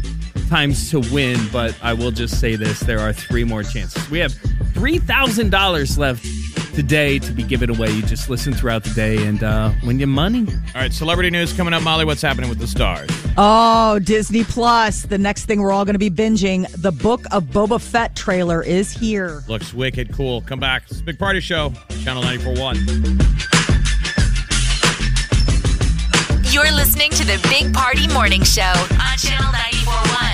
[0.48, 4.08] times to win, but I will just say this there are three more chances.
[4.10, 4.34] We have
[4.78, 6.24] $3,000 left
[6.76, 7.90] today to be given away.
[7.90, 10.46] You just listen throughout the day and uh, win your money.
[10.48, 11.82] All right, celebrity news coming up.
[11.82, 13.10] Molly, what's happening with the stars?
[13.36, 15.02] Oh, Disney Plus.
[15.02, 16.70] The next thing we're all going to be binging.
[16.80, 19.42] The Book of Boba Fett trailer is here.
[19.48, 20.42] Looks wicked cool.
[20.42, 20.84] Come back.
[20.88, 21.72] It's a big party show.
[22.04, 22.76] Channel 941.
[26.52, 30.27] You're listening to the Big Party Morning Show on Channel 941.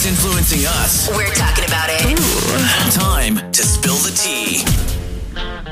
[0.00, 2.92] If it's influencing us, We're talking about it.
[2.94, 4.62] time to spill the tea.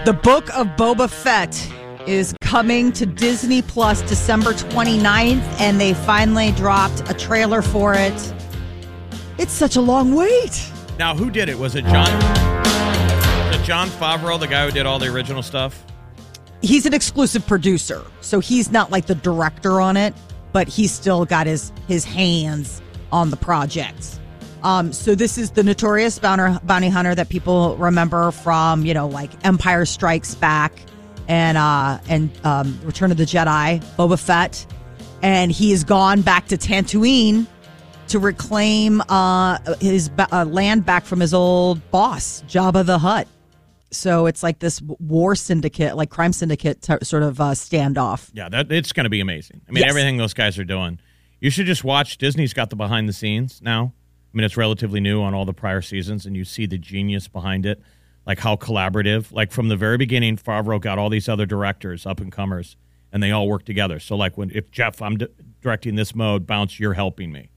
[0.05, 1.55] The Book of Boba Fett
[2.09, 8.35] is coming to Disney Plus December 29th, and they finally dropped a trailer for it.
[9.39, 10.73] It's such a long wait.
[10.99, 11.57] Now, who did it?
[11.57, 12.13] Was it Jon?
[13.47, 15.85] Was it Jon Favreau, the guy who did all the original stuff?
[16.63, 20.15] He's an exclusive producer, so he's not like the director on it,
[20.51, 22.83] but he's still got his his hands
[23.13, 24.19] on the project.
[24.63, 29.31] Um, so this is the notorious bounty, hunter that people remember from, you know, like
[29.47, 30.73] Empire Strikes Back
[31.29, 34.67] and uh, and um, Return of the Jedi, Boba Fett,
[35.23, 37.47] and he has gone back to Tatooine
[38.09, 43.29] to reclaim uh, his uh, land back from his old boss, Jabba the Hutt.
[43.93, 48.31] So it's like this war syndicate, like crime syndicate t- sort of uh, standoff.
[48.33, 49.61] Yeah, that it's going to be amazing.
[49.69, 49.91] I mean, Yes.
[49.91, 50.99] everything those guys are doing.
[51.41, 52.19] You should just watch.
[52.19, 53.93] Disney's got the behind the scenes now.
[54.33, 57.29] I mean, it's relatively new on all the prior seasons, and you see the genius
[57.29, 57.81] behind it,
[58.27, 59.33] like how collaborative.
[59.33, 62.77] Like from the very beginning, Favreau got all these other directors, up and comers,
[63.13, 63.99] and they all work together.
[63.99, 65.29] So, like when if Jeff, I'm d-
[65.63, 67.51] directing this mode, bounce, you're helping me,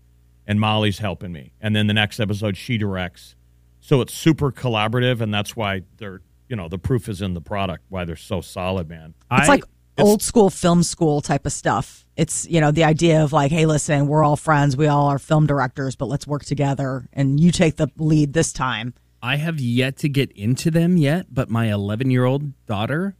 [0.48, 3.36] and Molly's helping me, and then the next episode she directs.
[3.82, 7.42] So it's super collaborative, and that's why they're you know the proof is in the
[7.42, 7.86] product.
[7.90, 9.14] Why they're so solid, man.
[9.32, 9.64] It's like
[10.02, 12.06] old school film school type of stuff.
[12.16, 14.76] It's, you know, the idea of like, hey, listen, we're all friends.
[14.76, 17.08] We all are film directors, but let's work together.
[17.14, 18.94] And you take the lead this time.
[19.22, 23.16] I have yet to get into them yet, but my 11 year old daughter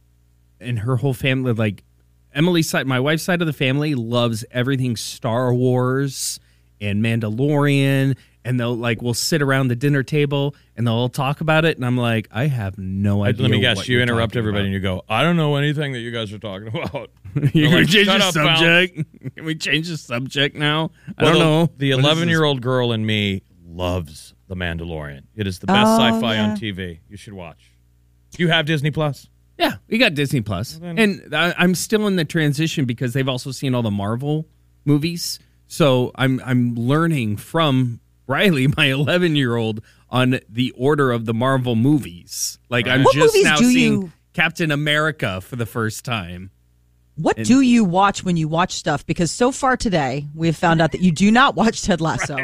[0.60, 1.84] and her whole family, like
[2.34, 6.40] Emily's side, my wife's side of the family, loves everything Star Wars
[6.80, 8.16] and Mandalorian.
[8.44, 11.76] And they'll like, we'll sit around the dinner table and they'll all talk about it.
[11.76, 13.42] And I'm like, I have no idea.
[13.42, 13.76] Let me guess.
[13.76, 16.32] what You interrupt talking everybody, and you go, "I don't know anything that you guys
[16.32, 19.34] are talking about." you can like, change the up, Bounce." subject.
[19.36, 20.90] Can we change the subject now?
[21.18, 21.70] I don't the- know.
[21.76, 22.12] The What is this?
[22.12, 25.24] 11 year old girl in me loves The Mandalorian.
[25.36, 26.50] It is the best Oh, sci-fi yeah.
[26.50, 27.00] on TV.
[27.10, 27.70] You should watch.
[28.32, 29.28] Do you have Disney Plus?
[29.58, 33.50] Yeah, we got Disney Plus, and I, I'm still in the transition because they've also
[33.50, 34.46] seen all the Marvel
[34.86, 35.38] movies.
[35.66, 38.00] So I'm I'm learning from
[38.30, 42.58] Riley, my 11 year old, on the order of the Marvel movies.
[42.70, 46.50] Like I'm What just now seeing you- Captain America for the first time.
[47.16, 49.04] What And- do you watch when you watch stuff?
[49.04, 52.36] Because so far today, we have found out that you do not watch Ted Lasso.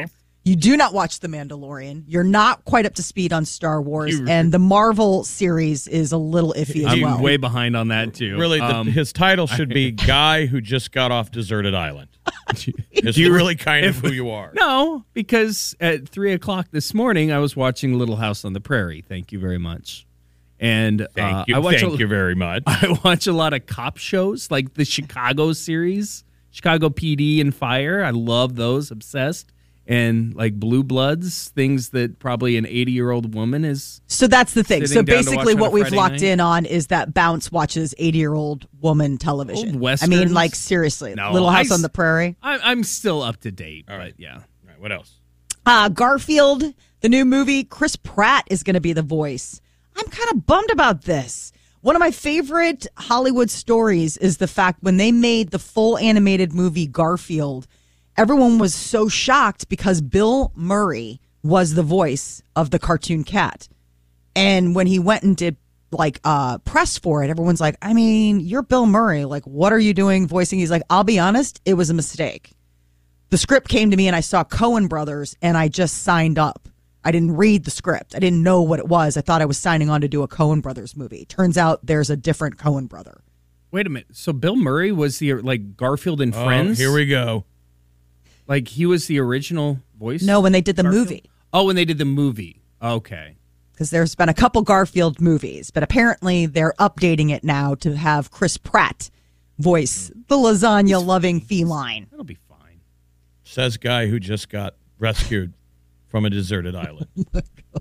[0.46, 2.04] You do not watch The Mandalorian.
[2.06, 4.16] You're not quite up to speed on Star Wars.
[4.16, 7.20] You- and the Marvel series is a little iffy as I'm well.
[7.20, 8.38] way behind on that too.
[8.38, 12.08] Really, the, Um, his title should be "Guy Who Just Got Off Deserted Island."
[12.92, 14.52] It's Do you- really kind of who you are.
[14.54, 19.02] No, because at three o'clock this morning, I was watching Little House on the Prairie.
[19.06, 20.06] Thank you very much.
[20.60, 21.56] And Thank uh, you.
[21.56, 22.62] I watch Thank a, you very much.
[22.66, 28.02] I watch a lot of cop shows, like the Chicago series, Chicago PD and Fire.
[28.04, 29.52] I love those, obsessed.
[29.88, 34.00] And like Blue Bloods, things that probably an 80 year old woman is.
[34.08, 34.80] So that's the thing.
[34.82, 36.22] So Sitting down to basically, what we've locked night?
[36.22, 39.84] in on is that Bounce watches 80 year old woman television.
[39.84, 41.14] I mean, like, seriously.
[41.14, 42.36] No, Little House I on the Prairie.
[42.42, 44.12] I, I'm still up to date, All right.
[44.16, 44.34] but yeah.
[44.38, 45.20] All right, what else?
[45.64, 46.64] Uh, Garfield,
[47.00, 49.60] the new movie, Chris Pratt is going to be the voice.
[49.96, 51.52] I'm kind of bummed about this.
[51.80, 56.52] One of my favorite Hollywood stories is the fact when they made the full animated
[56.52, 57.66] movie Garfield,
[58.16, 63.68] everyone was so shocked because Bill Murray was the voice of the cartoon cat.
[64.34, 65.56] And when he went and did
[65.92, 69.24] like uh press for it, everyone's like, I mean, you're Bill Murray.
[69.24, 70.58] Like, what are you doing voicing?
[70.58, 72.52] He's like, I'll be honest, it was a mistake
[73.30, 76.68] the script came to me and I saw Coen Brothers and I just signed up.
[77.04, 78.14] I didn't read the script.
[78.14, 79.16] I didn't know what it was.
[79.16, 81.24] I thought I was signing on to do a Coen Brothers movie.
[81.24, 83.20] Turns out there's a different Cohen brother.
[83.70, 84.08] Wait a minute.
[84.12, 86.80] So Bill Murray was the like Garfield and Friends?
[86.80, 87.44] Oh, here we go.
[88.46, 90.22] Like he was the original voice?
[90.22, 91.08] No, when they did the Garfield?
[91.08, 91.24] movie.
[91.52, 92.62] Oh, when they did the movie.
[92.82, 93.36] Okay.
[93.72, 98.30] Because there's been a couple Garfield movies, but apparently they're updating it now to have
[98.30, 99.10] Chris Pratt
[99.58, 100.20] voice hmm.
[100.28, 102.06] the lasagna loving feline.
[102.10, 102.80] That'll be fine.
[103.44, 105.52] Says guy who just got rescued
[106.08, 107.08] from a deserted island.
[107.74, 107.80] Oh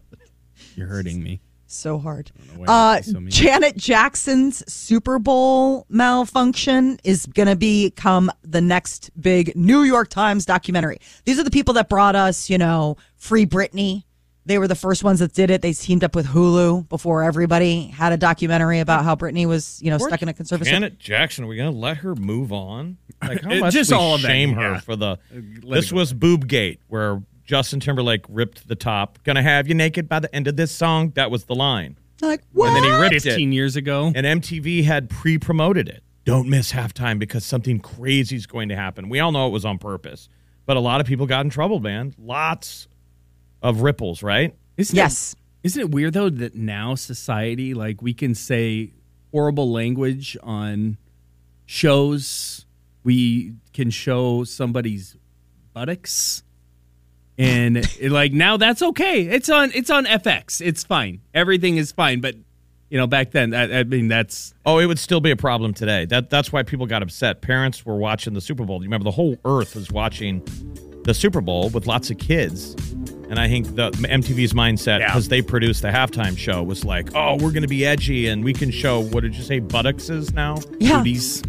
[0.76, 1.40] You're hurting me.
[1.68, 2.32] So hard.
[2.68, 3.20] Uh, so.
[3.28, 10.46] Janet Jackson's Super Bowl malfunction is going to become the next big New York Times
[10.46, 11.00] documentary.
[11.26, 14.04] These are the people that brought us, you know, Free Britney.
[14.48, 15.64] They were the first ones that did it.
[15.64, 19.90] They teamed up with Hulu before everybody had a documentary about how Britney was, you
[19.90, 20.66] know, stuck in a conservatorship.
[20.66, 22.98] Janet Jackson, are we going to let her move on?
[23.24, 24.80] Like, how much just we all of that, shame her yeah.
[24.82, 25.18] for the.
[25.64, 29.20] let This was Boobgate, where Justin Timberlake ripped the top.
[29.24, 31.12] Gonna have you naked by the end of this song.
[31.16, 31.98] That was the line.
[32.22, 32.68] Like, what?
[32.68, 33.56] And then he ripped 15 it.
[33.56, 34.12] years ago.
[34.16, 36.04] And MTV had pre promoted it.
[36.24, 39.10] Don't miss halftime because something crazy is going to happen.
[39.10, 40.28] We all know it was on purpose,
[40.66, 42.16] but a lot of people got in trouble, man.
[42.18, 42.88] Lots
[43.62, 44.56] of ripples, right?
[44.78, 45.34] Isn't yes.
[45.34, 48.94] It, isn't it weird though that now society like we can say
[49.32, 50.98] horrible language on
[51.66, 52.66] shows.
[53.04, 55.16] We can show somebody's
[55.74, 56.44] buttocks,
[57.38, 59.22] and it, like now that's okay.
[59.24, 59.72] It's on.
[59.74, 60.62] It's on FX.
[60.66, 61.22] It's fine.
[61.34, 62.22] Everything is fine.
[62.22, 62.36] But
[62.90, 65.74] you know, back then, I, I mean, that's Oh, it would still be a problem
[65.74, 66.06] today.
[66.06, 67.42] That that's why people got upset.
[67.42, 68.78] Parents were watching the Super Bowl.
[68.82, 70.42] You remember the whole earth was watching
[71.04, 72.74] the Super Bowl with lots of kids.
[73.30, 75.08] And I think the MTV's mindset Yeah.
[75.08, 78.44] because they produced the halftime show was like, "Oh, we're going to be edgy and
[78.44, 81.00] we can show what did you say buttocks now?" Yeah.
[81.00, 81.42] booties.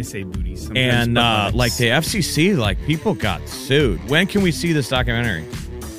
[0.00, 0.66] I say booties.
[0.66, 1.54] sometimes, And but uh, buttocks.
[1.56, 4.00] like the FCC, like people got sued.
[4.08, 5.44] When can we see this documentary?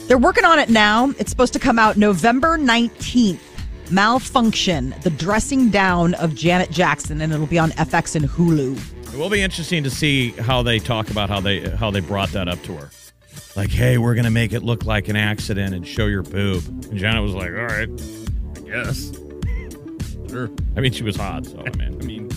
[0.08, 1.12] They're working on it now.
[1.20, 3.40] It's supposed to come out November 19th.
[3.92, 9.14] Malfunction, the dressing down of Janet Jackson, and it'll be on FX and Hulu.
[9.14, 12.30] It will be interesting to see how they talk about how they how they brought
[12.30, 12.90] that up to her.
[13.58, 16.66] Like, hey, we're gonna make it look like an accident and show your boob.
[16.90, 17.90] And Janet was like, all right,
[18.56, 19.12] I guess.
[20.30, 20.50] Sure.
[20.78, 22.30] I mean, she was hot, so I mean, I mean,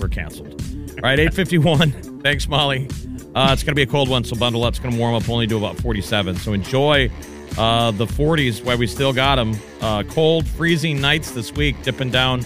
[0.00, 0.58] we're canceled.
[1.02, 1.90] Right, eight fifty one.
[2.22, 2.88] Thanks, Molly.
[3.34, 4.70] Uh, it's gonna be a cold one, so bundle up.
[4.70, 6.36] It's gonna warm up only to about forty seven.
[6.36, 7.10] So enjoy
[7.58, 9.54] uh, the forties while we still got them.
[9.80, 12.44] Uh, cold, freezing nights this week, dipping down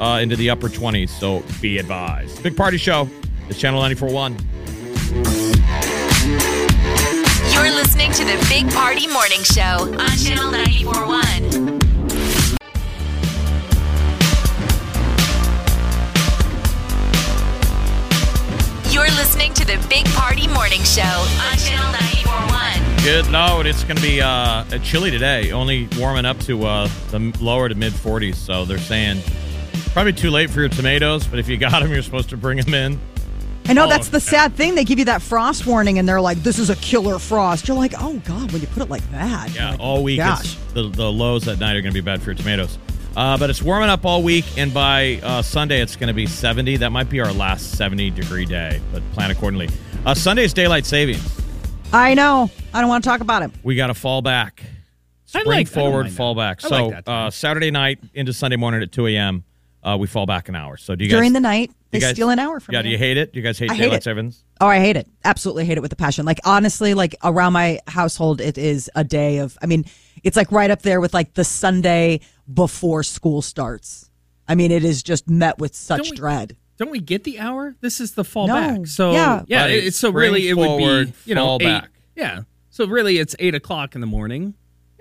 [0.00, 1.10] uh, into the upper twenties.
[1.16, 2.42] So be advised.
[2.42, 3.08] Big party show.
[3.48, 4.40] It's Channel 94.1.
[7.52, 11.79] You're listening to the Big Party Morning Show on Channel 941.
[19.20, 23.04] Listening to the Big Party Morning Show on Channel 941.
[23.04, 27.18] Good Lord, it's going to be uh, chilly today, only warming up to uh, the
[27.38, 28.36] lower to mid 40s.
[28.36, 29.20] So they're saying
[29.92, 32.56] probably too late for your tomatoes, but if you got them, you're supposed to bring
[32.62, 32.98] them in.
[33.66, 34.24] I know Oh, that's the okay.
[34.24, 34.74] sad thing.
[34.74, 37.76] They give you that frost warning, and they're like, "This is a killer frost." You're
[37.76, 40.16] like, "Oh God!" When you put it like that, Yeah, like, all week.
[40.16, 42.78] Gosh, It's, the, the lows at night are going to be bad for your tomatoes.
[43.16, 46.26] Uh, but it's warming up all week, and by uh, Sunday, it's going to be
[46.26, 46.76] 70.
[46.78, 49.68] That might be our last 70 degree day, but plan accordingly.
[50.06, 51.40] Uh, Sunday's daylight savings.
[51.92, 52.48] I know.
[52.72, 53.50] I don't want to talk about it.
[53.64, 54.62] We got to fall back.
[55.26, 56.60] Spring like- I don't forward, mind fall back.
[56.60, 59.44] So like uh, Saturday night into Sunday morning at 2 a.m.,
[59.82, 60.76] uh, we fall back an hour.
[60.76, 62.80] So do you guys During the night, they you guys- steal an hour from Yeah,
[62.80, 62.84] you.
[62.84, 63.32] do you hate it?
[63.32, 64.04] Do you guys hate I hate daylight it.
[64.04, 64.44] savings?
[64.60, 65.08] Oh, I hate it.
[65.24, 66.24] Absolutely hate it with a passion.
[66.26, 69.56] Like honestly, like around my household, it is a day of.
[69.62, 69.84] I mean,
[70.22, 72.20] it's like right up there with like the Sunday
[72.52, 74.10] before school starts.
[74.48, 76.56] I mean, it is just met with such Don't we- dread.
[76.78, 77.76] Don't we get the hour?
[77.82, 78.54] This is the fall No.
[78.54, 78.86] back.
[78.86, 79.42] So Yeah.
[79.46, 79.70] yeah, Right.
[79.84, 81.90] it- so Spring really it would be you know fall eight- back.
[82.16, 82.40] Yeah.
[82.70, 84.54] So really it's eight o'clock in the morning.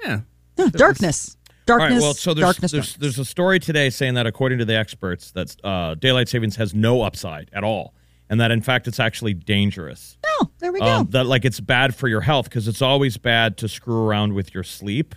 [0.03, 0.21] Yeah.
[0.57, 2.01] Yeah, darkness, darkness, All right.
[2.01, 3.15] Well, so there's darkness, there's, darkness.
[3.15, 6.73] there's a story today saying that according to the experts, that uh, daylight savings has
[6.73, 7.93] no upside at all,
[8.29, 10.17] and that in fact it's actually dangerous.
[10.25, 10.85] Oh, there we go.
[10.85, 14.33] Um, that like it's bad for your health because it's always bad to screw around
[14.33, 15.15] with your sleep,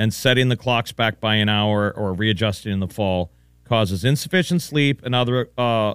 [0.00, 3.30] and setting the clocks back by an hour or readjusting in the fall
[3.64, 5.92] causes insufficient sleep and other uh,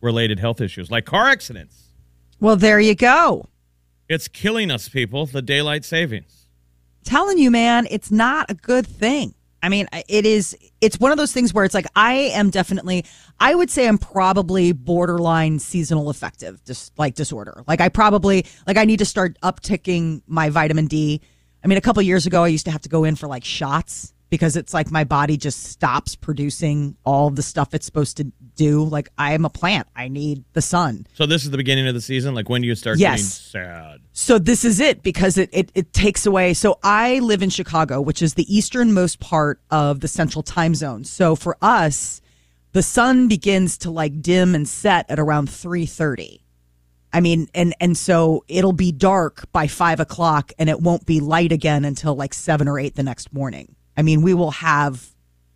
[0.00, 1.92] related health issues like car accidents.
[2.40, 3.46] well, there you go.
[4.08, 5.24] It's killing us, people.
[5.26, 6.46] The daylight savings.
[7.04, 9.34] telling you, man, it's not a good thing.
[9.62, 13.04] I mean, it is, it's one of those things where it's like, I am definitely,
[13.38, 17.62] I would say I'm probably borderline seasonal affective, just like disorder.
[17.68, 21.20] Like, I probably, like, I need to start upticking my vitamin D.
[21.64, 23.44] I mean, a couple years ago, I used to have to go in for like
[23.44, 28.24] shots because it's like my body just stops producing all the stuff it's supposed to
[28.56, 28.82] do.
[28.82, 31.06] Like, I am a plant, I need the sun.
[31.14, 32.34] So this is the beginning of the season.
[32.34, 33.20] Like when do you start Yes.
[33.20, 34.00] getting sad?
[34.12, 36.54] So this is it because it, it it takes away.
[36.54, 41.04] So I live in Chicago, which is the easternmost part of the central time zone.
[41.04, 42.20] So for us,
[42.72, 46.41] the sun begins to like dim and set at around three thirty.
[47.12, 51.20] I mean, and and so it'll be dark by five o'clock, and it won't be
[51.20, 53.74] light again until like seven or eight the next morning.
[53.96, 55.06] I mean, we will have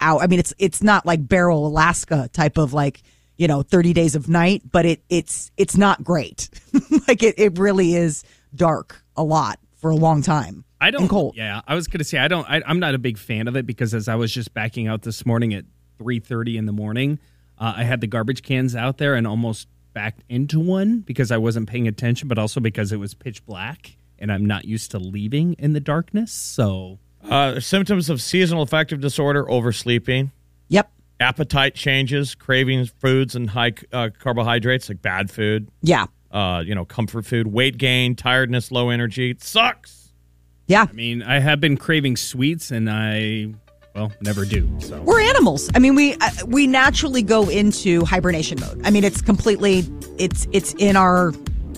[0.00, 0.22] out.
[0.22, 3.02] I mean, it's it's not like Barrow, Alaska type of like
[3.36, 6.50] you know thirty days of night, but it it's it's not great.
[7.08, 8.24] like it it really is
[8.54, 10.64] dark a lot for a long time.
[10.78, 11.36] I don't cold.
[11.36, 12.48] Yeah, I was gonna say I don't.
[12.48, 15.02] I, I'm not a big fan of it because as I was just backing out
[15.02, 15.64] this morning at
[15.98, 17.18] 3:30 in the morning,
[17.58, 21.38] uh, I had the garbage cans out there and almost backed into one because I
[21.38, 24.98] wasn't paying attention, but also because it was pitch black and I'm not used to
[24.98, 26.30] leaving in the darkness.
[26.32, 26.98] So
[27.30, 30.32] Uh, symptoms of seasonal affective disorder: oversleeping,
[30.68, 30.90] Yep.
[31.18, 35.68] appetite changes, craving foods and high uh, carbohydrates like bad food.
[35.80, 36.06] Yeah.
[36.30, 39.30] Uh, you know, comfort food, weight gain, tiredness, low energy.
[39.30, 40.12] It sucks.
[40.66, 40.86] Yeah.
[40.90, 43.54] I mean, I have been craving sweets and I
[43.96, 44.68] well never do.
[44.80, 45.70] So We're animals.
[45.74, 48.80] I mean, we uh, we naturally go into hibernation mode.
[48.84, 49.84] I mean, it's completely
[50.18, 51.32] it's it's in our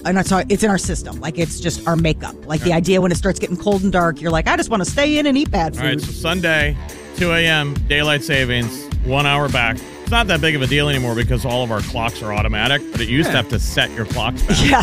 [0.05, 1.21] I'm not sorry, it's in our system.
[1.21, 2.35] Like it's just our makeup.
[2.47, 4.85] Like the idea when it starts getting cold and dark, you're like, I just want
[4.85, 5.83] to stay in and eat bad food.
[5.83, 6.77] All right, so Sunday,
[7.17, 9.77] 2 a.m., daylight savings, one hour back.
[10.03, 12.81] It's not that big of a deal anymore because all of our clocks are automatic,
[12.93, 14.59] but it used to have to set your clocks back.
[14.65, 14.83] yeah.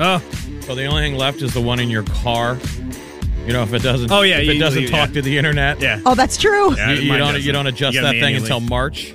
[0.00, 0.22] oh,
[0.62, 2.56] So the only thing left is the one in your car.
[3.46, 5.14] You know, if it doesn't, Oh, yeah, if you it doesn't usually- talk yeah.
[5.14, 6.00] to the internet, yeah.
[6.06, 6.76] Oh, that's true.
[6.76, 7.42] Yeah, you, you mine don't doesn't.
[7.46, 8.44] you don't adjust You that gotta thing manually.
[8.44, 9.14] until March.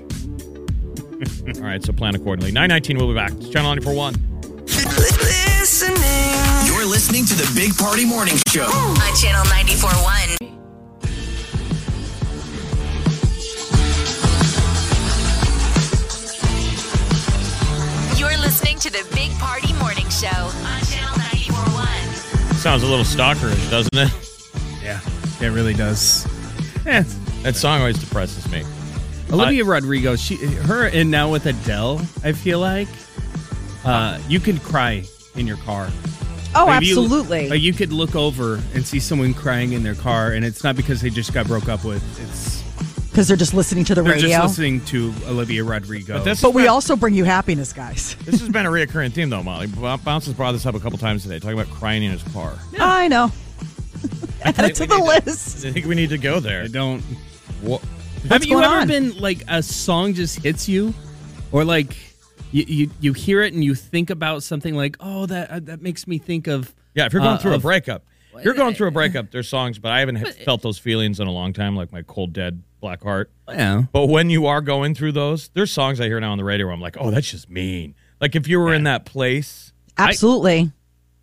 [1.56, 2.52] All right, so plan accordingly.
[2.52, 3.32] 919, we'll be back.
[3.34, 4.16] It's Channel 941.
[6.66, 8.66] You're listening to the Big Party Morning Show.
[8.66, 10.38] On Channel 941.
[18.18, 20.95] You're listening to the Big Party Morning Show on Channel 941.
[22.66, 24.10] Sounds a little stalkerish, doesn't it?
[24.84, 25.00] Yeah,
[25.40, 26.26] it really does.
[26.88, 27.04] Eh,
[27.44, 28.64] That song always depresses me.
[29.32, 32.88] Olivia Rodrigo, she, her, and now with Adele, I feel like
[33.84, 35.04] uh, you can cry
[35.36, 35.90] in your car.
[36.56, 37.50] Oh, Like, you- absolutely.
[37.50, 40.76] like, you could look over and see someone crying in their car, and it's not
[40.76, 42.02] because they just got broke up with.
[42.20, 42.64] It's
[43.16, 44.28] Because they're just listening to the they're radio.
[44.28, 46.16] just listening to Olivia Rodrigo.
[46.16, 48.18] But this but we been- also bring you happiness, guys.
[48.26, 49.68] This has been a reoccurring theme, though, Molly.
[49.68, 52.24] B- Bounce has brought this up a couple times today, talking about crying in his
[52.24, 52.58] car.
[52.78, 53.32] I know.
[54.42, 55.66] Add it to we the need to- list.
[55.66, 56.64] I think we need to go there.
[56.64, 57.00] I don't.
[57.62, 57.82] What?
[58.30, 58.88] Have you going ever on?
[58.90, 60.94] been like a song just hits you,
[61.54, 61.96] or like
[62.52, 65.82] you you, you hear it and you think about something like, oh, that uh, that
[65.82, 66.76] makes me think of.
[66.96, 68.04] Yeah, if you're going uh, through a of- breakup,
[68.36, 69.32] if you're going through a breakup.
[69.32, 72.02] There's songs, but I haven't h- felt those feelings in a long time, like my
[72.02, 73.32] cold dead black heart.
[73.50, 73.84] Yeah.
[73.92, 76.68] But when you are going through those, there's songs I hear now on the radio
[76.68, 77.96] where I'm like, oh, that's just mean.
[78.22, 80.72] Like if you were in that place, Absolutely.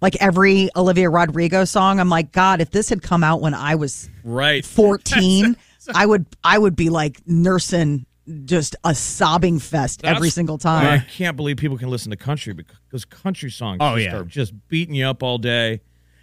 [0.01, 3.77] like every Olivia Rodrigo song, I'm like, God, if this had come out when I
[3.77, 4.65] was right?
[4.67, 5.57] 14,
[5.95, 8.07] I would I would be like nursing
[8.45, 10.87] just a sobbing fest every single time.
[10.87, 14.17] I can't believe people can listen to country because country songs Oh, just yeah.
[14.17, 15.81] are just beating you up all day.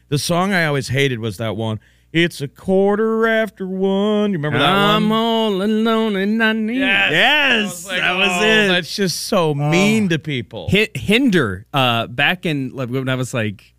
[0.09, 1.79] The song I always hated was that one.
[2.11, 4.31] It's a quarter after one.
[4.31, 5.19] You remember that I'm one?
[5.19, 6.79] all alone and I need.
[6.79, 8.67] Yes, I was like, that was oh, it.
[8.69, 10.69] That's just so mean to people.
[10.71, 11.67] Hi- Hinder.
[11.71, 13.75] Uh, back in like when I was like,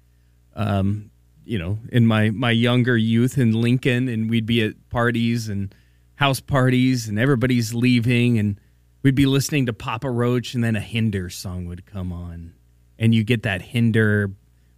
[0.54, 1.10] um,
[1.44, 5.74] you know, in my my younger youth in Lincoln, and we'd be at parties and
[6.14, 8.60] house parties, and everybody's leaving, and
[9.02, 12.54] we'd be listening to Papa Roach, and then a Hinder song would come on,
[12.96, 14.30] and you get that Hinder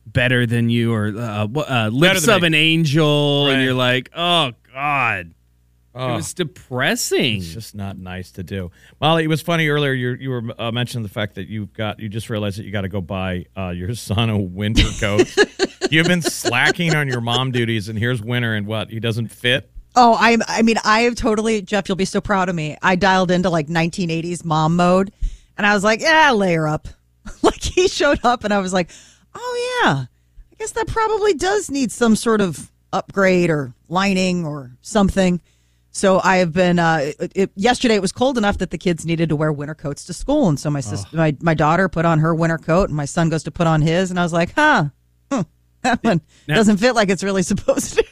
[0.07, 2.47] better than you or uh, uh, lips of Me.
[2.49, 3.55] an angel, Right.
[3.55, 5.35] and you're like, oh God,
[5.95, 6.13] Oh.
[6.13, 7.37] it was depressing.
[7.37, 8.71] It's just not nice to do.
[9.01, 9.93] Molly, it was funny earlier.
[9.93, 12.73] You you were uh, mentioning the fact that you've got you just realized that you
[12.73, 15.29] got to go buy uh, your son a winter coat.
[15.91, 19.71] You've been slacking on your mom duties, and here's winter, and what he doesn't fit.
[19.95, 22.79] Oh, I I mean, I have totally Jeff, you'll be so proud of me.
[22.81, 25.13] I dialed into like 1980s mom mode
[25.59, 26.89] and I was like, yeah, layer up.
[27.43, 28.89] like he showed up and I was like,
[29.35, 30.05] oh yeah.
[30.53, 35.41] I guess that probably does need some sort of upgrade or lining or something.
[35.95, 36.79] So I have been.
[36.79, 39.75] Uh, it, it, yesterday it was cold enough that the kids needed to wear winter
[39.75, 42.89] coats to school, and so my sister, my my daughter put on her winter coat,
[42.89, 44.87] and my son goes to put on his, and I was like, huh,
[45.31, 45.45] huh
[45.83, 48.05] that one Now- doesn't fit like it's really supposed to.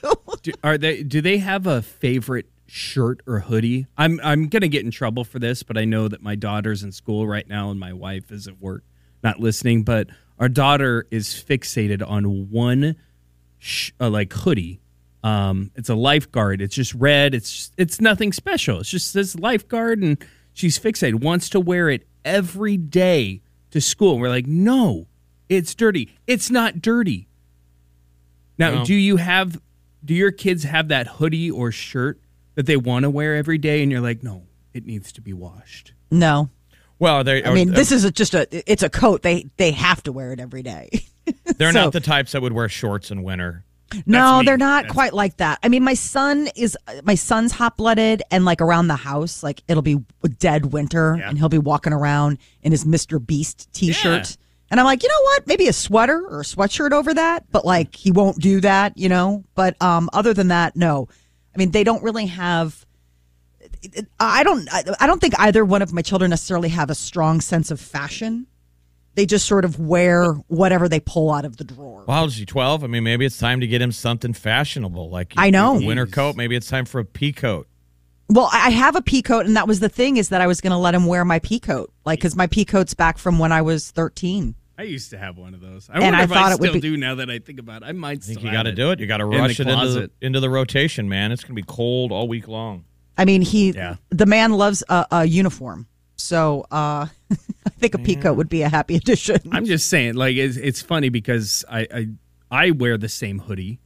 [0.42, 1.02] do, are they?
[1.02, 3.86] Do they have a favorite shirt or hoodie?
[3.97, 6.92] I'm I'm gonna get in trouble for this, but I know that my daughter's in
[6.92, 8.84] school right now, and my wife is at work,
[9.24, 9.84] not listening.
[9.84, 10.09] But
[10.41, 12.97] our daughter is fixated on one,
[13.59, 14.81] sh- uh, like hoodie.
[15.23, 16.62] Um, it's a lifeguard.
[16.62, 17.35] It's just red.
[17.35, 18.81] It's it's nothing special.
[18.81, 20.17] It's just says lifeguard, and
[20.55, 21.21] she's fixated.
[21.23, 24.19] Wants to wear it every day to school.
[24.19, 25.07] We're like, no,
[25.51, 26.09] it's dirty.
[26.27, 27.29] It's not dirty.
[28.59, 28.85] Now, No.
[28.85, 29.61] do you have
[30.05, 32.19] do your kids have that hoodie or shirt
[32.55, 35.33] that they want to wear every day and you're like, "No, it needs to be
[35.35, 36.49] washed." no,
[37.01, 37.43] Well, they.
[37.43, 38.47] I mean, this is a, just a.
[38.70, 39.22] It's a coat.
[39.22, 40.89] They they have to wear it every day.
[41.56, 43.64] They're so- not the types that would wear shorts in winter.
[44.06, 44.44] No, me.
[44.44, 45.59] they're not That's- quite like that.
[45.64, 49.64] I mean, my son is my son's hot blooded, and like around the house, like
[49.66, 49.97] it'll be
[50.39, 51.28] dead winter, Yeah.
[51.28, 53.24] and he'll be walking around in his Mr.
[53.24, 54.36] Beast T-shirt.
[54.70, 55.48] And I'm like, you know what?
[55.48, 59.09] Maybe a sweater or a sweatshirt over that, but like he won't do that, you
[59.09, 59.43] know.
[59.56, 61.09] But um, other than that, no.
[61.52, 62.86] I mean, they don't really have.
[64.18, 64.68] I don't.
[64.72, 67.80] I I don't think either one of my children necessarily have a strong sense of
[67.80, 68.47] fashion.
[69.16, 72.05] They just sort of wear whatever they pull out of the drawer.
[72.06, 72.84] Well, is he twelve?
[72.84, 75.76] I mean, maybe it's time to get him something fashionable, like I know.
[75.78, 76.36] a winter coat.
[76.36, 77.66] Maybe it's time for a pea coat.
[78.28, 80.47] Well, I I have a pea coat, and that was the thing is that I
[80.47, 83.18] was going to let him wear my pea coat, like because my pea coat's back
[83.18, 84.55] from when I was thirteen.
[84.78, 85.90] I used to have one of those.
[85.90, 87.38] I And wonder I if thought I it would still be- do now that I
[87.40, 87.86] think about it.
[87.86, 89.01] I might I think still you got to do it.
[89.01, 91.32] You got to in rush it into the, into the rotation, man.
[91.32, 92.84] It's going to be cold all week long.
[93.20, 93.97] I mean, he Yeah.
[94.10, 95.86] the man loves a, a uniform,
[96.16, 99.36] so uh, I think a pea coat would be a happy addition.
[99.52, 102.09] I'm just saying, like it's, it's funny because I, I
[102.51, 103.78] I wear the same hoodie,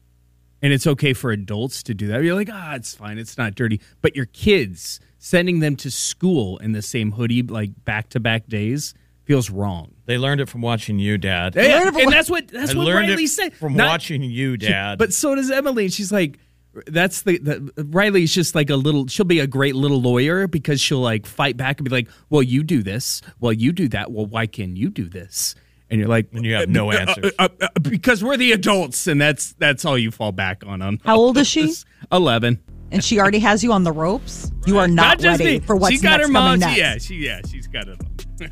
[0.63, 2.23] and it's okay for adults to do that.
[2.23, 3.81] You're like, ah, it's fine, it's not dirty.
[4.01, 8.47] But your kids sending them to school in the same hoodie, like back to back
[8.47, 8.95] days,
[9.25, 9.95] feels wrong.
[10.07, 11.55] They learned it from watching you, Dad.
[11.57, 14.99] Yeah, and that's what that's I what learned Riley said from Not- watching you, Dad.
[14.99, 15.85] But so does Emily.
[15.85, 16.39] And she's like,
[16.87, 19.07] that's the, the Riley's just like a little.
[19.07, 22.43] She'll be a great little lawyer because she'll like fight back and be like, "Well,
[22.43, 23.23] you do this.
[23.41, 24.11] Well, you do that.
[24.13, 25.55] Well, why can you do this?"
[25.91, 29.07] And you're like, And you have no "Uh, uh, uh, uh, because we're the adults,
[29.07, 30.83] and that's that's all you fall back on.
[30.83, 31.73] On How old is she?
[32.13, 32.59] Eleven.
[32.91, 34.51] and she already has you on the ropes.
[34.67, 35.67] You are not, just ready me.
[35.67, 36.61] for what's she got next her mom.
[36.61, 36.79] coming next.
[36.79, 38.01] Yeah, she yeah she's got it.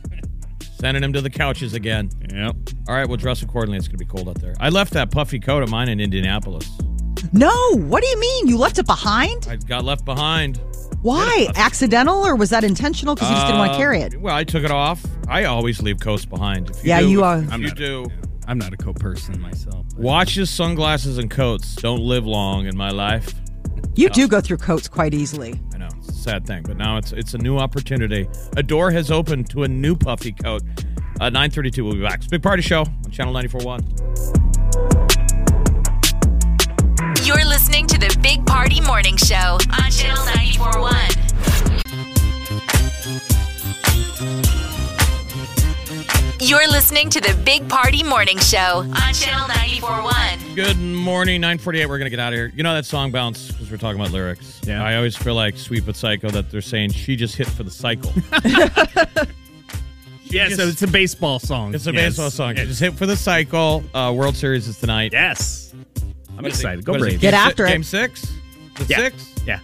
[0.79, 2.11] Sending him to the couches again.
[2.33, 2.57] Yep.
[2.89, 3.79] All right, we'll dress accordingly.
[3.79, 4.55] It's going to be cold out there.
[4.59, 6.69] I left that puffy coat of mine in Indianapolis.
[7.33, 8.49] No, what do you mean?
[8.49, 9.47] You left it behind?
[9.51, 10.61] I got left behind.
[11.03, 11.49] Why?
[11.57, 14.15] Accidental or was that intentional because you just didn't want to carry it?
[14.15, 15.05] Uh, Well, I took it off.
[15.29, 16.71] I always leave coats behind.
[16.71, 18.07] If you Yeah, do, you are- If I'm you not a- do.
[18.49, 19.87] I'm not a coat person myself.
[19.97, 23.35] Watches, sunglasses, and coats don't live long in my life.
[23.95, 25.61] You do go through coats quite easily.
[25.75, 28.29] I know it's a sad thing, but now it's it's a new opportunity.
[28.57, 30.63] A door has opened to a new puffy coat.
[31.21, 31.85] Uh, Nine thirty-two.
[31.85, 32.17] We'll be back.
[32.17, 35.02] It's a big party show on Channel 94.1.
[37.73, 40.93] You're listening to the Big Party Morning Show on Channel 941.
[46.41, 50.55] You're listening to the Big Party Morning Show on Channel 941.
[50.55, 51.87] Good morning, 948.
[51.87, 52.53] We're going to get out of here.
[52.55, 54.61] You know that song bounce because we're talking about lyrics.
[54.65, 54.85] Yeah.
[54.85, 57.71] I always feel like Sweet But Psycho that they're saying she just hit for the
[57.71, 58.13] cycle.
[60.25, 61.75] Yeah, so it's a baseball song.
[61.75, 62.13] It's a Yes.
[62.17, 62.55] baseball song.
[62.55, 62.69] She Yes.
[62.69, 63.85] just hit for the cycle.
[63.93, 65.11] Uh, World Series is tonight.
[65.13, 65.75] Yes.
[66.39, 66.61] I'm What is it?
[66.63, 66.85] excited.
[66.85, 67.21] Go What is Braves.
[67.21, 67.71] Get after it.
[67.71, 68.33] Game six?
[68.77, 68.97] The Yeah.
[68.99, 69.25] six?
[69.47, 69.59] Yeah.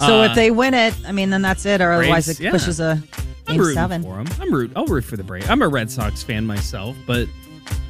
[0.00, 1.80] So Uh, if they win it, I mean, then that's it.
[1.80, 3.02] Or otherwise, Braves, it pushes a
[3.48, 4.02] I'm game rooting seven.
[4.02, 4.26] for them.
[4.40, 4.72] I'm root.
[4.76, 5.48] I'll root for the Braves.
[5.48, 7.28] I'm a Red Sox fan myself, but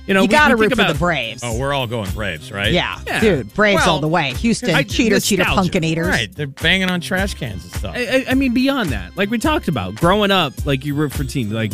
[0.07, 1.43] you know, you we- got to we root think for about- the Braves.
[1.45, 2.73] Oh, we're all going Braves, right?
[2.73, 2.99] yeah.
[3.07, 3.21] Yeah.
[3.21, 4.33] dude, Braves Well, all the way.
[4.35, 5.63] Houston, I- cheater, cheater, nostalgia.
[5.63, 6.07] pumpkin eaters.
[6.07, 6.33] Right.
[6.35, 7.95] They're banging on trash cans and stuff.
[7.97, 11.13] I, I- I mean, beyond that, like we talked about, growing up, like you root
[11.13, 11.51] for teams.
[11.53, 11.73] Like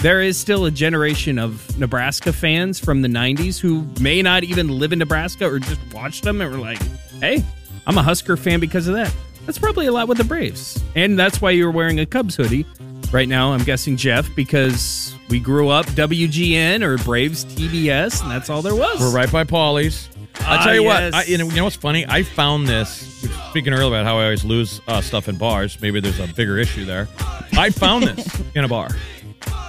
[0.00, 4.68] there is still a generation of Nebraska fans from the '90s who may not even
[4.68, 6.78] live in Nebraska or just watched them and were like,
[7.20, 7.44] "Hey,
[7.86, 9.12] I'm a Husker fan because of that."
[9.46, 12.66] That's probably a lot with the Braves, and that's why you're wearing a Cubs hoodie
[13.12, 13.52] right now.
[13.52, 18.76] I'm guessing Jeff because we grew up WGN or Braves TBS, and that's all there
[18.76, 19.00] was.
[19.00, 20.08] We're right by Paulie's.
[20.40, 21.12] I Ah, tell you yes.
[21.12, 22.06] what, I, you, know, you know what's funny?
[22.08, 22.90] I found this.
[23.50, 26.58] Speaking earlier about how I always lose uh, stuff in bars, maybe there's a bigger
[26.58, 27.08] issue there.
[27.54, 28.88] I found this in a bar.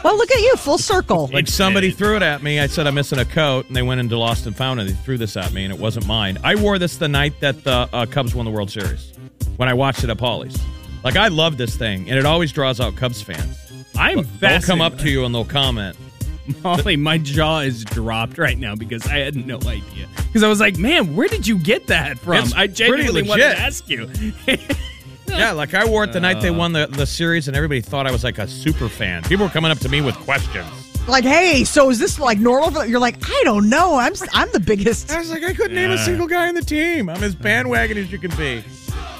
[0.03, 1.29] Well, look at you, full circle.
[1.33, 2.59] Like somebody threw it at me.
[2.59, 4.93] I said I'm missing a coat, and they went into Lost and Found and They
[4.93, 6.37] threw this at me, and it wasn't mine.
[6.43, 9.13] I wore this the night that the uh, Cubs won the World Series
[9.57, 10.57] when I watched it at Paulie's.
[11.03, 13.57] Like I love this thing, and it always draws out Cubs fans.
[13.97, 15.97] I'm They'll come up to you and they'll comment.
[16.63, 20.07] Molly, my jaw is dropped right now because I had no idea.
[20.15, 22.37] Because I was like, man, where did you get that from?
[22.45, 23.57] It's I genuinely pretty wanted legit.
[23.57, 24.67] to ask you.
[25.29, 28.07] Yeah, like I wore it the night they won the, the series, and everybody thought
[28.07, 29.23] I was like a super fan.
[29.23, 30.67] People were coming up to me with questions.
[31.07, 32.71] Like, hey, so is this like normal?
[32.71, 33.95] For, you're like, I don't know.
[33.95, 35.11] I'm I'm the biggest.
[35.11, 37.09] I was like, I couldn't name a single guy on the team.
[37.09, 38.63] I'm as bandwagon as you can be.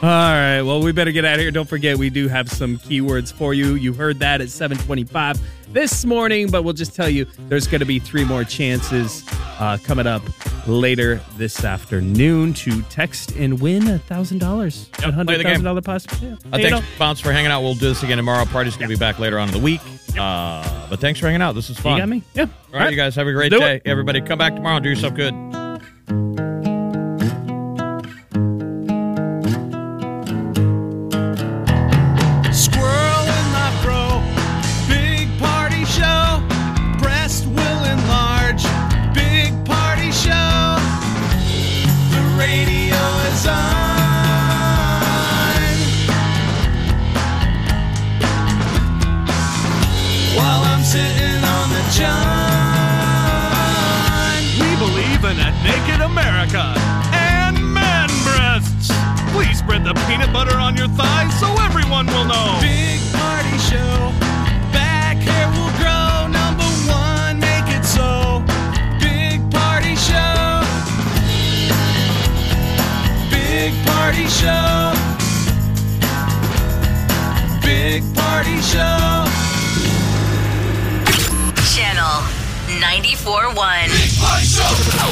[0.02, 1.52] All right, well, we better get out of here.
[1.52, 3.74] Don't forget, we do have some keywords for you.
[3.76, 5.42] You heard that at 725
[5.74, 9.26] this morning, but we'll just tell you there's going to be three more chances
[9.60, 10.22] uh, coming up
[10.70, 15.26] later this afternoon to text and win a $1,000.
[15.26, 16.18] play the $100,000 possible.
[16.22, 16.36] Yeah.
[16.54, 17.62] Uh, Hey, thanks, Bounce, for hanging out.
[17.62, 18.46] We'll do this again tomorrow.
[18.46, 19.82] Party's going to be back later on in the week.
[20.18, 21.56] Uh, but thanks for hanging out.
[21.56, 21.96] This is fun.
[21.96, 22.24] you got me?
[22.34, 22.44] Yeah.
[22.74, 23.82] All right, you guys have a great day.
[23.84, 24.80] Everybody, come back tomorrow.
[24.80, 25.34] Do yourself good.
[59.80, 62.58] Spread the peanut butter on your thighs so everyone will know.
[62.62, 64.12] Big party show.
[64.72, 66.28] Back hair will grow.
[66.28, 68.44] Number one, make it so.
[69.00, 70.64] Big party show.
[73.30, 74.94] Big party show.
[77.62, 79.26] Big party show.
[81.74, 82.24] Channel
[82.80, 83.56] 94.1.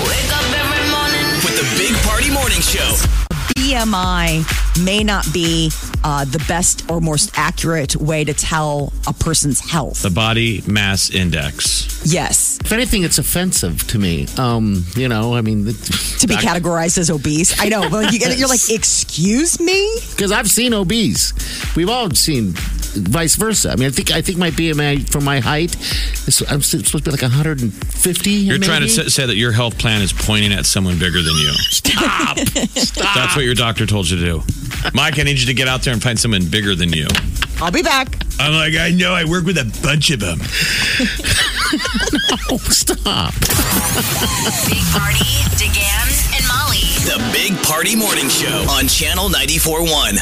[0.08, 1.26] Wake up every morning.
[1.44, 3.27] With the Big Party Morning Show.
[3.58, 5.72] BMI may not be
[6.04, 10.04] uh, the best or most accurate way to tell a person's health.
[10.04, 12.04] The body mass index.
[12.06, 14.28] yes, If anything, it's offensive to me.
[14.38, 17.60] Um, you know, I mean, to be categorized as obese.
[17.60, 18.38] I know, but you get it.
[18.38, 20.02] You're like, excuse me.
[20.12, 21.34] because I've seen obese.
[21.76, 22.54] We've all seen
[22.96, 23.72] vice versa.
[23.72, 25.76] I mean, I think I think my BMI for my height
[26.28, 28.30] is I'm supposed to be like 150.
[28.32, 31.36] You're trying to say, say that your health plan is pointing at someone bigger than
[31.36, 31.52] you.
[31.54, 32.38] stop.
[32.78, 33.16] stop.
[33.16, 34.44] That's what your doctor told you to do.
[34.94, 37.08] Mike, I need you to get out there and find someone bigger than you.
[37.60, 38.08] I'll be back.
[38.40, 39.14] I'm like, I know.
[39.14, 40.40] I work with a bunch of them.
[42.50, 43.34] Oh, stop.
[43.34, 45.28] Big Party,
[45.60, 46.80] DeGan, and Molly.
[47.04, 50.14] The Big Party Morning Show on Channel 94.1.